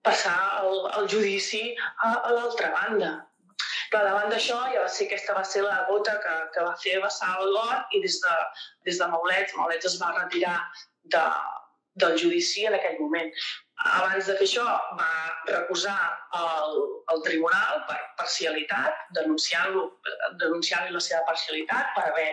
passar 0.04 0.38
el, 0.64 0.80
el 1.00 1.08
judici 1.12 1.64
a, 2.04 2.14
a 2.16 2.34
l'altra 2.36 2.72
banda. 2.76 3.12
Però 3.94 4.04
davant 4.08 4.32
d'això 4.34 4.56
ja 4.74 4.84
va 4.84 4.92
ser 4.92 5.06
aquesta 5.06 5.36
va 5.38 5.44
ser 5.46 5.62
la 5.66 5.84
gota 5.90 6.16
que, 6.22 6.38
que 6.54 6.62
va 6.68 6.78
fer 6.84 6.96
vessar 7.04 7.36
el 7.42 7.52
got 7.58 7.94
i 7.94 8.00
des 8.06 8.16
de, 8.24 8.38
des 8.90 9.02
de 9.02 9.10
Maulets, 9.12 9.54
Maulets 9.60 9.90
es 9.90 10.00
va 10.02 10.16
retirar 10.16 10.56
de, 11.16 11.22
del 12.02 12.18
judici 12.18 12.66
en 12.66 12.74
aquell 12.78 12.98
moment. 13.00 13.30
Abans 13.84 14.26
de 14.30 14.36
fer 14.40 14.48
això 14.48 14.64
va 14.98 15.12
recusar 15.50 15.96
el, 16.40 16.76
el 17.14 17.24
tribunal 17.28 17.84
per 17.90 18.00
parcialitat, 18.22 19.06
denunciant-lo 19.18 19.86
denunciant 20.42 20.90
la 20.94 21.02
seva 21.08 21.22
parcialitat 21.30 21.94
per 21.98 22.08
haver, 22.10 22.28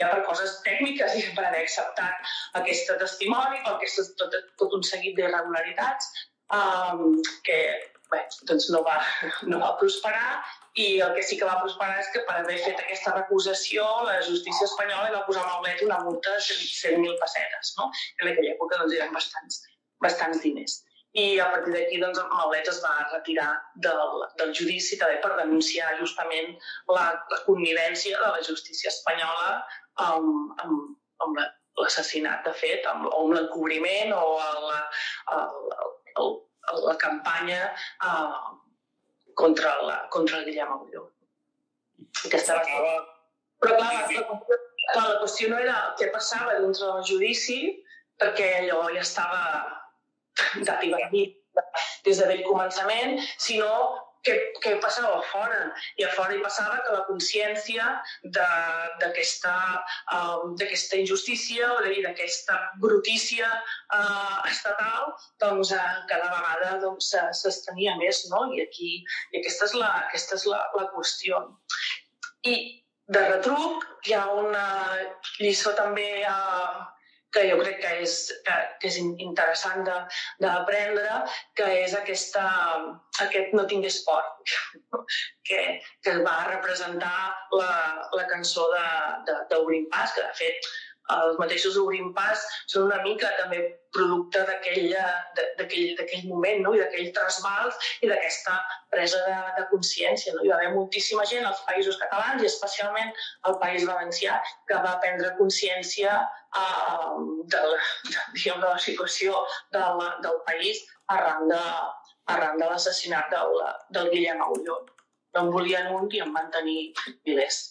ja 0.00 0.12
per 0.12 0.22
coses 0.28 0.58
tècniques 0.68 1.16
i 1.20 1.26
per 1.36 1.46
haver 1.48 1.64
acceptat 1.64 2.32
aquest 2.60 2.92
testimoni, 3.04 3.60
per 3.64 3.76
aquest, 3.76 4.16
tot, 4.20 4.40
tot 4.60 4.80
un 4.80 4.84
seguit 4.92 5.16
d'irregularitats 5.16 6.10
um, 6.60 7.20
que 7.46 7.60
bé, 8.12 8.22
doncs 8.48 8.68
no, 8.74 8.82
va, 8.86 8.96
no 9.50 9.60
va 9.62 9.74
prosperar 9.80 10.40
i 10.82 10.88
el 11.04 11.14
que 11.16 11.24
sí 11.26 11.38
que 11.40 11.48
va 11.48 11.60
prosperar 11.62 12.00
és 12.02 12.10
que 12.14 12.24
per 12.28 12.40
haver 12.40 12.58
fet 12.64 12.82
aquesta 12.82 13.14
recusació 13.16 13.86
la 14.08 14.18
justícia 14.26 14.68
espanyola 14.68 15.14
va 15.14 15.24
posar 15.28 15.44
a 15.44 15.52
Maulets 15.54 15.86
una 15.86 16.02
multa 16.04 16.34
de 16.36 16.42
100.000 16.42 17.16
pessetes, 17.22 17.72
no? 17.78 17.88
en 18.22 18.32
aquella 18.32 18.52
època 18.56 18.82
doncs, 18.82 18.98
eren 18.98 19.16
bastants, 19.16 19.62
bastants 20.04 20.44
diners 20.44 20.82
i 21.16 21.38
a 21.40 21.48
partir 21.52 21.72
d'aquí 21.72 21.98
doncs, 22.00 22.20
Maulet 22.32 22.68
es 22.68 22.78
va 22.84 22.94
retirar 23.12 23.48
del, 23.84 24.24
del 24.40 24.52
judici 24.58 24.98
també 25.00 25.16
per 25.22 25.32
denunciar 25.38 25.94
justament 26.00 26.56
la, 26.92 27.06
la 27.32 27.38
connivència 27.46 28.20
de 28.20 28.32
la 28.34 28.42
justícia 28.48 28.92
espanyola 28.92 29.54
amb, 30.06 30.60
amb, 30.64 30.90
amb 31.24 31.40
l'assassinat, 31.80 32.44
de 32.44 32.52
fet, 32.60 32.84
amb, 32.90 33.08
o 33.08 33.22
amb 33.24 33.36
l'encobriment 33.36 34.12
o 34.16 34.24
la, 34.66 34.82
el, 35.36 35.40
el, 35.40 35.96
el, 36.20 36.36
la 36.82 36.96
campanya 37.00 37.72
uh, 38.02 38.56
contra, 39.34 39.74
la, 39.82 39.98
contra 40.10 40.40
el 40.40 40.48
Guillem 40.48 40.72
Agulló. 40.72 41.06
Aquesta 42.26 42.58
va 42.58 42.96
Però 43.62 43.76
clar, 43.78 43.88
la, 43.88 44.38
clar, 44.92 45.04
la 45.08 45.18
qüestió 45.22 45.48
no 45.48 45.58
era 45.62 45.76
què 45.96 46.10
passava 46.12 46.58
dintre 46.60 46.90
del 46.90 47.06
judici, 47.08 47.60
perquè 48.20 48.50
allò 48.58 48.82
ja 48.92 49.00
estava 49.00 49.40
d'arribar 50.66 51.06
des 52.04 52.20
de 52.20 52.26
vell 52.28 52.42
començament, 52.44 53.16
sinó 53.40 53.70
què, 54.26 54.36
què 54.62 54.74
passava 54.82 55.20
fora. 55.30 55.60
I 56.00 56.06
a 56.06 56.12
fora 56.16 56.34
hi 56.36 56.42
passava 56.44 56.80
que 56.84 56.94
la 56.96 57.04
consciència 57.08 57.88
d'aquesta 58.36 59.54
uh, 60.18 60.98
injustícia 61.00 61.70
o 61.74 61.82
d'aquesta 62.06 62.58
brutícia 62.82 63.50
uh, 63.50 64.40
estatal 64.50 65.12
doncs, 65.42 65.72
uh, 65.76 66.00
cada 66.10 66.32
vegada 66.34 66.80
doncs, 66.84 67.12
doncs, 67.14 67.94
més. 68.02 68.24
No? 68.32 68.46
I, 68.54 68.66
aquí, 68.66 68.98
i 69.32 69.40
aquesta 69.42 69.70
és, 69.70 69.78
la, 69.82 69.92
aquesta 70.08 70.40
és 70.40 70.48
la, 70.50 70.64
la 70.78 70.90
qüestió. 70.94 71.44
I 72.46 72.56
de 73.14 73.22
retruc 73.30 73.86
hi 74.08 74.16
ha 74.18 74.24
una 74.34 74.66
lliçó 75.38 75.72
també 75.78 76.08
uh, 76.26 76.84
que 77.36 77.44
jo 77.50 77.58
crec 77.60 77.78
que 77.82 77.92
és, 78.06 78.16
que, 78.46 78.56
que 78.80 78.88
és 78.90 78.98
interessant 79.02 79.84
d'aprendre, 80.42 81.20
que 81.58 81.68
és 81.82 81.96
aquesta, 81.98 82.46
aquest 83.26 83.54
No 83.56 83.66
tingués 83.70 84.00
por, 84.08 84.24
que, 85.48 85.62
que 86.04 86.16
va 86.26 86.38
representar 86.48 87.14
la, 87.52 87.70
la 88.16 88.26
cançó 88.32 88.66
d'Obrim 89.52 89.88
Pas, 89.92 90.16
que 90.16 90.24
de 90.24 90.34
fet 90.40 90.70
els 91.14 91.36
mateixos 91.40 91.76
Obrim 91.80 92.12
Pas 92.16 92.42
són 92.66 92.88
una 92.88 92.98
mica 93.04 93.30
també 93.40 93.60
producte 93.96 94.42
d'aquell 94.48 96.24
moment 96.28 96.62
no? 96.64 96.72
i 96.76 96.80
d'aquell 96.82 97.12
trasbals 97.16 97.76
i 98.04 98.10
d'aquesta 98.10 98.56
presa 98.92 99.20
de, 99.26 99.36
de 99.58 99.66
consciència. 99.70 100.34
No? 100.34 100.42
Hi 100.44 100.50
va 100.52 100.58
haver 100.58 100.72
moltíssima 100.74 101.26
gent 101.30 101.46
als 101.48 101.62
països 101.68 102.00
catalans 102.02 102.42
i 102.42 102.50
especialment 102.50 103.14
al 103.48 103.58
País 103.62 103.86
Valencià 103.88 104.40
que 104.68 104.80
va 104.88 104.96
prendre 105.04 105.32
consciència 105.38 106.18
eh, 106.18 107.14
de, 107.54 107.62
la, 107.70 107.78
de, 108.10 108.26
diguem, 108.34 108.60
de 108.64 108.66
la 108.66 108.82
situació 108.88 109.38
del, 109.76 110.04
del 110.26 110.42
país 110.50 110.82
arran 111.14 111.48
de, 111.52 111.62
arran 112.34 112.60
de 112.60 112.68
l'assassinat 112.68 113.32
del, 113.32 113.64
del 113.96 114.12
Guillem 114.12 114.42
Agulló. 114.42 114.82
No 115.36 115.46
en 115.46 115.50
volien 115.52 115.90
un 115.92 116.06
i 116.16 116.22
en 116.24 116.30
van 116.32 116.46
tenir 116.52 116.92
milers. 117.28 117.64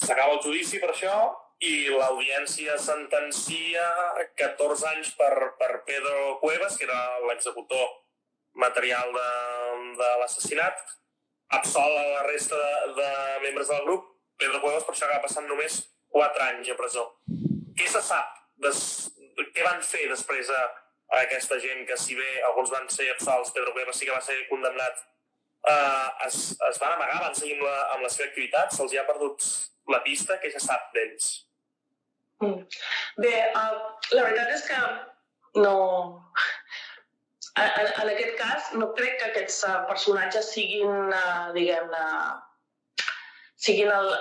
S'acaba 0.00 0.36
el 0.36 0.42
judici 0.44 0.80
per 0.80 0.92
això 0.92 1.14
i 1.60 1.90
l'audiència 1.92 2.78
sentencia 2.80 3.84
14 4.40 4.86
anys 4.94 5.10
per, 5.18 5.32
per 5.60 5.82
Pedro 5.84 6.38
Cuevas, 6.40 6.78
que 6.78 6.86
era 6.88 7.00
l'executor 7.28 7.90
material 8.56 9.12
de, 9.12 9.28
de 10.00 10.08
l'assassinat, 10.22 10.80
absol 11.52 11.84
a 11.84 12.06
la 12.14 12.22
resta 12.24 12.56
de, 12.56 12.94
de 12.96 13.10
membres 13.44 13.68
del 13.68 13.84
grup. 13.84 14.06
Pedro 14.40 14.62
Cuevas 14.62 14.86
per 14.86 14.94
això 14.94 15.04
acaba 15.04 15.26
passant 15.26 15.48
només 15.50 15.82
4 16.16 16.46
anys 16.46 16.70
a 16.72 16.78
presó. 16.78 17.04
Què 17.76 17.88
se 17.92 18.00
sap? 18.08 18.38
Des, 18.64 18.80
què 19.52 19.66
van 19.66 19.84
fer 19.84 20.06
després 20.08 20.48
a, 20.56 20.62
a 21.12 21.20
aquesta 21.26 21.60
gent 21.60 21.84
que 21.88 22.00
si 22.00 22.16
bé 22.16 22.30
alguns 22.48 22.72
van 22.72 22.88
ser 22.88 23.10
absolts, 23.12 23.52
Pedro 23.52 23.76
Cuevas 23.76 24.00
sí 24.00 24.08
que 24.08 24.16
va 24.16 24.24
ser 24.24 24.38
condemnat, 24.48 25.04
eh, 25.68 26.08
es, 26.30 26.40
es 26.70 26.80
van 26.80 26.96
amagar, 26.96 27.20
van 27.26 27.36
seguir 27.36 27.58
amb 27.58 27.68
la, 27.68 27.76
amb 27.98 28.08
la 28.08 28.12
seva 28.16 28.30
activitat, 28.30 28.72
se'ls 28.72 28.96
ha 28.96 29.06
perdut 29.12 29.44
la 29.92 30.00
pista, 30.08 30.40
què 30.40 30.52
se 30.52 30.64
sap 30.64 30.88
d'ells? 30.96 31.30
Mm. 32.40 32.64
Bé, 33.20 33.32
uh, 33.52 33.78
la 34.16 34.24
veritat 34.26 34.52
és 34.56 34.66
que 34.68 34.80
no... 35.60 35.76
En, 37.60 37.88
en 37.88 38.08
aquest 38.08 38.36
cas, 38.38 38.68
no 38.80 38.92
crec 38.96 39.18
que 39.20 39.30
aquests 39.30 39.62
uh, 39.68 39.80
personatges 39.88 40.52
siguin, 40.54 41.10
uh, 41.12 41.50
diguem-ne, 41.56 42.04
siguin 43.60 43.90
el, 43.92 44.12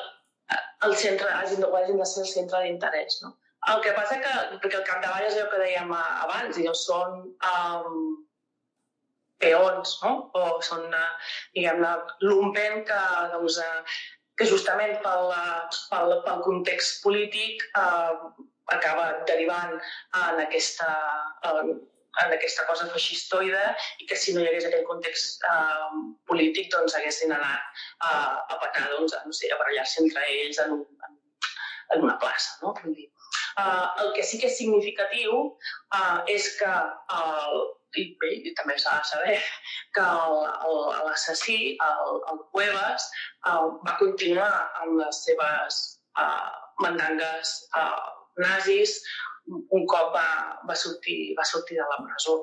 el 0.88 0.96
centre, 1.00 1.30
hagin 1.42 1.64
de, 1.64 1.70
hagin 1.82 2.02
de 2.02 2.08
ser 2.10 2.26
el 2.26 2.32
centre 2.34 2.64
d'interès, 2.66 3.22
no? 3.24 3.36
El 3.72 3.82
que 3.84 3.94
passa 3.96 4.18
que, 4.24 4.34
perquè 4.64 4.80
al 4.80 4.88
capdavall 4.88 5.28
és 5.28 5.38
el 5.38 5.48
que 5.52 5.62
dèiem 5.62 5.92
abans, 5.94 6.60
i 6.60 6.68
són 6.80 7.18
um, 7.52 7.98
peons, 9.44 9.96
no? 10.04 10.14
O 10.36 10.46
són, 10.66 10.88
diguem-ne, 11.56 11.92
lumpen 12.26 12.84
que, 12.88 13.02
doncs, 13.36 13.60
que 14.40 14.48
justament 14.48 14.96
pel, 15.04 15.34
pel, 15.92 16.16
pel 16.26 16.42
context 16.46 17.04
polític 17.04 17.66
eh, 17.76 18.14
acaba 18.72 19.12
derivant 19.28 19.76
en 19.76 20.42
aquesta, 20.46 20.90
en, 21.50 21.74
en 22.24 22.36
aquesta 22.36 22.66
cosa 22.70 22.88
feixistoide 22.94 23.62
i 24.00 24.08
que 24.10 24.18
si 24.18 24.36
no 24.36 24.44
hi 24.44 24.50
hagués 24.50 24.68
aquell 24.70 24.88
context 24.88 25.44
eh, 25.52 26.02
polític 26.32 26.72
doncs 26.74 26.96
haguessin 26.98 27.36
anat 27.36 27.84
eh, 28.08 28.56
a 28.56 28.60
petar, 28.64 28.88
doncs, 28.96 29.18
a, 29.18 29.24
no 29.28 29.36
sé, 29.36 29.52
a 29.52 29.60
barallar-se 29.60 30.06
entre 30.06 30.26
ells 30.38 30.62
en, 30.66 30.78
en, 31.10 31.18
en 31.96 32.08
una 32.08 32.16
plaça. 32.22 32.56
No? 32.64 32.76
Dir, 32.86 33.10
eh, 33.60 33.86
el 34.06 34.14
que 34.16 34.24
sí 34.24 34.40
que 34.40 34.48
és 34.52 34.58
significatiu 34.62 35.44
eh, 36.00 36.18
és 36.38 36.54
que 36.62 36.72
el, 37.20 37.68
i 37.98 38.06
bé, 38.22 38.30
i 38.50 38.54
també 38.58 38.78
s'ha 38.78 38.98
de 39.00 39.08
saber 39.10 39.38
que 39.98 40.06
l'assassí, 41.06 41.60
el, 41.86 42.22
el 42.32 42.44
Cuevas, 42.54 43.10
el, 43.54 43.74
va 43.88 43.98
continuar 44.02 44.52
amb 44.84 45.00
les 45.02 45.24
seves 45.26 45.80
uh, 46.22 46.52
mandangues 46.86 47.56
uh, 47.80 48.06
nazis 48.46 49.00
un 49.50 49.86
cop 49.90 50.14
va, 50.14 50.28
va, 50.70 50.76
sortir, 50.78 51.34
va 51.38 51.46
sortir 51.48 51.80
de 51.80 51.86
la 51.90 51.98
presó. 52.06 52.36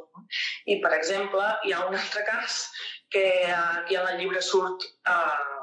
I, 0.67 0.81
per 0.83 0.91
exemple, 0.97 1.45
hi 1.65 1.75
ha 1.75 1.85
un 1.87 1.95
altre 1.95 2.25
cas 2.27 2.65
que 3.15 3.27
aquí 3.55 3.95
en 3.95 4.09
el 4.11 4.19
llibre 4.19 4.43
surt 4.43 4.89
uh, 5.07 5.63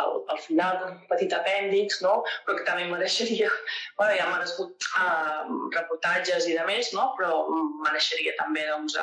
al, 0.00 0.24
al 0.32 0.40
final 0.46 0.80
un 0.86 0.96
petit 1.10 1.32
apèndix, 1.36 2.00
no? 2.04 2.14
però 2.46 2.56
que 2.58 2.66
també 2.68 2.86
mereixeria, 2.90 3.50
bueno, 3.98 4.16
ja 4.16 4.26
ha 4.26 4.32
merescut 4.32 4.88
uh, 5.02 5.68
reportatges 5.76 6.48
i 6.48 6.56
de 6.58 6.66
més, 6.68 6.92
no? 6.96 7.10
però 7.18 7.44
mereixeria 7.84 8.34
també 8.40 8.66
doncs, 8.70 8.98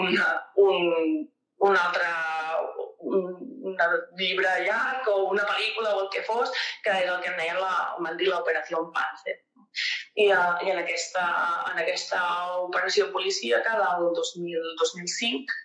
un, 0.00 0.12
un, 0.66 1.24
un 1.68 1.80
altre 1.80 2.10
un, 3.04 3.26
un 3.68 3.80
llibre 4.18 4.52
llarg 4.64 5.08
o 5.12 5.16
una 5.30 5.44
pel·lícula 5.48 5.96
o 5.96 6.04
el 6.04 6.12
que 6.14 6.24
fos, 6.28 6.52
que 6.84 6.94
és 7.02 7.10
el 7.10 7.20
que 7.24 7.32
en 7.32 7.40
deien 7.40 7.60
la, 7.60 7.74
van 8.00 8.16
dir 8.20 8.30
l'operació 8.30 8.86
Panzer. 8.94 9.40
I, 10.14 10.28
uh, 10.30 10.54
i 10.62 10.70
en, 10.70 10.78
aquesta, 10.78 11.22
en 11.72 11.80
aquesta 11.82 12.20
operació 12.62 13.08
policíaca 13.12 13.74
del 13.80 14.12
2000, 14.14 14.68
2005 14.78 15.63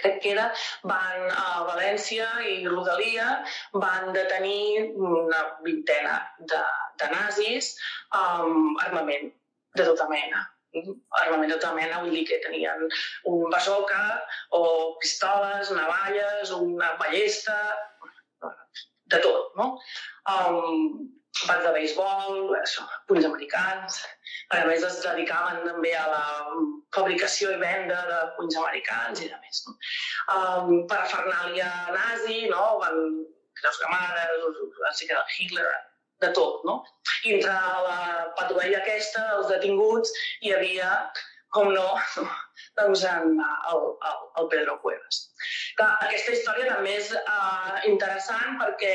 crec 0.00 0.20
que 0.22 0.32
era, 0.34 0.48
van 0.88 1.28
a 1.30 1.64
València 1.68 2.28
i 2.48 2.62
Rodalia, 2.66 3.42
van 3.84 4.12
detenir 4.16 4.92
una 4.96 5.42
vintena 5.66 6.18
de, 6.38 6.64
de 7.02 7.12
nazis 7.12 7.74
amb 8.22 8.80
armament 8.88 9.30
de 9.76 9.86
tota 9.88 10.08
mena 10.10 10.48
armament 11.20 11.50
de 11.52 11.56
tota 11.60 11.74
mena, 11.76 11.98
vull 12.00 12.14
dir 12.16 12.22
que 12.24 12.38
tenien 12.40 12.86
un 13.28 13.50
bazooka 13.52 14.04
o 14.56 14.62
pistoles, 15.02 15.68
navalles, 15.76 16.52
una 16.56 16.94
ballesta, 17.00 17.58
de 19.12 19.20
tot, 19.20 19.52
no? 19.56 19.66
Um, 20.32 21.21
bats 21.48 21.64
de 21.64 21.72
béisbol, 21.74 22.52
això, 22.58 22.84
punys 23.08 23.26
americans. 23.28 24.00
A 24.52 24.62
més, 24.68 24.84
es 24.84 24.98
dedicaven 25.04 25.62
també 25.66 25.92
a 25.96 26.04
la 26.10 26.24
fabricació 26.94 27.54
i 27.54 27.60
venda 27.60 27.98
de 28.08 28.18
punys 28.36 28.58
americans 28.60 29.22
i 29.24 29.30
de 29.30 29.38
més. 29.44 29.62
No? 29.66 29.76
Um, 30.36 30.72
parafernàlia 30.90 31.70
nazi, 31.96 32.42
no? 32.52 32.64
Van 32.82 33.00
creus 33.60 33.80
gamades, 33.84 34.60
així 34.90 35.08
que 35.08 35.24
Hitler, 35.38 35.70
de 36.22 36.30
tot, 36.36 36.62
no? 36.68 36.80
I 37.26 37.36
entre 37.38 37.52
la 37.86 37.98
patrulla 38.38 38.80
aquesta, 38.80 39.24
els 39.38 39.50
detinguts, 39.50 40.12
hi 40.42 40.54
havia 40.56 40.90
com 41.52 41.72
no, 41.72 41.88
doncs 42.78 43.04
en 43.08 43.38
el, 43.38 43.82
el, 44.10 44.20
el 44.42 44.50
Pedro 44.52 44.78
Cuevas. 44.84 45.22
Clar, 45.78 45.90
aquesta 46.08 46.36
història 46.36 46.68
també 46.74 46.94
és 46.98 47.10
uh, 47.18 47.80
interessant 47.88 48.60
perquè, 48.60 48.94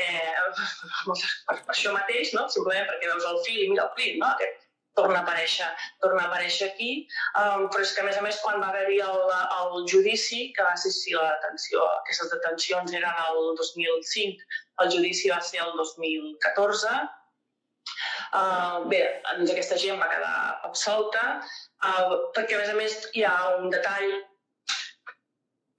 per, 0.54 1.18
per 1.50 1.58
això 1.76 1.94
mateix, 1.96 2.32
no? 2.36 2.46
simplement 2.54 2.88
perquè 2.90 3.12
veus 3.12 3.28
el 3.32 3.44
fill 3.46 3.60
i 3.64 3.68
mira 3.74 3.86
el 3.88 3.94
fill, 3.98 4.16
no? 4.22 4.32
aquest 4.34 4.64
torna 4.98 5.20
a 5.20 5.22
aparèixer, 5.22 5.68
torna 6.02 6.24
a 6.24 6.28
aparèixer 6.28 6.70
aquí, 6.72 6.90
um, 7.38 7.68
però 7.70 7.84
és 7.84 7.92
que 7.94 8.02
a 8.02 8.06
més 8.08 8.18
a 8.18 8.24
més 8.24 8.40
quan 8.42 8.58
va 8.62 8.72
haver-hi 8.72 8.98
el, 9.04 9.20
el 9.58 9.86
judici, 9.92 10.40
que 10.56 10.66
va 10.66 10.74
ser 10.82 10.90
si 10.94 11.14
la 11.14 11.28
detenció, 11.36 11.84
aquestes 12.00 12.32
detencions 12.34 12.96
eren 12.98 13.22
el 13.28 13.52
2005, 13.60 14.48
el 14.82 14.90
judici 14.96 15.30
va 15.34 15.38
ser 15.50 15.62
el 15.66 15.76
2014, 15.78 16.96
Uh, 18.28 18.84
bé, 18.92 19.00
doncs 19.30 19.52
aquesta 19.54 19.78
gent 19.80 20.00
va 20.00 20.08
quedar 20.10 20.34
absolta, 20.68 21.22
uh, 21.88 22.16
perquè 22.36 22.56
a 22.56 22.60
més 22.60 22.72
a 22.72 22.76
més 22.76 22.96
hi 23.16 23.24
ha 23.24 23.36
un 23.60 23.70
detall 23.72 24.10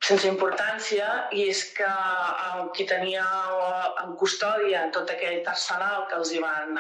sense 0.10 0.26
importància 0.26 1.10
i 1.38 1.46
és 1.52 1.62
que 1.78 1.90
uh, 1.90 2.64
qui 2.74 2.88
tenia 2.90 3.26
en 4.04 4.16
custòdia 4.22 4.88
tot 4.96 5.12
aquell 5.14 5.44
arsenal 5.54 6.08
que 6.10 6.18
els 6.18 6.34
hi 6.34 6.42
van, 6.42 6.80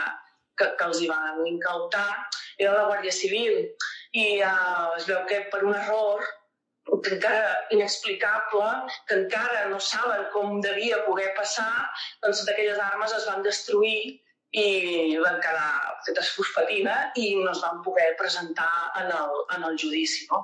que, 0.58 0.72
que 0.80 0.88
els 0.90 1.04
hi 1.04 1.10
van 1.12 1.46
incautar 1.52 2.08
era 2.58 2.74
la 2.74 2.88
Guàrdia 2.90 3.14
Civil. 3.14 3.62
I 4.18 4.26
uh, 4.42 4.96
es 4.98 5.06
veu 5.12 5.22
que 5.30 5.44
per 5.54 5.62
un 5.68 5.78
error 5.78 6.26
que 7.04 7.14
encara 7.16 7.52
inexplicable, 7.76 8.70
que 9.08 9.20
encara 9.22 9.68
no 9.70 9.78
saben 9.80 10.26
com 10.34 10.58
devia 10.66 11.04
poder 11.06 11.30
passar, 11.38 11.70
doncs 12.24 12.42
d'aquelles 12.48 12.82
armes 12.88 13.14
es 13.20 13.30
van 13.30 13.46
destruir 13.46 14.18
i 14.52 15.18
van 15.22 15.38
quedar 15.44 16.00
fetes 16.06 16.32
fosfatina 16.34 16.96
i 17.22 17.36
no 17.38 17.52
es 17.52 17.62
van 17.62 17.84
poder 17.86 18.16
presentar 18.18 18.72
en 19.02 19.12
el, 19.14 19.34
en 19.56 19.66
el 19.70 19.78
judici. 19.78 20.26
No? 20.32 20.44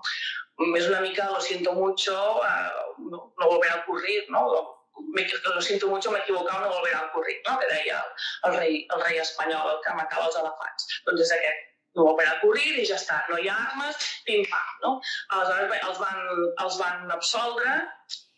És 0.78 0.88
una 0.88 1.02
mica, 1.02 1.30
lo 1.32 1.42
siento 1.42 1.74
mucho, 1.74 2.16
uh, 2.40 3.10
no, 3.10 3.34
no 3.38 3.50
volverá 3.50 3.74
a 3.74 3.84
ocurrir, 3.84 4.30
no? 4.30 4.46
lo 4.46 5.62
siento 5.62 5.88
mucho, 5.88 6.12
m'he 6.12 6.22
equivocat, 6.22 6.62
no 6.62 6.72
volverà 6.72 7.02
a 7.02 7.08
ocurrir, 7.10 7.42
no? 7.48 7.58
que 7.60 7.72
deia 7.72 7.98
el, 8.00 8.12
el, 8.50 8.60
rei, 8.60 8.78
el 8.96 9.02
rei 9.02 9.20
espanyol, 9.24 9.80
que 9.84 9.96
matava 9.98 10.30
els 10.30 10.38
elefants. 10.40 10.88
Doncs 11.08 11.26
és 11.26 11.34
aquest, 11.36 11.66
no 11.98 12.06
volverà 12.10 12.36
a 12.36 12.38
ocurrir 12.40 12.78
i 12.80 12.86
ja 12.88 13.00
està, 13.00 13.20
no 13.32 13.40
hi 13.42 13.50
ha 13.50 13.58
armes, 13.72 14.08
pim-pam. 14.28 14.72
No? 14.86 14.94
Aleshores 15.36 15.90
els 15.90 16.00
van, 16.04 16.22
els 16.64 16.80
van 16.80 17.12
absoldre 17.18 17.76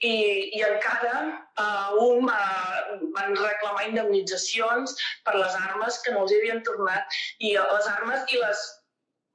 i, 0.06 0.16
i 0.58 0.64
encara 0.66 1.14
uh, 1.58 1.96
un 2.06 2.28
va, 2.30 2.42
van 3.16 3.38
reclamar 3.38 3.88
indemnitzacions 3.88 4.94
per 5.26 5.38
les 5.38 5.56
armes 5.68 6.02
que 6.06 6.14
no 6.14 6.26
els 6.26 6.36
havien 6.38 6.62
tornat 6.68 7.18
i 7.40 7.56
les 7.58 7.90
armes 7.96 8.28
i 8.34 8.42
les 8.42 8.66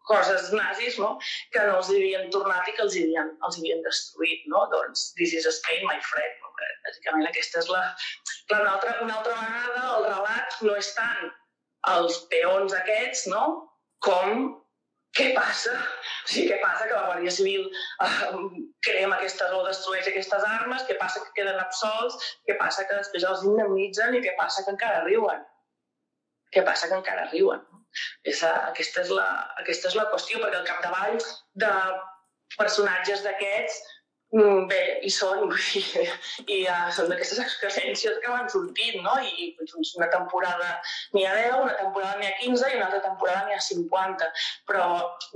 coses 0.07 0.51
nazis 0.53 0.99
no? 0.99 1.17
que 1.55 1.67
no 1.67 1.79
els 1.81 1.91
havien 1.91 2.31
tornat 2.35 2.69
i 2.69 2.77
que 2.77 2.87
els 2.87 2.97
havien, 2.99 3.35
els 3.47 3.59
havien 3.59 3.83
destruït. 3.87 4.47
No? 4.55 4.65
Doncs, 4.73 5.13
this 5.19 5.35
is 5.35 5.47
Spain, 5.59 5.85
my 5.87 5.99
friend. 6.11 6.41
No? 6.43 6.51
Bàsicament 6.87 7.29
aquesta 7.29 7.63
és 7.63 7.71
la... 7.71 7.83
Clar, 8.51 8.63
una 8.63 8.73
altra, 8.77 8.97
una 9.05 9.19
altra 9.19 9.37
vegada 9.39 9.85
el 9.97 10.09
relat 10.09 10.59
no 10.67 10.75
és 10.79 10.91
tant 10.97 11.31
els 11.93 12.19
peons 12.31 12.75
aquests, 12.79 13.25
no? 13.31 13.45
Com 14.07 14.45
què 15.19 15.33
passa? 15.37 15.75
O 15.75 16.31
sigui, 16.31 16.49
què 16.53 16.61
passa 16.63 16.87
que 16.87 16.95
la 16.95 17.09
Guàrdia 17.11 17.35
Civil 17.35 17.67
eh, 17.67 18.31
crema 18.87 19.17
aquestes 19.17 19.55
o 19.55 19.63
destrueix 19.67 20.09
aquestes 20.11 20.47
armes, 20.49 20.85
què 20.89 20.97
passa 21.01 21.23
que 21.25 21.35
queden 21.39 21.61
absolts, 21.63 22.33
què 22.49 22.57
passa 22.61 22.87
que 22.89 22.99
després 22.99 23.27
els 23.29 23.45
indemnitzen 23.49 24.17
i 24.19 24.23
què 24.25 24.35
passa 24.39 24.65
que 24.67 24.75
encara 24.75 25.05
riuen. 25.07 25.45
Què 26.53 26.65
passa 26.67 26.89
que 26.91 26.99
encara 26.99 27.29
riuen. 27.31 27.63
Esa, 28.29 28.51
aquesta, 28.71 29.05
és 29.05 29.13
la, 29.13 29.27
aquesta 29.63 29.91
és 29.91 29.97
la 29.99 30.09
qüestió, 30.13 30.41
perquè 30.43 30.61
al 30.61 30.69
capdavall 30.69 31.19
de 31.65 31.73
personatges 32.59 33.23
d'aquests 33.25 33.81
bé, 34.33 34.81
hi 35.05 35.11
són, 35.13 35.51
i 36.55 36.63
uh, 36.65 36.87
són 36.97 37.11
d'aquestes 37.11 37.41
experiències 37.43 38.21
que 38.23 38.33
van 38.33 38.49
sortint, 38.49 39.03
no? 39.05 39.13
I 39.21 39.51
doncs, 39.59 39.93
una 39.99 40.09
temporada 40.13 40.71
n'hi 41.13 41.27
ha 41.29 41.35
10, 41.37 41.59
una 41.67 41.75
temporada 41.77 42.17
n'hi 42.19 42.31
ha 42.31 42.39
15 42.41 42.71
i 42.73 42.79
una 42.79 42.87
altra 42.87 43.03
temporada 43.05 43.45
n'hi 43.47 43.59
ha 43.59 43.65
50. 43.67 44.31
Però 44.71 44.87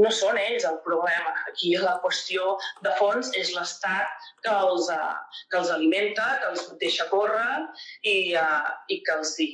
no 0.01 0.15
són 0.21 0.41
ells 0.41 0.65
el 0.71 0.81
problema. 0.87 1.35
Aquí 1.53 1.75
la 1.83 1.99
qüestió 2.05 2.57
de 2.87 2.95
fons 3.01 3.35
és 3.37 3.53
l'Estat 3.57 4.31
que, 4.41 4.55
els, 4.55 4.89
uh, 4.89 5.13
que 5.53 5.61
els 5.61 5.75
alimenta, 5.77 6.31
que 6.41 6.55
els 6.55 6.67
deixa 6.81 7.09
córrer 7.13 7.67
i, 8.01 8.33
uh, 8.41 8.73
i 8.89 9.03
que 9.05 9.19
els 9.21 9.37
di, 9.37 9.51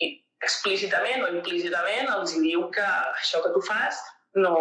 i 0.00 0.12
explícitament 0.40 1.26
o 1.26 1.30
implícitament 1.36 2.08
els 2.16 2.40
diu 2.40 2.64
que 2.72 2.88
això 3.12 3.44
que 3.44 3.52
tu 3.52 3.60
fas 3.68 4.00
no, 4.40 4.56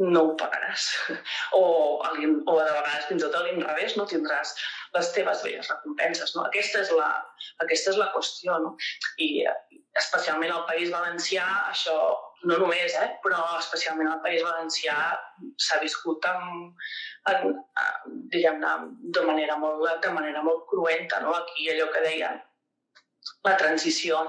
no 0.00 0.22
ho 0.26 0.36
pagaràs. 0.40 0.88
O, 1.56 1.62
o 2.00 2.54
de 2.56 2.66
vegades 2.72 3.06
fins 3.08 3.22
i 3.22 3.26
tot 3.26 3.34
a 3.36 3.42
l'inrevés 3.44 3.96
no 3.98 4.06
tindràs 4.08 4.54
les 4.94 5.10
teves 5.16 5.42
velles 5.44 5.68
recompenses. 5.72 6.32
No? 6.36 6.46
Aquesta, 6.48 6.84
és 6.84 6.92
la, 6.96 7.10
aquesta 7.64 7.92
és 7.92 8.00
la 8.00 8.08
qüestió. 8.14 8.56
No? 8.64 8.74
I 9.18 9.44
especialment 10.00 10.52
al 10.54 10.66
País 10.70 10.92
Valencià 10.94 11.44
això 11.68 11.96
no 12.48 12.56
només, 12.62 12.94
eh, 12.96 13.08
però 13.24 13.40
especialment 13.58 14.08
al 14.08 14.20
País 14.24 14.44
Valencià 14.46 14.94
s'ha 15.60 15.80
viscut 15.82 16.24
amb, 16.30 16.78
en, 17.32 17.58
diguem-ne, 18.32 18.70
de 19.16 19.24
manera 19.26 19.58
molt, 19.60 19.90
de 20.04 20.14
manera 20.14 20.44
molt 20.46 20.64
cruenta. 20.70 21.20
No? 21.26 21.34
Aquí 21.42 21.68
allò 21.74 21.90
que 21.92 22.06
deien 22.06 22.40
la 23.44 23.56
transició 23.60 24.20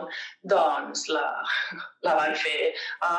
doncs 0.54 1.08
la, 1.12 1.26
la 2.06 2.16
van 2.18 2.36
fer 2.36 2.72
a, 3.08 3.12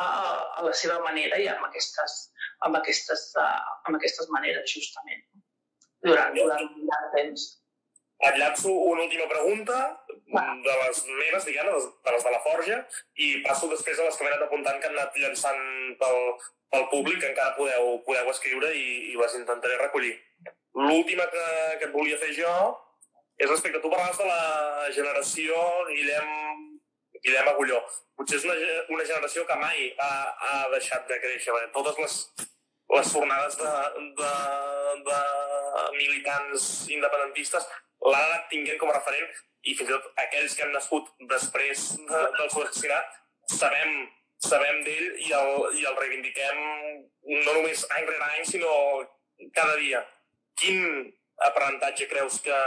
a 0.59 0.67
la 0.67 0.75
seva 0.77 0.99
manera 1.07 1.41
i 1.41 1.49
amb 1.53 1.65
aquestes, 1.69 2.32
amb 2.67 2.79
aquestes, 2.79 3.31
uh, 3.41 3.73
amb 3.89 3.99
aquestes 3.99 4.31
maneres, 4.35 4.71
justament, 4.71 5.25
durant, 6.07 6.35
durant 6.37 6.65
un 6.69 6.89
llarg 6.89 7.13
temps. 7.17 7.49
Et 8.23 8.37
llanço 8.39 8.71
una 8.71 9.03
última 9.03 9.27
pregunta 9.27 9.77
Va. 10.31 10.43
de 10.65 10.75
les 10.85 10.99
meves, 11.09 11.47
diguem 11.49 11.67
de 11.67 12.13
les 12.15 12.27
de 12.27 12.31
la 12.31 12.43
Forja, 12.45 12.77
i 13.19 13.33
passo 13.47 13.71
després 13.71 13.99
a 13.99 14.07
les 14.07 14.19
que 14.19 14.25
m'he 14.25 14.31
anat 14.31 14.45
apuntant 14.47 14.79
que 14.79 14.91
han 14.91 14.95
anat 14.99 15.19
llançant 15.19 15.65
pel, 15.99 16.21
pel 16.71 16.87
públic, 16.93 17.19
que 17.19 17.33
encara 17.33 17.57
podeu, 17.57 17.97
podeu 18.07 18.31
escriure 18.31 18.71
i, 18.79 18.87
i 19.11 19.19
les 19.19 19.35
intentaré 19.41 19.81
recollir. 19.81 20.15
L'última 20.79 21.27
que, 21.35 21.49
que 21.81 21.91
et 21.91 21.97
volia 21.97 22.21
fer 22.21 22.31
jo 22.37 22.55
és 23.43 23.51
respecte, 23.51 23.81
tu 23.83 23.91
parlaves 23.91 24.19
de 24.21 24.29
la 24.29 24.89
generació 24.95 25.59
Guillem, 25.91 26.31
Guillem 27.25 27.51
Agulló. 27.51 27.81
Potser 28.19 28.39
és 28.39 28.47
una, 28.47 28.55
una 28.95 29.07
generació 29.09 29.43
que 29.49 29.59
mai 29.59 29.89
ha, 29.99 30.13
ha 30.47 30.55
deixat 30.77 31.09
de 31.11 31.19
créixer. 31.25 31.57
Totes 31.75 31.99
les, 31.99 32.19
les 32.97 33.12
fornades 33.12 33.57
de, 33.61 33.72
de, 34.18 34.32
de 35.09 35.20
militants 35.97 36.66
independentistes 36.93 37.68
l'han 38.05 38.26
anat 38.26 38.78
com 38.80 38.90
a 38.90 38.99
referent 38.99 39.30
i 39.62 39.76
fins 39.78 39.88
i 39.88 39.93
tot 39.93 40.22
aquells 40.24 40.57
que 40.57 40.64
han 40.66 40.74
nascut 40.74 41.09
després 41.30 41.86
de, 42.01 42.20
del 42.38 42.51
seu 42.51 42.64
assassinat 42.64 43.18
sabem, 43.57 43.93
sabem 44.43 44.82
d'ell 44.86 45.09
i, 45.26 45.32
el, 45.38 45.53
i 45.78 45.86
el 45.88 45.99
reivindiquem 46.01 46.62
no 47.47 47.53
només 47.53 47.84
any 47.97 48.07
rere 48.09 48.30
any, 48.32 48.47
sinó 48.49 48.72
cada 49.55 49.76
dia. 49.78 50.03
Quin, 50.59 51.12
aprenentatge 51.47 52.09
creus 52.11 52.40
que, 52.43 52.59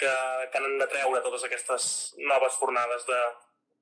que, 0.00 0.14
que 0.52 0.60
han 0.60 0.78
de 0.80 0.88
treure 0.94 1.20
totes 1.24 1.44
aquestes 1.46 1.84
noves 2.30 2.56
fornades 2.60 3.06
de, 3.08 3.20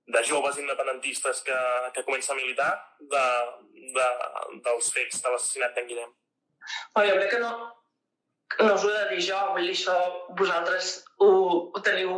de 0.07 0.23
joves 0.25 0.59
independentistes 0.63 1.43
que, 1.47 1.57
que 1.95 2.05
comencen 2.05 2.37
a 2.37 2.41
militar 2.41 2.71
de, 3.01 3.25
de, 3.97 4.07
dels 4.69 4.93
fets 4.95 5.23
de 5.23 5.33
l'assassinat 5.33 5.75
d'en 5.75 5.89
Guillem? 5.91 6.13
Bueno, 6.95 7.11
jo 7.11 7.19
crec 7.19 7.31
que 7.35 7.43
no, 7.43 7.53
no 8.61 8.73
us 8.75 8.85
ho 8.85 8.93
he 8.93 8.97
de 8.97 9.09
dir 9.15 9.27
jo, 9.29 9.41
vull 9.57 9.67
dir, 9.67 9.75
això 9.75 9.97
vosaltres 10.39 10.93
ho, 11.19 11.31
ho 11.75 11.83
teniu 11.87 12.17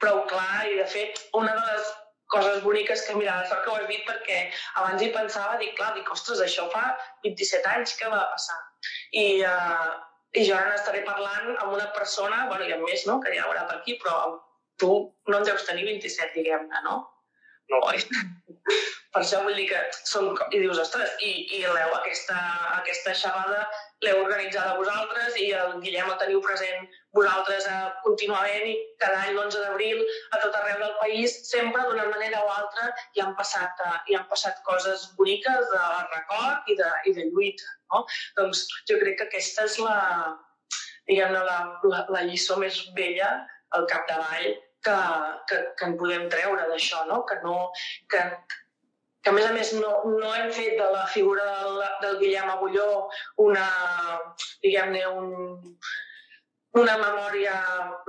prou 0.00 0.22
clar 0.30 0.66
i, 0.70 0.78
de 0.80 0.86
fet, 0.88 1.20
una 1.36 1.52
de 1.54 1.64
les 1.72 1.92
coses 2.32 2.62
boniques 2.64 3.04
que, 3.06 3.16
mira, 3.16 3.38
sort 3.48 3.64
que 3.64 3.72
ho 3.72 3.76
has 3.76 3.86
dit 3.88 4.04
perquè 4.08 4.40
abans 4.80 5.02
hi 5.02 5.10
pensava, 5.14 5.56
dic, 5.60 5.74
clar, 5.78 5.94
dic, 5.96 6.08
ostres, 6.12 6.42
això 6.44 6.68
fa 6.72 6.84
27 7.24 7.72
anys 7.74 7.96
que 8.00 8.10
va 8.12 8.24
passar. 8.32 8.58
I, 9.16 9.26
uh, 9.48 9.96
i 10.36 10.44
jo 10.44 10.56
ara 10.56 10.74
n'estaré 10.74 11.04
parlant 11.08 11.54
amb 11.56 11.72
una 11.72 11.88
persona, 11.96 12.44
bueno, 12.50 12.68
i 12.68 12.74
amb 12.76 12.84
més, 12.88 13.06
no?, 13.08 13.16
que 13.24 13.32
ja 13.36 13.46
haurà 13.46 13.64
per 13.68 13.78
aquí, 13.80 13.96
però 14.02 14.36
tu 14.78 14.90
no 15.28 15.40
en 15.40 15.48
deus 15.48 15.64
tenir 15.66 15.88
27, 15.88 16.36
diguem-ne, 16.36 16.84
no? 16.84 17.00
No. 17.72 17.82
Oi? 17.92 18.00
per 19.12 19.22
això 19.22 19.40
vull 19.44 19.56
dir 19.56 19.66
que 19.70 19.78
són... 20.06 20.30
I 20.52 20.60
dius, 20.62 20.78
ostres, 20.82 21.14
i, 21.24 21.30
i 21.56 21.60
l'heu, 21.64 21.92
aquesta, 21.96 22.36
aquesta 22.76 23.14
xerrada 23.16 23.62
l'heu 24.04 24.20
organitzada 24.22 24.76
vosaltres 24.78 25.38
i 25.42 25.48
el 25.58 25.78
Guillem 25.82 26.10
el 26.12 26.18
teniu 26.20 26.42
present 26.44 26.84
vosaltres 27.16 27.66
eh, 27.66 27.78
contínuament 28.04 28.68
i 28.70 28.76
cada 29.02 29.22
any 29.24 29.32
l'11 29.32 29.64
d'abril 29.64 30.04
a 30.04 30.42
tot 30.44 30.58
arreu 30.60 30.84
del 30.84 30.94
país, 31.00 31.34
sempre 31.48 31.82
d'una 31.88 32.06
manera 32.12 32.44
o 32.44 32.52
altra 32.54 32.92
hi 33.16 33.24
han 33.24 33.34
passat, 33.40 33.82
eh, 33.86 33.96
hi 34.12 34.18
han 34.18 34.28
passat 34.30 34.62
coses 34.68 35.08
boniques 35.18 35.72
de 35.72 35.84
record 36.14 36.70
i 36.70 36.78
de, 36.78 36.92
i 37.10 37.16
de 37.18 37.26
lluita. 37.32 37.74
No? 37.94 38.04
Doncs 38.38 38.66
jo 38.90 39.00
crec 39.02 39.18
que 39.18 39.28
aquesta 39.30 39.66
és 39.66 39.80
la, 39.82 39.98
diguem-ne, 41.10 41.42
la, 41.50 41.58
la, 41.90 42.06
la 42.14 42.24
lliçó 42.28 42.60
més 42.60 42.84
vella 42.94 43.32
al 43.76 43.88
capdavall 43.90 44.52
que, 44.88 44.96
que, 45.50 45.60
que 45.78 45.90
en 45.90 45.98
podem 46.00 46.26
treure 46.32 46.66
d'això, 46.72 47.04
no? 47.10 47.22
Que, 47.28 47.38
no, 47.44 47.56
que, 48.10 48.24
que 49.22 49.32
a 49.32 49.36
més 49.36 49.46
a 49.48 49.54
més 49.54 49.72
no, 49.76 49.92
no 50.08 50.34
hem 50.34 50.50
fet 50.56 50.76
de 50.80 50.90
la 50.94 51.06
figura 51.12 51.46
del, 51.60 51.80
del 52.04 52.20
Guillem 52.22 52.52
Agulló 52.54 52.88
una, 53.44 53.66
diguem-ne, 54.64 55.04
un, 55.20 55.76
una 56.78 56.96
memòria 57.00 57.54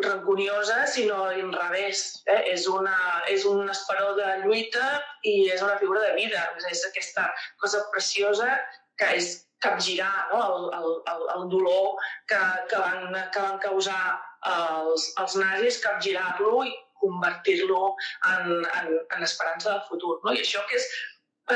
ranconiosa, 0.06 0.86
sinó 0.88 1.26
al 1.26 1.54
revés. 1.54 2.24
Eh? 2.28 2.42
És, 2.54 2.68
una, 2.72 2.96
és 3.32 3.46
un 3.50 3.70
esperó 3.72 4.14
de 4.20 4.30
lluita 4.46 4.86
i 5.24 5.50
és 5.52 5.64
una 5.66 5.78
figura 5.82 6.04
de 6.08 6.16
vida. 6.20 6.46
És 6.72 6.86
aquesta 6.88 7.30
cosa 7.62 7.84
preciosa 7.94 8.56
que 9.00 9.14
és 9.20 9.32
capgirar 9.64 10.30
no? 10.32 10.40
el, 10.56 10.68
el, 10.80 10.92
el, 11.14 11.24
el 11.36 11.48
dolor 11.52 12.00
que, 12.28 12.40
que, 12.72 12.80
van, 12.80 13.16
que 13.34 13.44
van 13.44 13.58
causar 13.64 14.02
els, 14.48 15.10
els 15.22 15.36
nazis, 15.40 15.80
capgirar-lo 15.84 16.64
i 16.68 16.74
convertir-lo 17.00 17.96
en, 18.28 18.66
en, 18.82 19.00
en 19.16 19.24
esperança 19.24 19.72
del 19.72 19.88
futur. 19.88 20.20
No? 20.24 20.34
I 20.34 20.44
això 20.44 20.64
que 20.70 20.78
és 20.80 20.90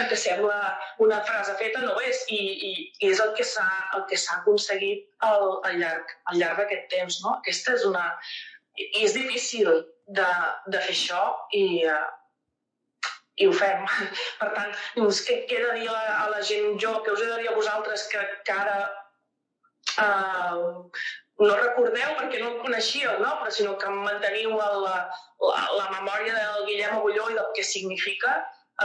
que 0.09 0.17
sembla 0.17 0.55
una 1.05 1.19
frase 1.27 1.53
feta, 1.59 1.83
no 1.85 1.99
és, 2.01 2.23
i, 2.33 2.39
i, 2.39 2.71
i 3.03 3.11
és 3.11 3.19
el 3.21 3.33
que 3.37 3.45
s'ha 3.45 3.67
el 3.97 4.07
que 4.09 4.17
s'ha 4.17 4.39
aconseguit 4.39 5.05
al, 5.27 5.59
al 5.67 5.77
llarg, 5.81 6.15
al 6.31 6.39
llarg 6.41 6.63
d'aquest 6.63 6.89
temps. 6.95 7.19
No? 7.25 7.37
Aquesta 7.41 7.77
és 7.77 7.85
una... 7.89 8.07
I 8.73 9.05
és 9.05 9.13
difícil 9.13 9.69
de, 10.17 10.29
de 10.73 10.79
fer 10.81 10.95
això 10.95 11.21
i, 11.53 11.83
uh, 11.85 13.11
i 13.37 13.47
ho 13.47 13.53
fem. 13.53 13.85
Per 14.39 14.49
tant, 14.55 14.73
doncs, 14.97 15.21
què, 15.27 15.43
què 15.49 15.59
he 15.59 15.65
de 15.67 15.75
dir 15.81 15.91
a 15.91 15.93
la, 15.93 16.15
a 16.23 16.29
la 16.33 16.41
gent 16.47 16.79
jo, 16.81 16.95
què 17.05 17.13
us 17.13 17.21
he 17.21 17.29
de 17.29 17.37
dir 17.43 17.51
a 17.51 17.57
vosaltres 17.59 18.07
que, 18.09 18.23
que 18.47 18.57
ara 18.63 18.79
uh, 20.01 20.73
no 21.41 21.53
recordeu 21.57 22.15
perquè 22.19 22.39
no 22.41 22.49
el 22.51 22.59
coneixíeu, 22.61 23.13
no? 23.21 23.31
però 23.41 23.51
sinó 23.51 23.77
que 23.81 23.89
manteniu 23.89 24.53
la, 24.57 24.67
la, 24.85 24.97
la 25.79 25.87
memòria 25.95 26.35
del 26.35 26.67
Guillem 26.67 26.97
Agulló 26.97 27.29
i 27.31 27.37
del 27.39 27.49
que 27.57 27.65
significa, 27.65 28.35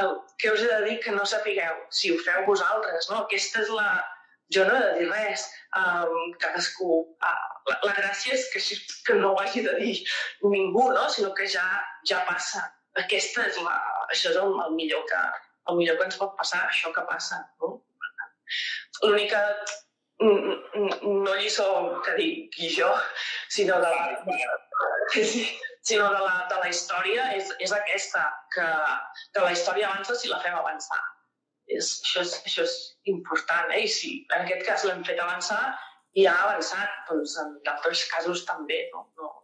el, 0.01 0.15
què 0.41 0.53
us 0.55 0.63
he 0.65 0.71
de 0.71 0.79
dir 0.87 0.97
que 1.05 1.13
no 1.13 1.27
sapigueu, 1.29 1.83
si 1.91 2.13
ho 2.13 2.21
feu 2.25 2.47
vosaltres. 2.47 3.11
No? 3.11 3.25
Aquesta 3.27 3.65
és 3.65 3.75
la... 3.75 3.91
Jo 4.55 4.63
no 4.65 4.79
he 4.79 4.81
de 4.81 4.93
dir 4.97 5.11
res, 5.11 5.45
um, 5.77 6.31
cadascú... 6.41 7.03
Uh, 7.21 7.49
la, 7.69 7.75
la 7.85 7.95
gràcia 7.99 8.33
és 8.33 8.47
que, 8.53 8.63
que 9.05 9.17
no 9.19 9.35
ho 9.35 9.43
hagi 9.43 9.61
de 9.67 9.75
dir 9.77 9.93
ningú, 10.41 10.87
no? 10.95 11.05
sinó 11.13 11.35
que 11.37 11.49
ja, 11.53 11.67
ja 12.09 12.23
passa. 12.29 12.65
Aquesta 12.97 13.45
és 13.51 13.59
la, 13.61 13.77
això 14.09 14.33
és 14.33 14.39
el, 14.41 14.55
el, 14.65 14.73
millor 14.79 15.05
que, 15.11 15.21
el 15.69 15.77
millor 15.77 15.99
que 16.01 16.09
ens 16.09 16.17
pot 16.21 16.33
passar, 16.41 16.63
això 16.65 16.95
que 16.97 17.05
passa. 17.11 17.43
No? 17.61 17.75
L'única 19.05 19.43
no 20.21 21.35
lliçó 21.39 21.69
que 22.05 22.15
dic 22.19 22.57
jo, 22.75 22.91
sinó 23.49 23.79
de 23.81 23.91
la, 23.93 24.57
sinó 25.13 26.09
de 26.11 26.21
la, 26.25 26.35
de 26.51 26.59
la 26.59 26.69
història 26.69 27.29
és, 27.37 27.53
és 27.63 27.73
aquesta, 27.73 28.25
que, 28.55 28.67
que 29.35 29.45
la 29.45 29.53
història 29.55 29.89
avança 29.91 30.17
si 30.19 30.31
la 30.33 30.41
fem 30.43 30.57
avançar. 30.59 31.01
És, 31.69 31.99
això, 32.03 32.25
és, 32.25 32.35
això 32.49 32.65
és 32.65 32.77
important, 33.13 33.71
eh? 33.77 33.85
I 33.85 33.89
si 33.93 34.13
en 34.33 34.43
aquest 34.43 34.65
cas 34.67 34.87
l'hem 34.89 35.05
fet 35.07 35.21
avançar 35.23 35.61
i 36.19 36.25
ha 36.27 36.35
avançat, 36.47 36.95
doncs 37.11 37.37
en 37.43 37.59
d'altres 37.67 38.07
casos 38.11 38.45
també, 38.49 38.87
no? 38.95 39.05
no? 39.21 39.35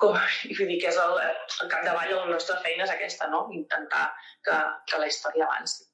com, 0.00 0.16
vull 0.16 0.70
dir 0.72 0.80
que 0.82 0.88
és 0.90 0.98
el, 0.98 1.18
el 1.20 1.68
capdavall 1.70 2.10
de 2.10 2.16
la 2.18 2.30
nostra 2.32 2.56
feina 2.64 2.86
és 2.88 2.94
aquesta, 2.94 3.28
no? 3.30 3.44
intentar 3.54 4.08
que, 4.46 4.56
que 4.90 5.02
la 5.02 5.10
història 5.12 5.46
avanci. 5.46 5.84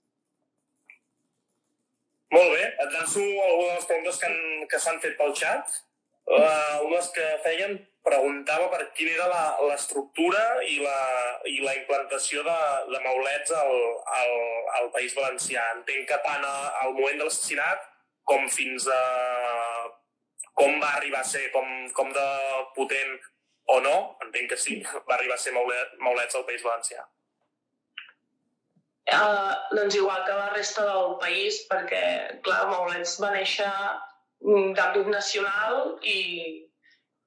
Molt 2.33 2.53
bé, 2.55 2.65
et 2.65 2.93
llanço 2.95 3.23
algunes 3.23 3.71
de 3.71 3.79
les 3.79 3.89
preguntes 3.89 4.21
que, 4.21 4.29
han, 4.29 4.69
que 4.73 4.79
s'han 4.81 5.01
fet 5.05 5.19
pel 5.19 5.35
xat. 5.37 5.81
Uh, 6.23 6.85
unes 6.87 7.09
que 7.13 7.25
feien 7.45 7.75
preguntava 8.07 8.69
per 8.71 8.87
quina 8.97 9.13
era 9.17 9.41
l'estructura 9.69 10.41
i, 10.65 10.79
la, 10.83 10.99
i 11.51 11.59
la 11.63 11.75
implantació 11.77 12.45
de, 12.47 12.59
de 12.89 13.01
maulets 13.05 13.53
al, 13.59 13.75
al, 14.21 14.37
al 14.79 14.89
País 14.95 15.17
Valencià. 15.19 15.67
Entenc 15.77 16.09
que 16.09 16.21
tant 16.25 16.47
al 16.47 16.95
moment 16.97 17.21
de 17.21 17.27
l'assassinat 17.27 17.85
com 18.29 18.49
fins 18.55 18.87
a 18.89 19.03
com 20.59 20.79
va 20.81 20.95
arribar 20.97 21.23
a 21.23 21.29
ser, 21.29 21.47
com, 21.53 21.69
com 21.97 22.11
de 22.13 22.27
potent 22.77 23.15
o 23.73 23.79
no, 23.81 23.97
entenc 24.25 24.53
que 24.53 24.59
sí, 24.61 24.81
va 25.09 25.17
arribar 25.17 25.39
a 25.39 25.43
ser 25.45 25.55
maulet, 25.57 25.99
maulets 26.01 26.39
al 26.39 26.47
País 26.49 26.65
Valencià. 26.65 27.05
Uh, 29.11 29.55
doncs 29.75 29.97
igual 29.99 30.25
que 30.25 30.33
la 30.33 30.51
resta 30.55 30.85
del 30.87 31.17
país, 31.19 31.57
perquè, 31.67 32.39
clar, 32.47 32.69
Maulets 32.71 33.17
va 33.19 33.33
néixer 33.35 33.67
mm, 34.47 34.77
d'àmbit 34.79 35.09
nacional 35.11 35.97
i, 36.07 36.21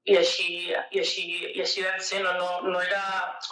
i 0.08 0.16
així, 0.16 0.72
i 0.72 1.02
així, 1.02 1.26
i 1.52 1.60
així 1.60 1.84
vam 1.84 1.98
ser, 2.00 2.22
no, 2.24 2.32
no, 2.40 2.48
no, 2.64 2.80
era, 2.80 3.02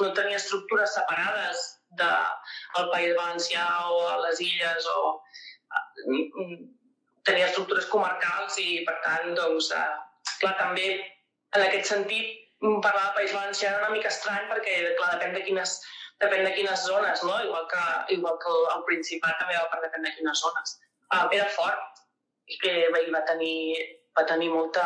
no 0.01 0.09
tenia 0.17 0.41
estructures 0.41 0.97
separades 0.97 1.67
del 2.01 2.89
País 2.95 3.13
Valencià 3.19 3.67
o 3.93 3.99
a 4.15 4.17
les 4.25 4.41
illes 4.47 4.89
o 4.95 5.03
uh, 5.13 6.57
tenia 7.29 7.51
estructures 7.51 7.91
comarcals 7.93 8.57
i 8.65 8.81
per 8.89 8.97
tant, 9.05 9.35
doncs, 9.37 9.69
uh, 9.77 10.33
clar, 10.41 10.55
també 10.63 10.95
en 10.97 11.67
aquest 11.67 11.93
sentit 11.93 12.41
parlar 12.81 13.11
del 13.11 13.17
País 13.21 13.37
Valencià 13.37 13.69
era 13.69 13.85
una 13.85 13.99
mica 13.99 14.09
estrany 14.09 14.49
perquè, 14.49 14.81
clar, 14.97 15.13
depèn 15.19 15.37
de 15.37 15.45
quines 15.45 15.77
depèn 16.23 16.47
de 16.47 16.55
quines 16.55 16.87
zones, 16.87 17.23
no? 17.27 17.35
Igual 17.45 17.67
que, 17.71 17.85
igual 18.15 18.39
que 18.43 18.51
el, 18.53 18.65
el 18.77 18.87
Principat 18.89 19.39
també 19.41 19.59
va 19.59 19.69
per 19.73 19.83
depèn 19.85 20.07
de 20.07 20.15
quines 20.17 20.43
zones. 20.47 20.79
Uh, 21.13 21.27
era 21.37 21.49
fort 21.57 22.03
i 22.49 22.59
que 22.61 22.75
va 22.93 23.23
tenir, 23.29 23.59
va 24.17 24.25
tenir 24.29 24.51
molta, 24.53 24.85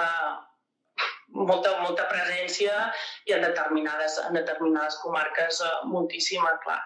molta, 1.35 1.75
molta 1.83 2.09
presència 2.11 2.89
i 3.29 3.37
en 3.37 3.45
determinades, 3.47 4.19
en 4.27 4.39
determinades 4.39 4.99
comarques 5.05 5.63
uh, 5.65 5.73
moltíssima, 5.93 6.57
clar. 6.65 6.81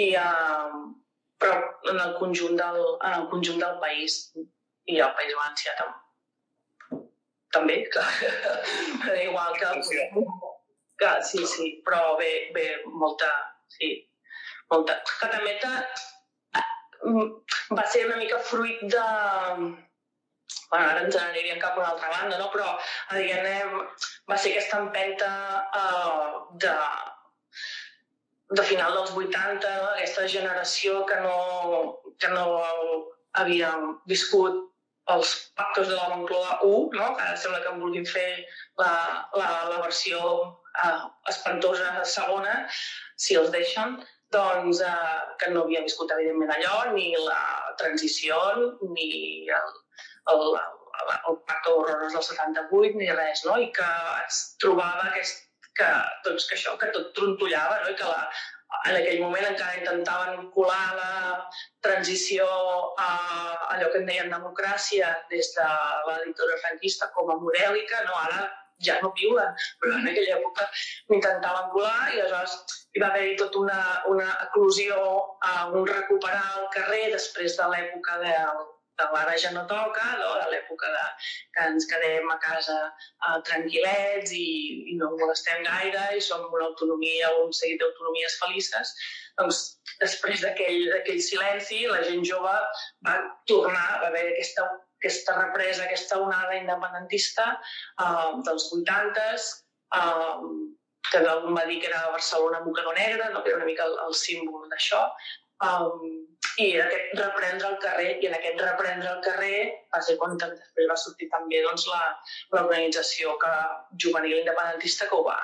I, 0.00 0.10
uh, 0.20 0.84
però 1.42 1.60
en 1.92 2.00
el 2.00 2.16
conjunt 2.20 2.56
del, 2.60 2.80
en 3.04 3.20
el 3.20 3.28
conjunt 3.32 3.60
del 3.60 3.78
país 3.82 4.22
i 4.88 5.00
el 5.00 5.12
País 5.18 5.36
Valencià 5.36 5.76
també. 5.80 6.00
També, 7.54 7.76
clar. 7.94 8.10
igual 9.22 9.58
que... 9.60 9.72
que 10.98 11.10
sí, 11.26 11.44
sí, 11.46 11.68
però 11.86 12.14
bé, 12.18 12.30
bé 12.54 12.66
molta, 12.86 13.30
sí, 13.76 13.94
molta. 14.72 14.98
Que 15.20 15.30
també 15.32 15.56
te, 15.62 15.72
va 17.04 17.86
ser 17.90 18.06
una 18.06 18.16
mica 18.16 18.38
fruit 18.38 18.80
de... 18.82 19.06
Bueno, 20.70 20.86
ara 20.90 21.02
ens 21.04 21.16
n'aniríem 21.16 21.60
cap 21.62 21.76
a 21.76 21.80
una 21.80 21.90
altra 21.92 22.10
banda, 22.12 22.38
no? 22.40 22.48
però 22.52 22.74
diguem 23.14 23.74
va 24.30 24.36
ser 24.36 24.52
aquesta 24.52 24.80
empenta 24.82 25.30
uh, 25.78 26.40
de, 26.64 26.72
de 28.58 28.64
final 28.70 28.96
dels 28.98 29.12
80, 29.14 29.74
no? 29.78 29.90
aquesta 29.92 30.26
generació 30.34 31.04
que 31.10 31.20
no, 31.22 31.36
que 32.18 32.32
no 32.32 32.46
havia 33.40 33.70
viscut 34.10 34.60
els 35.12 35.34
pactes 35.58 35.88
de 35.90 35.96
la 35.96 36.10
Moncloa 36.14 36.58
1, 36.64 36.98
no? 36.98 37.08
que 37.14 37.22
ara 37.28 37.36
sembla 37.36 37.62
que 37.62 37.72
en 37.74 37.80
vulguin 37.84 38.06
fer 38.08 38.28
la, 38.80 38.92
la, 39.36 39.48
la 39.70 39.80
versió 39.84 40.20
uh, 40.82 41.06
espantosa 41.30 42.04
segona, 42.08 42.56
si 43.16 43.38
els 43.40 43.52
deixen, 43.54 43.98
doncs 44.34 44.80
eh, 44.82 45.18
que 45.38 45.50
no 45.54 45.64
havia 45.64 45.84
viscut 45.84 46.10
evidentment 46.10 46.50
allò, 46.56 46.78
ni 46.94 47.12
la 47.22 47.40
transició, 47.78 48.38
ni 48.94 49.10
el, 49.46 49.68
el, 50.32 50.42
el, 50.58 51.12
el 51.14 51.38
pacte 51.46 51.70
horrorós 51.70 52.16
del 52.16 52.26
78, 52.28 52.98
ni 52.98 53.10
res, 53.12 53.44
no? 53.46 53.58
I 53.62 53.70
que 53.76 53.90
es 54.24 54.40
trobava 54.62 55.06
aquest, 55.10 55.46
que, 55.78 55.92
doncs, 56.26 56.48
que 56.48 56.58
això, 56.58 56.74
que 56.80 56.90
tot 56.96 57.12
trontollava, 57.18 57.78
no? 57.84 57.94
I 57.94 58.00
que 58.00 58.10
la, 58.10 58.26
en 58.90 58.98
aquell 58.98 59.22
moment 59.22 59.46
encara 59.46 59.78
intentaven 59.78 60.50
colar 60.56 60.96
la 60.98 61.12
transició 61.84 62.46
a 62.98 63.10
allò 63.76 63.90
que 63.92 64.02
en 64.02 64.10
deien 64.10 64.34
democràcia 64.34 65.12
des 65.30 65.52
de 65.54 65.68
la 66.08 66.18
dictadura 66.24 66.58
franquista 66.64 67.10
com 67.14 67.30
a 67.30 67.38
modèlica, 67.40 68.02
no? 68.08 68.18
ara 68.26 68.48
ja 68.82 68.98
no 69.02 69.12
viuen, 69.18 69.54
però 69.80 69.98
en 69.98 70.08
aquella 70.10 70.38
època 70.38 70.68
m'intentaven 71.10 71.70
colar 71.74 72.14
i 72.14 72.20
aleshores 72.20 72.56
hi 72.94 73.02
va 73.02 73.10
haver-hi 73.10 73.34
tota 73.40 73.58
una, 73.58 73.80
una 74.10 74.28
eclosió, 74.46 75.00
a 75.50 75.66
un 75.80 75.86
recuperar 75.90 76.46
el 76.60 76.70
carrer 76.76 77.04
després 77.12 77.58
de 77.58 77.68
l'època 77.72 78.18
de, 78.22 78.34
de 79.00 79.08
l'ara 79.12 79.34
ja 79.44 79.50
no 79.54 79.64
toca, 79.70 80.04
no? 80.20 80.30
de 80.40 80.46
l'època 80.52 80.90
de, 80.96 81.04
que 81.56 81.66
ens 81.72 81.88
quedem 81.90 82.30
a 82.30 82.38
casa 82.44 82.78
uh, 82.86 83.38
tranquil·lets 83.48 84.34
i, 84.38 84.46
i 84.92 84.96
no 85.00 85.10
molestem 85.18 85.66
gaire 85.66 86.06
i 86.16 86.22
som 86.28 86.46
una 86.52 86.68
autonomia, 86.70 87.32
un 87.42 87.52
seguit 87.52 87.82
d'autonomies 87.82 88.38
felices, 88.42 88.94
doncs 89.40 89.62
després 90.00 90.42
d'aquell 90.44 91.20
silenci 91.28 91.84
la 91.90 92.02
gent 92.06 92.22
jove 92.26 92.54
va 93.06 93.16
tornar, 93.50 93.86
va 94.02 94.10
haver 94.12 94.26
aquesta 94.30 94.66
aquesta 95.04 95.36
represa, 95.36 95.84
aquesta 95.84 96.18
onada 96.24 96.56
independentista 96.56 97.50
eh, 98.00 98.30
dels 98.48 98.70
80s, 98.72 99.50
eh, 100.00 100.74
que 101.12 101.22
algú 101.28 101.54
va 101.54 101.64
dir 101.68 101.80
que 101.80 101.90
era 101.92 102.10
Barcelona 102.10 102.62
Mocador 102.64 102.96
Negre, 102.96 103.28
no? 103.32 103.42
que 103.42 103.50
era 103.52 103.60
una 103.60 103.68
mica 103.68 103.84
el, 103.84 103.98
el 104.08 104.14
símbol 104.18 104.64
d'això, 104.72 105.02
um, 105.68 106.14
i 106.62 106.68
aquest 106.80 107.18
reprendre 107.18 107.68
el 107.72 107.76
carrer, 107.82 108.10
i 108.22 108.28
en 108.30 108.36
aquest 108.36 108.60
reprendre 108.62 109.10
el 109.10 109.20
carrer 109.26 109.58
va 109.94 110.00
ser 110.06 110.16
quan 110.20 110.38
després 110.40 110.90
va 110.90 110.98
sortir 111.02 111.28
també 111.32 111.62
doncs, 111.66 111.86
l'organització 112.54 113.36
que, 113.42 113.52
juvenil 114.04 114.40
independentista 114.40 115.08
que 115.10 115.18
ho 115.18 115.24
va, 115.26 115.38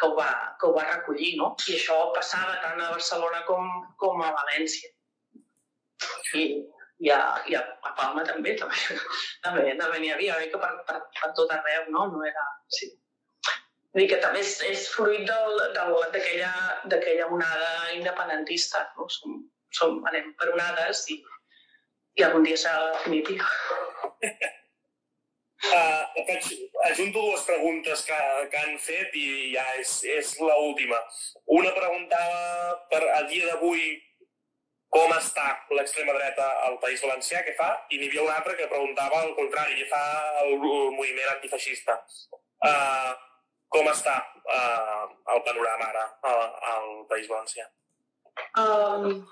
que 0.00 0.08
ho 0.08 0.16
va, 0.16 0.30
que 0.60 0.68
ho 0.68 0.74
va 0.76 0.86
recollir, 0.90 1.34
no? 1.40 1.54
I 1.68 1.76
això 1.78 1.98
passava 2.16 2.58
tant 2.64 2.80
a 2.80 2.90
Barcelona 2.92 3.42
com, 3.48 3.70
com 4.00 4.22
a 4.24 4.34
València. 4.36 4.92
I, 6.36 6.44
i 7.00 7.10
a, 7.10 7.20
i 7.48 7.56
a, 7.56 7.60
a 7.88 7.92
Palma 7.96 8.24
també, 8.28 8.54
també, 8.60 8.76
també, 9.44 9.74
també 9.80 10.00
n'hi 10.02 10.12
havia, 10.14 10.38
que 10.52 10.60
per, 10.60 10.72
per, 10.88 10.98
per 11.16 11.30
tot 11.38 11.52
arreu, 11.56 11.88
no? 11.94 12.08
No 12.12 12.24
era... 12.28 12.44
Sí. 12.76 12.90
Vull 13.90 14.04
dir 14.04 14.10
que 14.12 14.20
també 14.22 14.42
és, 14.44 14.52
és 14.68 14.86
fruit 14.92 15.24
d'aquella 16.12 17.26
onada 17.26 17.70
independentista, 17.96 18.84
no? 18.98 19.08
Som, 19.10 19.40
som, 19.74 19.98
anem 20.10 20.26
per 20.38 20.52
onades 20.52 21.06
i, 21.10 21.18
i 22.20 22.26
algun 22.26 22.46
dia 22.46 22.58
serà 22.60 22.92
definitiva. 22.92 23.48
Uh, 25.60 26.04
faig, 26.28 26.52
ajunto 26.90 27.24
dues 27.24 27.42
preguntes 27.48 28.04
que, 28.06 28.20
que 28.52 28.60
han 28.60 28.78
fet 28.84 29.16
i 29.18 29.26
ja 29.56 29.64
és, 29.80 29.96
és 30.20 30.36
l'última. 30.38 31.00
Una 31.56 31.72
preguntava 31.74 32.76
per 32.92 33.02
a 33.16 33.24
dia 33.32 33.48
d'avui 33.48 33.82
com 34.90 35.12
està 35.14 35.46
l'extrema 35.76 36.14
dreta 36.16 36.46
al 36.66 36.76
País 36.82 37.02
Valencià, 37.06 37.44
què 37.46 37.54
fa, 37.58 37.70
i 37.94 37.98
n'hi 37.98 38.08
havia 38.10 38.24
un 38.26 38.32
altre 38.34 38.56
que 38.58 38.70
preguntava 38.70 39.22
el 39.26 39.34
contrari, 39.38 39.76
què 39.78 39.86
fa 39.90 40.02
el, 40.42 40.56
el 40.58 40.90
moviment 40.96 41.30
antifeixista. 41.36 41.94
Uh, 42.66 43.12
com 43.70 43.86
està 43.88 44.16
uh, 44.50 45.06
el 45.34 45.44
panorama 45.46 45.92
ara 45.92 46.08
uh, 46.26 46.48
al 46.72 46.88
País 47.12 47.30
Valencià? 47.30 47.68
Um, 48.58 49.22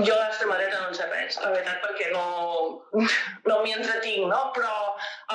jo 0.00 0.16
l'extrema 0.16 0.56
dreta 0.56 0.80
no 0.80 0.88
en 0.88 0.96
sé 0.96 1.10
res, 1.10 1.36
la 1.42 1.52
veritat, 1.52 1.84
perquè 1.84 2.08
no, 2.14 2.24
no 3.50 3.60
m'hi 3.60 3.76
entretinc, 3.76 4.24
no? 4.32 4.40
Però 4.56 4.72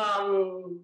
um, 0.02 0.82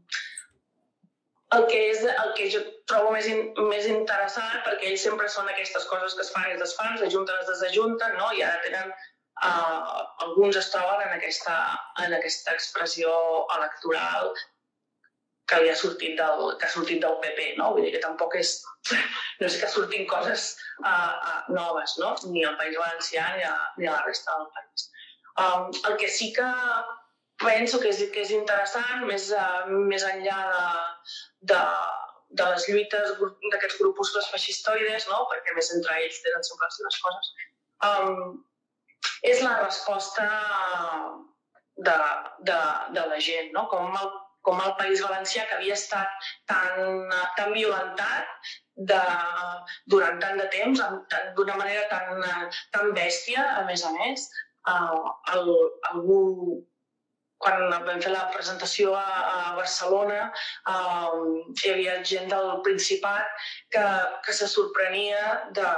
el 1.55 1.65
que, 1.69 1.79
és, 1.93 2.03
el 2.09 2.31
que 2.37 2.49
jo 2.53 2.61
trobo 2.89 3.11
més, 3.15 3.27
in, 3.29 3.49
més 3.69 3.87
interessant, 3.89 4.53
perquè 4.67 4.91
ells 4.91 5.03
sempre 5.07 5.29
són 5.31 5.49
aquestes 5.49 5.85
coses 5.89 6.15
que 6.17 6.23
es 6.25 6.31
fan 6.35 6.47
i 6.49 6.55
es 6.55 6.61
desfan, 6.61 6.95
s'ajunten, 6.99 7.41
es 7.41 7.51
desajunten, 7.51 8.15
no? 8.19 8.31
i 8.37 8.43
ara 8.45 8.63
tenen, 8.65 8.93
uh, 9.43 10.01
alguns 10.27 10.59
es 10.59 10.71
troben 10.73 11.03
en 11.07 11.13
aquesta, 11.17 11.57
en 12.05 12.15
aquesta 12.19 12.55
expressió 12.57 13.13
electoral 13.57 14.33
que 15.51 15.59
li 15.59 15.69
ha 15.69 15.75
sortit 15.75 16.15
del, 16.17 16.43
que 16.59 16.67
ha 16.67 16.71
sortit 16.71 17.01
del 17.03 17.17
PP, 17.23 17.47
no? 17.59 17.73
Vull 17.75 17.85
dir 17.85 17.93
que 17.95 18.03
tampoc 18.03 18.35
és, 18.39 18.55
no 19.39 19.49
és 19.49 19.57
que 19.59 19.69
surtin 19.69 20.07
coses 20.09 20.53
uh, 20.79 20.89
uh, 20.89 21.39
noves, 21.53 21.97
no? 22.01 22.13
Ni 22.31 22.45
al 22.47 22.57
País 22.61 22.79
Valencià 22.79 23.27
ni 23.37 23.47
a, 23.47 23.55
ni 23.77 23.89
a 23.89 23.97
la 23.97 24.05
resta 24.07 24.37
del 24.39 24.51
país. 24.55 24.89
Um, 25.43 25.71
el 25.89 25.97
que 25.97 26.07
sí 26.13 26.31
que 26.33 26.47
penso 27.41 27.79
que 27.79 27.89
és, 27.89 27.99
que 28.13 28.23
és 28.23 28.31
interessant, 28.35 29.05
més, 29.09 29.29
uh, 29.35 29.67
més 29.89 30.05
enllà 30.07 30.39
de, 30.53 30.63
de, 31.53 31.61
de 32.39 32.49
les 32.53 32.67
lluites 32.69 33.13
d'aquests 33.19 33.79
grupuscles 33.81 34.29
feixistoides, 34.33 35.07
no? 35.11 35.23
perquè 35.31 35.55
més 35.57 35.71
entre 35.75 35.99
ells 36.01 36.21
tenen 36.25 36.47
sempre 36.47 36.71
les 36.87 36.99
coses, 37.05 37.31
um, 37.89 38.41
és 39.29 39.41
la 39.43 39.55
resposta 39.63 40.27
de, 41.87 41.97
de, 42.49 42.59
de 42.97 43.07
la 43.13 43.19
gent, 43.19 43.51
no? 43.55 43.65
com 43.71 43.89
el, 43.89 44.11
com 44.47 44.59
el 44.61 44.73
País 44.79 45.01
Valencià, 45.03 45.45
que 45.47 45.57
havia 45.59 45.77
estat 45.77 46.29
tan, 46.51 47.09
tan 47.37 47.53
violentat 47.55 48.49
de, 48.89 49.01
durant 49.91 50.19
tant 50.23 50.39
de 50.41 50.49
temps, 50.53 50.81
d'una 51.37 51.57
manera 51.59 51.85
tan, 51.91 52.25
tan 52.75 52.91
bèstia, 52.97 53.45
a 53.59 53.63
més 53.69 53.85
a 53.87 53.93
més. 53.99 54.27
Uh, 54.63 55.09
el, 55.35 55.49
algú 55.89 56.19
quan 57.43 57.67
vam 57.71 58.01
fer 58.01 58.13
la 58.13 58.25
presentació 58.33 58.93
a, 58.95 59.03
a 59.03 59.53
Barcelona, 59.59 60.19
um, 60.71 61.39
hi 61.59 61.73
havia 61.73 61.99
gent 62.07 62.31
del 62.31 62.51
Principat 62.65 63.47
que, 63.75 63.85
que 64.25 64.35
se 64.39 64.47
sorprenia 64.47 65.23
de, 65.57 65.69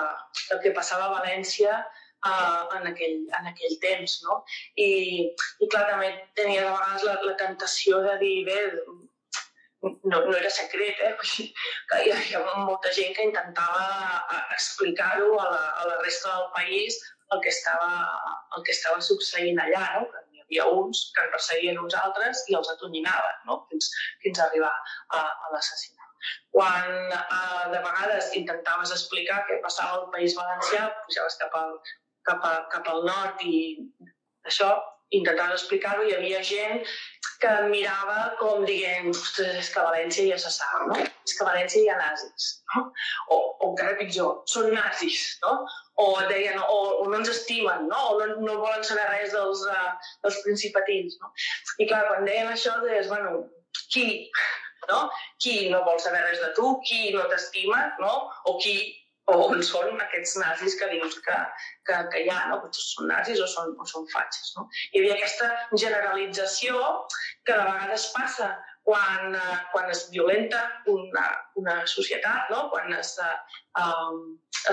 del 0.49 0.61
que 0.65 0.75
passava 0.77 1.07
a 1.07 1.15
València 1.15 1.79
uh, 1.81 2.75
en, 2.77 2.91
aquell, 2.91 3.17
en 3.39 3.49
aquell 3.53 3.79
temps. 3.81 4.19
No? 4.27 4.43
I, 4.77 4.91
I 5.61 5.71
clar, 5.71 5.87
també 5.89 6.13
tenia 6.37 6.67
de 6.67 6.69
vegades 6.69 7.09
la, 7.09 7.17
la 7.31 7.35
tentació 7.41 8.03
de 8.05 8.15
dir, 8.21 8.37
bé, 8.49 8.61
no, 9.85 10.21
no 10.21 10.37
era 10.37 10.49
secret, 10.53 11.01
eh? 11.01 11.13
que 11.89 12.03
hi 12.05 12.13
havia 12.13 12.45
molta 12.69 12.93
gent 12.93 13.17
que 13.17 13.27
intentava 13.31 13.89
explicar-ho 14.53 15.33
a, 15.41 15.49
la, 15.49 15.65
a 15.81 15.89
la 15.91 15.99
resta 16.05 16.37
del 16.37 16.49
país 16.55 17.01
el 17.33 17.41
que 17.41 17.49
estava, 17.49 17.89
el 18.55 18.63
que 18.63 18.73
estava 18.73 19.01
succeint 19.01 19.59
allà, 19.61 19.85
no? 19.97 20.05
que 20.11 20.24
havia 20.45 20.65
uns 20.69 21.11
que 21.15 21.25
en 21.25 21.31
perseguien 21.33 21.81
uns 21.81 21.97
altres 21.97 22.43
i 22.51 22.57
els 22.57 22.71
atonyinaven 22.73 23.45
no? 23.49 23.59
fins, 23.71 23.91
fins 24.23 24.39
a 24.39 24.47
arribar 24.47 24.73
a, 24.73 25.21
a 25.21 25.53
l'assassinat. 25.53 26.01
Quan 26.55 26.89
eh, 27.13 27.65
de 27.73 27.79
vegades 27.83 28.31
intentaves 28.39 28.93
explicar 28.95 29.43
què 29.49 29.59
passava 29.65 29.99
al 29.99 30.09
País 30.13 30.37
Valencià, 30.37 30.87
pujaves 31.05 31.37
cap 31.41 31.57
al, 31.59 31.77
cap, 32.29 32.45
a, 32.45 32.55
cap 32.73 32.89
al 32.89 33.05
nord 33.05 33.41
i 33.45 33.57
això, 34.49 34.71
intentaves 35.13 35.61
explicar-ho, 35.61 36.05
hi 36.05 36.15
havia 36.15 36.41
gent 36.43 36.81
que 37.41 37.51
mirava 37.69 38.35
com 38.39 38.65
dient, 38.65 39.11
ostres, 39.11 39.57
és 39.61 39.71
que 39.73 39.83
València 39.85 40.25
ja 40.31 40.37
se 40.41 40.51
sap, 40.55 40.85
no? 40.89 40.97
És 40.97 41.35
que 41.37 41.47
València 41.47 41.83
hi 41.83 41.89
ha 41.91 41.97
nazis, 41.99 42.47
no? 42.73 42.85
O, 43.29 43.37
o 43.37 43.71
encara 43.71 43.97
pitjor, 43.99 44.39
són 44.49 44.71
nazis, 44.73 45.35
no? 45.43 45.57
O 46.01 46.07
deien, 46.27 46.59
o, 46.59 46.79
o 47.01 47.07
no 47.07 47.21
ens 47.21 47.31
estimen, 47.31 47.87
no? 47.87 48.01
O 48.11 48.19
no, 48.19 48.25
no 48.43 48.57
volen 48.59 48.83
saber 48.83 49.05
res 49.13 49.31
dels, 49.31 49.63
uh, 49.71 49.93
dels 50.25 50.41
principatins, 50.43 51.15
no? 51.21 51.31
I 51.79 51.87
clar, 51.87 52.03
quan 52.09 52.27
deien 52.27 52.51
això, 52.51 52.75
deies, 52.83 53.07
bueno, 53.11 53.45
qui? 53.93 54.05
No? 54.89 55.05
Qui 55.41 55.69
no 55.71 55.85
vol 55.87 55.97
saber 56.03 56.25
res 56.27 56.43
de 56.43 56.51
tu? 56.57 56.75
Qui 56.85 57.13
no 57.15 57.23
t'estima? 57.31 57.79
No? 58.03 58.13
O 58.51 58.57
qui 58.59 58.75
o 59.31 59.35
on 59.47 59.63
són 59.65 59.95
aquests 60.03 60.35
nazis 60.37 60.75
que 60.79 60.87
dius 60.91 61.17
que, 61.25 61.37
que, 61.87 61.97
que 62.13 62.21
hi 62.21 62.29
ha, 62.29 62.43
no? 62.51 62.59
que 62.61 62.69
són 62.77 63.09
nazis 63.09 63.41
o 63.41 63.47
són, 63.49 63.73
o 63.81 63.87
són 63.89 64.05
fatxes. 64.11 64.53
No? 64.57 64.67
Hi 64.91 65.01
havia 65.01 65.15
aquesta 65.17 65.49
generalització 65.73 66.81
que 67.47 67.55
de 67.55 67.63
vegades 67.63 68.09
passa 68.13 68.51
quan, 68.85 69.33
uh, 69.33 69.57
quan 69.71 69.89
es 69.89 70.05
violenta 70.13 70.61
una, 70.93 71.25
una 71.61 71.79
societat, 71.89 72.51
no? 72.53 72.67
quan 72.73 72.93
es, 72.93 73.15
uh, 73.17 73.87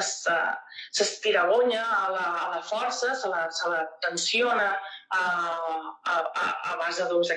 s'estiragonya 0.01 1.83
a, 1.83 2.11
la, 2.15 2.27
a 2.45 2.47
la 2.57 2.63
força, 2.67 3.15
se 3.19 3.29
la, 3.29 3.43
se 3.51 3.69
la 3.69 3.83
tensiona 4.05 4.71
uh, 4.73 5.91
a, 6.09 6.17
a, 6.17 6.47
a 6.73 6.77
base 6.81 7.09
doncs, 7.11 7.33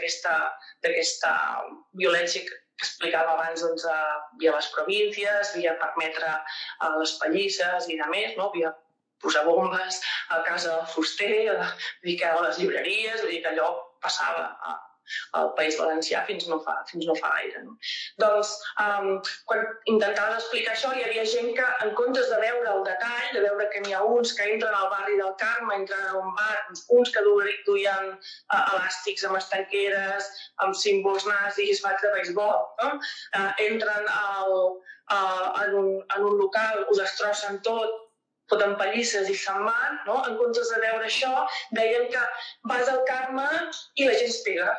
d'aquesta 0.85 1.33
violència 1.99 2.45
que 2.47 2.61
explicava 2.79 3.35
abans 3.35 3.63
doncs, 3.63 3.85
a, 3.89 3.99
via 4.39 4.55
les 4.55 4.71
províncies, 4.75 5.53
via 5.59 5.75
permetre 5.81 6.31
a 6.79 6.95
les 6.97 7.15
pallisses 7.21 7.89
i 7.91 7.99
de 7.99 8.09
més, 8.11 8.35
no? 8.39 8.51
via 8.55 8.73
posar 9.23 9.45
bombes 9.47 10.01
a 10.29 10.41
casa 10.47 10.73
del 10.73 10.89
fuster, 10.93 11.35
a, 11.55 11.69
dir 12.03 12.17
a 12.27 12.35
les 12.41 12.59
llibreries, 12.61 13.21
vull 13.23 13.31
dir 13.33 13.41
que 13.43 13.53
allò 13.53 13.71
passava 14.03 14.49
a, 14.71 14.75
al 15.39 15.51
País 15.57 15.77
Valencià 15.79 16.23
fins 16.29 16.47
no 16.51 16.59
fa, 16.65 16.75
fins 16.89 17.07
no 17.09 17.15
fa 17.19 17.31
gaire. 17.37 17.63
No? 17.65 17.75
Doncs, 18.23 18.53
um, 18.83 19.09
quan 19.49 19.65
intentaves 19.91 20.43
explicar 20.43 20.75
això, 20.75 20.93
hi 20.95 21.05
havia 21.07 21.25
gent 21.33 21.51
que, 21.57 21.67
en 21.85 21.93
comptes 21.99 22.31
de 22.31 22.39
veure 22.43 22.71
el 22.73 22.83
detall, 22.87 23.29
de 23.35 23.43
veure 23.47 23.69
que 23.73 23.83
n'hi 23.85 23.95
ha 23.97 24.03
uns 24.15 24.33
que 24.37 24.47
entren 24.55 24.77
al 24.77 24.89
barri 24.93 25.19
del 25.21 25.35
Carme, 25.41 25.79
entren 25.81 26.07
a 26.09 26.15
un 26.21 26.31
bar, 26.37 26.55
uns 26.99 27.13
que 27.13 27.23
duien 27.25 28.11
uh, 28.15 28.63
elàstics 28.75 29.27
amb 29.27 29.39
estanqueres, 29.41 30.31
amb 30.65 30.77
símbols 30.77 31.27
nazis, 31.29 31.83
bats 31.85 32.03
de 32.05 32.13
beisbol, 32.17 32.65
no? 32.81 32.95
uh, 32.97 33.51
entren 33.67 34.09
al, 34.15 34.57
uh, 35.11 35.47
en, 35.65 35.77
un, 35.83 35.93
en 36.17 36.27
un 36.31 36.41
local, 36.41 36.85
ho 36.87 36.97
destrossen 36.97 37.61
tot, 37.67 38.01
foten 38.51 38.75
pallisses 38.79 39.29
i 39.31 39.35
se'n 39.41 39.63
van, 39.65 39.99
no? 40.07 40.19
en 40.29 40.35
comptes 40.41 40.69
de 40.73 40.81
veure 40.83 41.07
això, 41.07 41.45
deien 41.77 42.09
que 42.13 42.25
vas 42.71 42.91
al 42.91 43.01
Carme 43.09 43.47
i 43.95 44.09
la 44.09 44.17
gent 44.19 44.33
es 44.33 44.43
pega. 44.45 44.73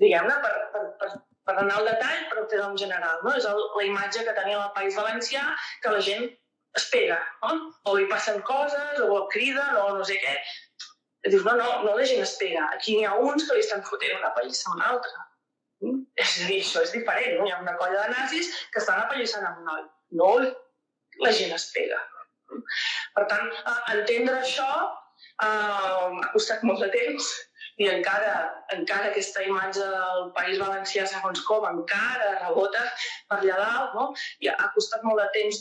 Diguem-ne, 0.00 0.34
per, 0.42 0.54
per, 0.72 0.82
per, 1.00 1.10
per 1.48 1.54
anar 1.60 1.78
al 1.78 1.88
detall, 1.88 2.24
però 2.30 2.44
fer 2.50 2.62
en 2.64 2.76
general. 2.80 3.22
No? 3.24 3.34
És 3.38 3.46
el, 3.48 3.62
la 3.78 3.86
imatge 3.86 4.24
que 4.26 4.34
tenia 4.38 4.58
el 4.62 4.74
País 4.76 4.98
Valencià, 4.98 5.44
que 5.84 5.94
la 5.94 6.02
gent 6.08 6.26
es 6.76 6.88
pega, 6.92 7.16
no? 7.42 7.70
o 7.88 7.94
li 7.96 8.08
passen 8.10 8.42
coses, 8.48 8.98
o 9.00 9.22
criden, 9.32 9.78
o 9.80 9.86
no 9.96 10.04
sé 10.04 10.18
què. 10.22 10.34
I 11.26 11.32
dius, 11.32 11.46
no, 11.46 11.54
no, 11.58 11.70
no 11.86 11.94
la 11.98 12.04
gent 12.08 12.22
es 12.22 12.34
pega. 12.40 12.66
Aquí 12.76 12.98
n'hi 12.98 13.06
ha 13.08 13.14
uns 13.18 13.46
que 13.46 13.56
li 13.56 13.64
estan 13.64 13.82
fotent 13.86 14.18
una 14.18 14.34
pallissa 14.36 14.68
a 14.70 14.76
una 14.76 14.90
altra. 14.94 15.24
Mm? 15.84 16.04
És 16.22 16.36
a 16.42 16.50
dir, 16.50 16.60
això 16.60 16.84
és 16.86 16.92
diferent. 16.94 17.38
No? 17.38 17.48
Hi 17.48 17.54
ha 17.54 17.62
una 17.64 17.74
colla 17.80 18.04
de 18.04 18.12
nazis 18.14 18.52
que 18.74 18.82
estan 18.82 19.00
apallissant 19.02 19.48
amb 19.48 19.62
un 19.62 19.72
noi. 19.72 19.88
No, 20.20 20.30
la 21.24 21.32
gent 21.34 21.56
es 21.56 21.66
pega. 21.74 21.98
Per 23.16 23.24
tant, 23.30 23.48
entendre 23.94 24.36
això 24.38 24.68
eh, 24.84 25.48
ha 25.48 26.30
costat 26.34 26.62
molt 26.68 26.84
de 26.84 26.92
temps 26.94 27.32
i 27.76 27.88
encara, 27.92 28.32
encara 28.72 29.10
aquesta 29.10 29.42
imatge 29.44 29.84
del 29.92 30.30
País 30.36 30.56
Valencià, 30.62 31.04
segons 31.10 31.42
com, 31.48 31.66
encara 31.68 32.30
rebota 32.38 32.84
per 33.28 33.38
allà 33.42 33.56
dalt, 33.60 33.94
no? 33.98 34.06
i 34.40 34.48
ha 34.52 34.70
costat 34.76 35.04
molt 35.04 35.20
de 35.20 35.28
temps 35.36 35.56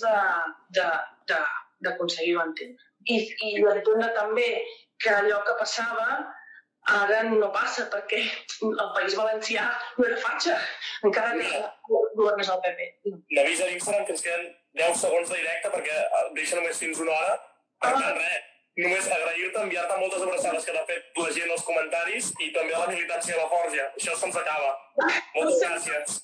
d'aconseguir-ho 1.83 2.45
entendre. 2.45 2.81
I, 3.11 3.19
i 3.19 3.51
entendre 3.59 4.09
també 4.15 4.47
que 5.03 5.11
allò 5.11 5.43
que 5.45 5.59
passava 5.59 6.07
ara 6.95 7.23
no 7.25 7.49
passa 7.53 7.87
perquè 7.91 8.21
el 8.63 8.89
País 8.95 9.15
Valencià 9.17 9.65
no 9.97 10.05
era 10.07 10.17
fatxa, 10.21 10.57
encara 11.07 11.33
que 11.39 11.61
governés 12.15 12.51
el 12.53 12.61
PP. 12.63 12.89
M'avisa 13.35 13.65
a 13.65 13.71
l'Instagram 13.71 14.05
que 14.07 14.15
ens 14.15 14.25
queden 14.25 14.51
10 14.79 14.99
segons 15.03 15.31
de 15.31 15.39
directe 15.39 15.71
perquè 15.73 15.95
eh, 16.03 16.25
deixa 16.37 16.59
només 16.59 16.79
fins 16.79 17.01
una 17.01 17.15
hora. 17.15 17.39
Per 17.81 17.91
ah. 17.91 17.97
tant, 17.99 18.19
res, 18.21 18.51
només 18.83 19.07
agrair-te, 19.07 19.61
enviar-te 19.61 19.97
moltes 20.01 20.23
abraçades 20.27 20.67
que 20.67 20.75
t'ha 20.75 20.85
fet 20.89 21.19
la 21.21 21.31
gent 21.37 21.51
als 21.55 21.65
comentaris 21.67 22.31
i 22.43 22.51
també 22.55 22.75
a 22.75 22.83
la 22.83 22.91
militància 22.91 23.35
de 23.35 23.41
la 23.41 23.49
Forja. 23.51 23.89
Això 23.95 24.17
se'ns 24.19 24.39
acaba. 24.41 24.71
Moltes 25.35 25.61
gràcies. 25.63 26.21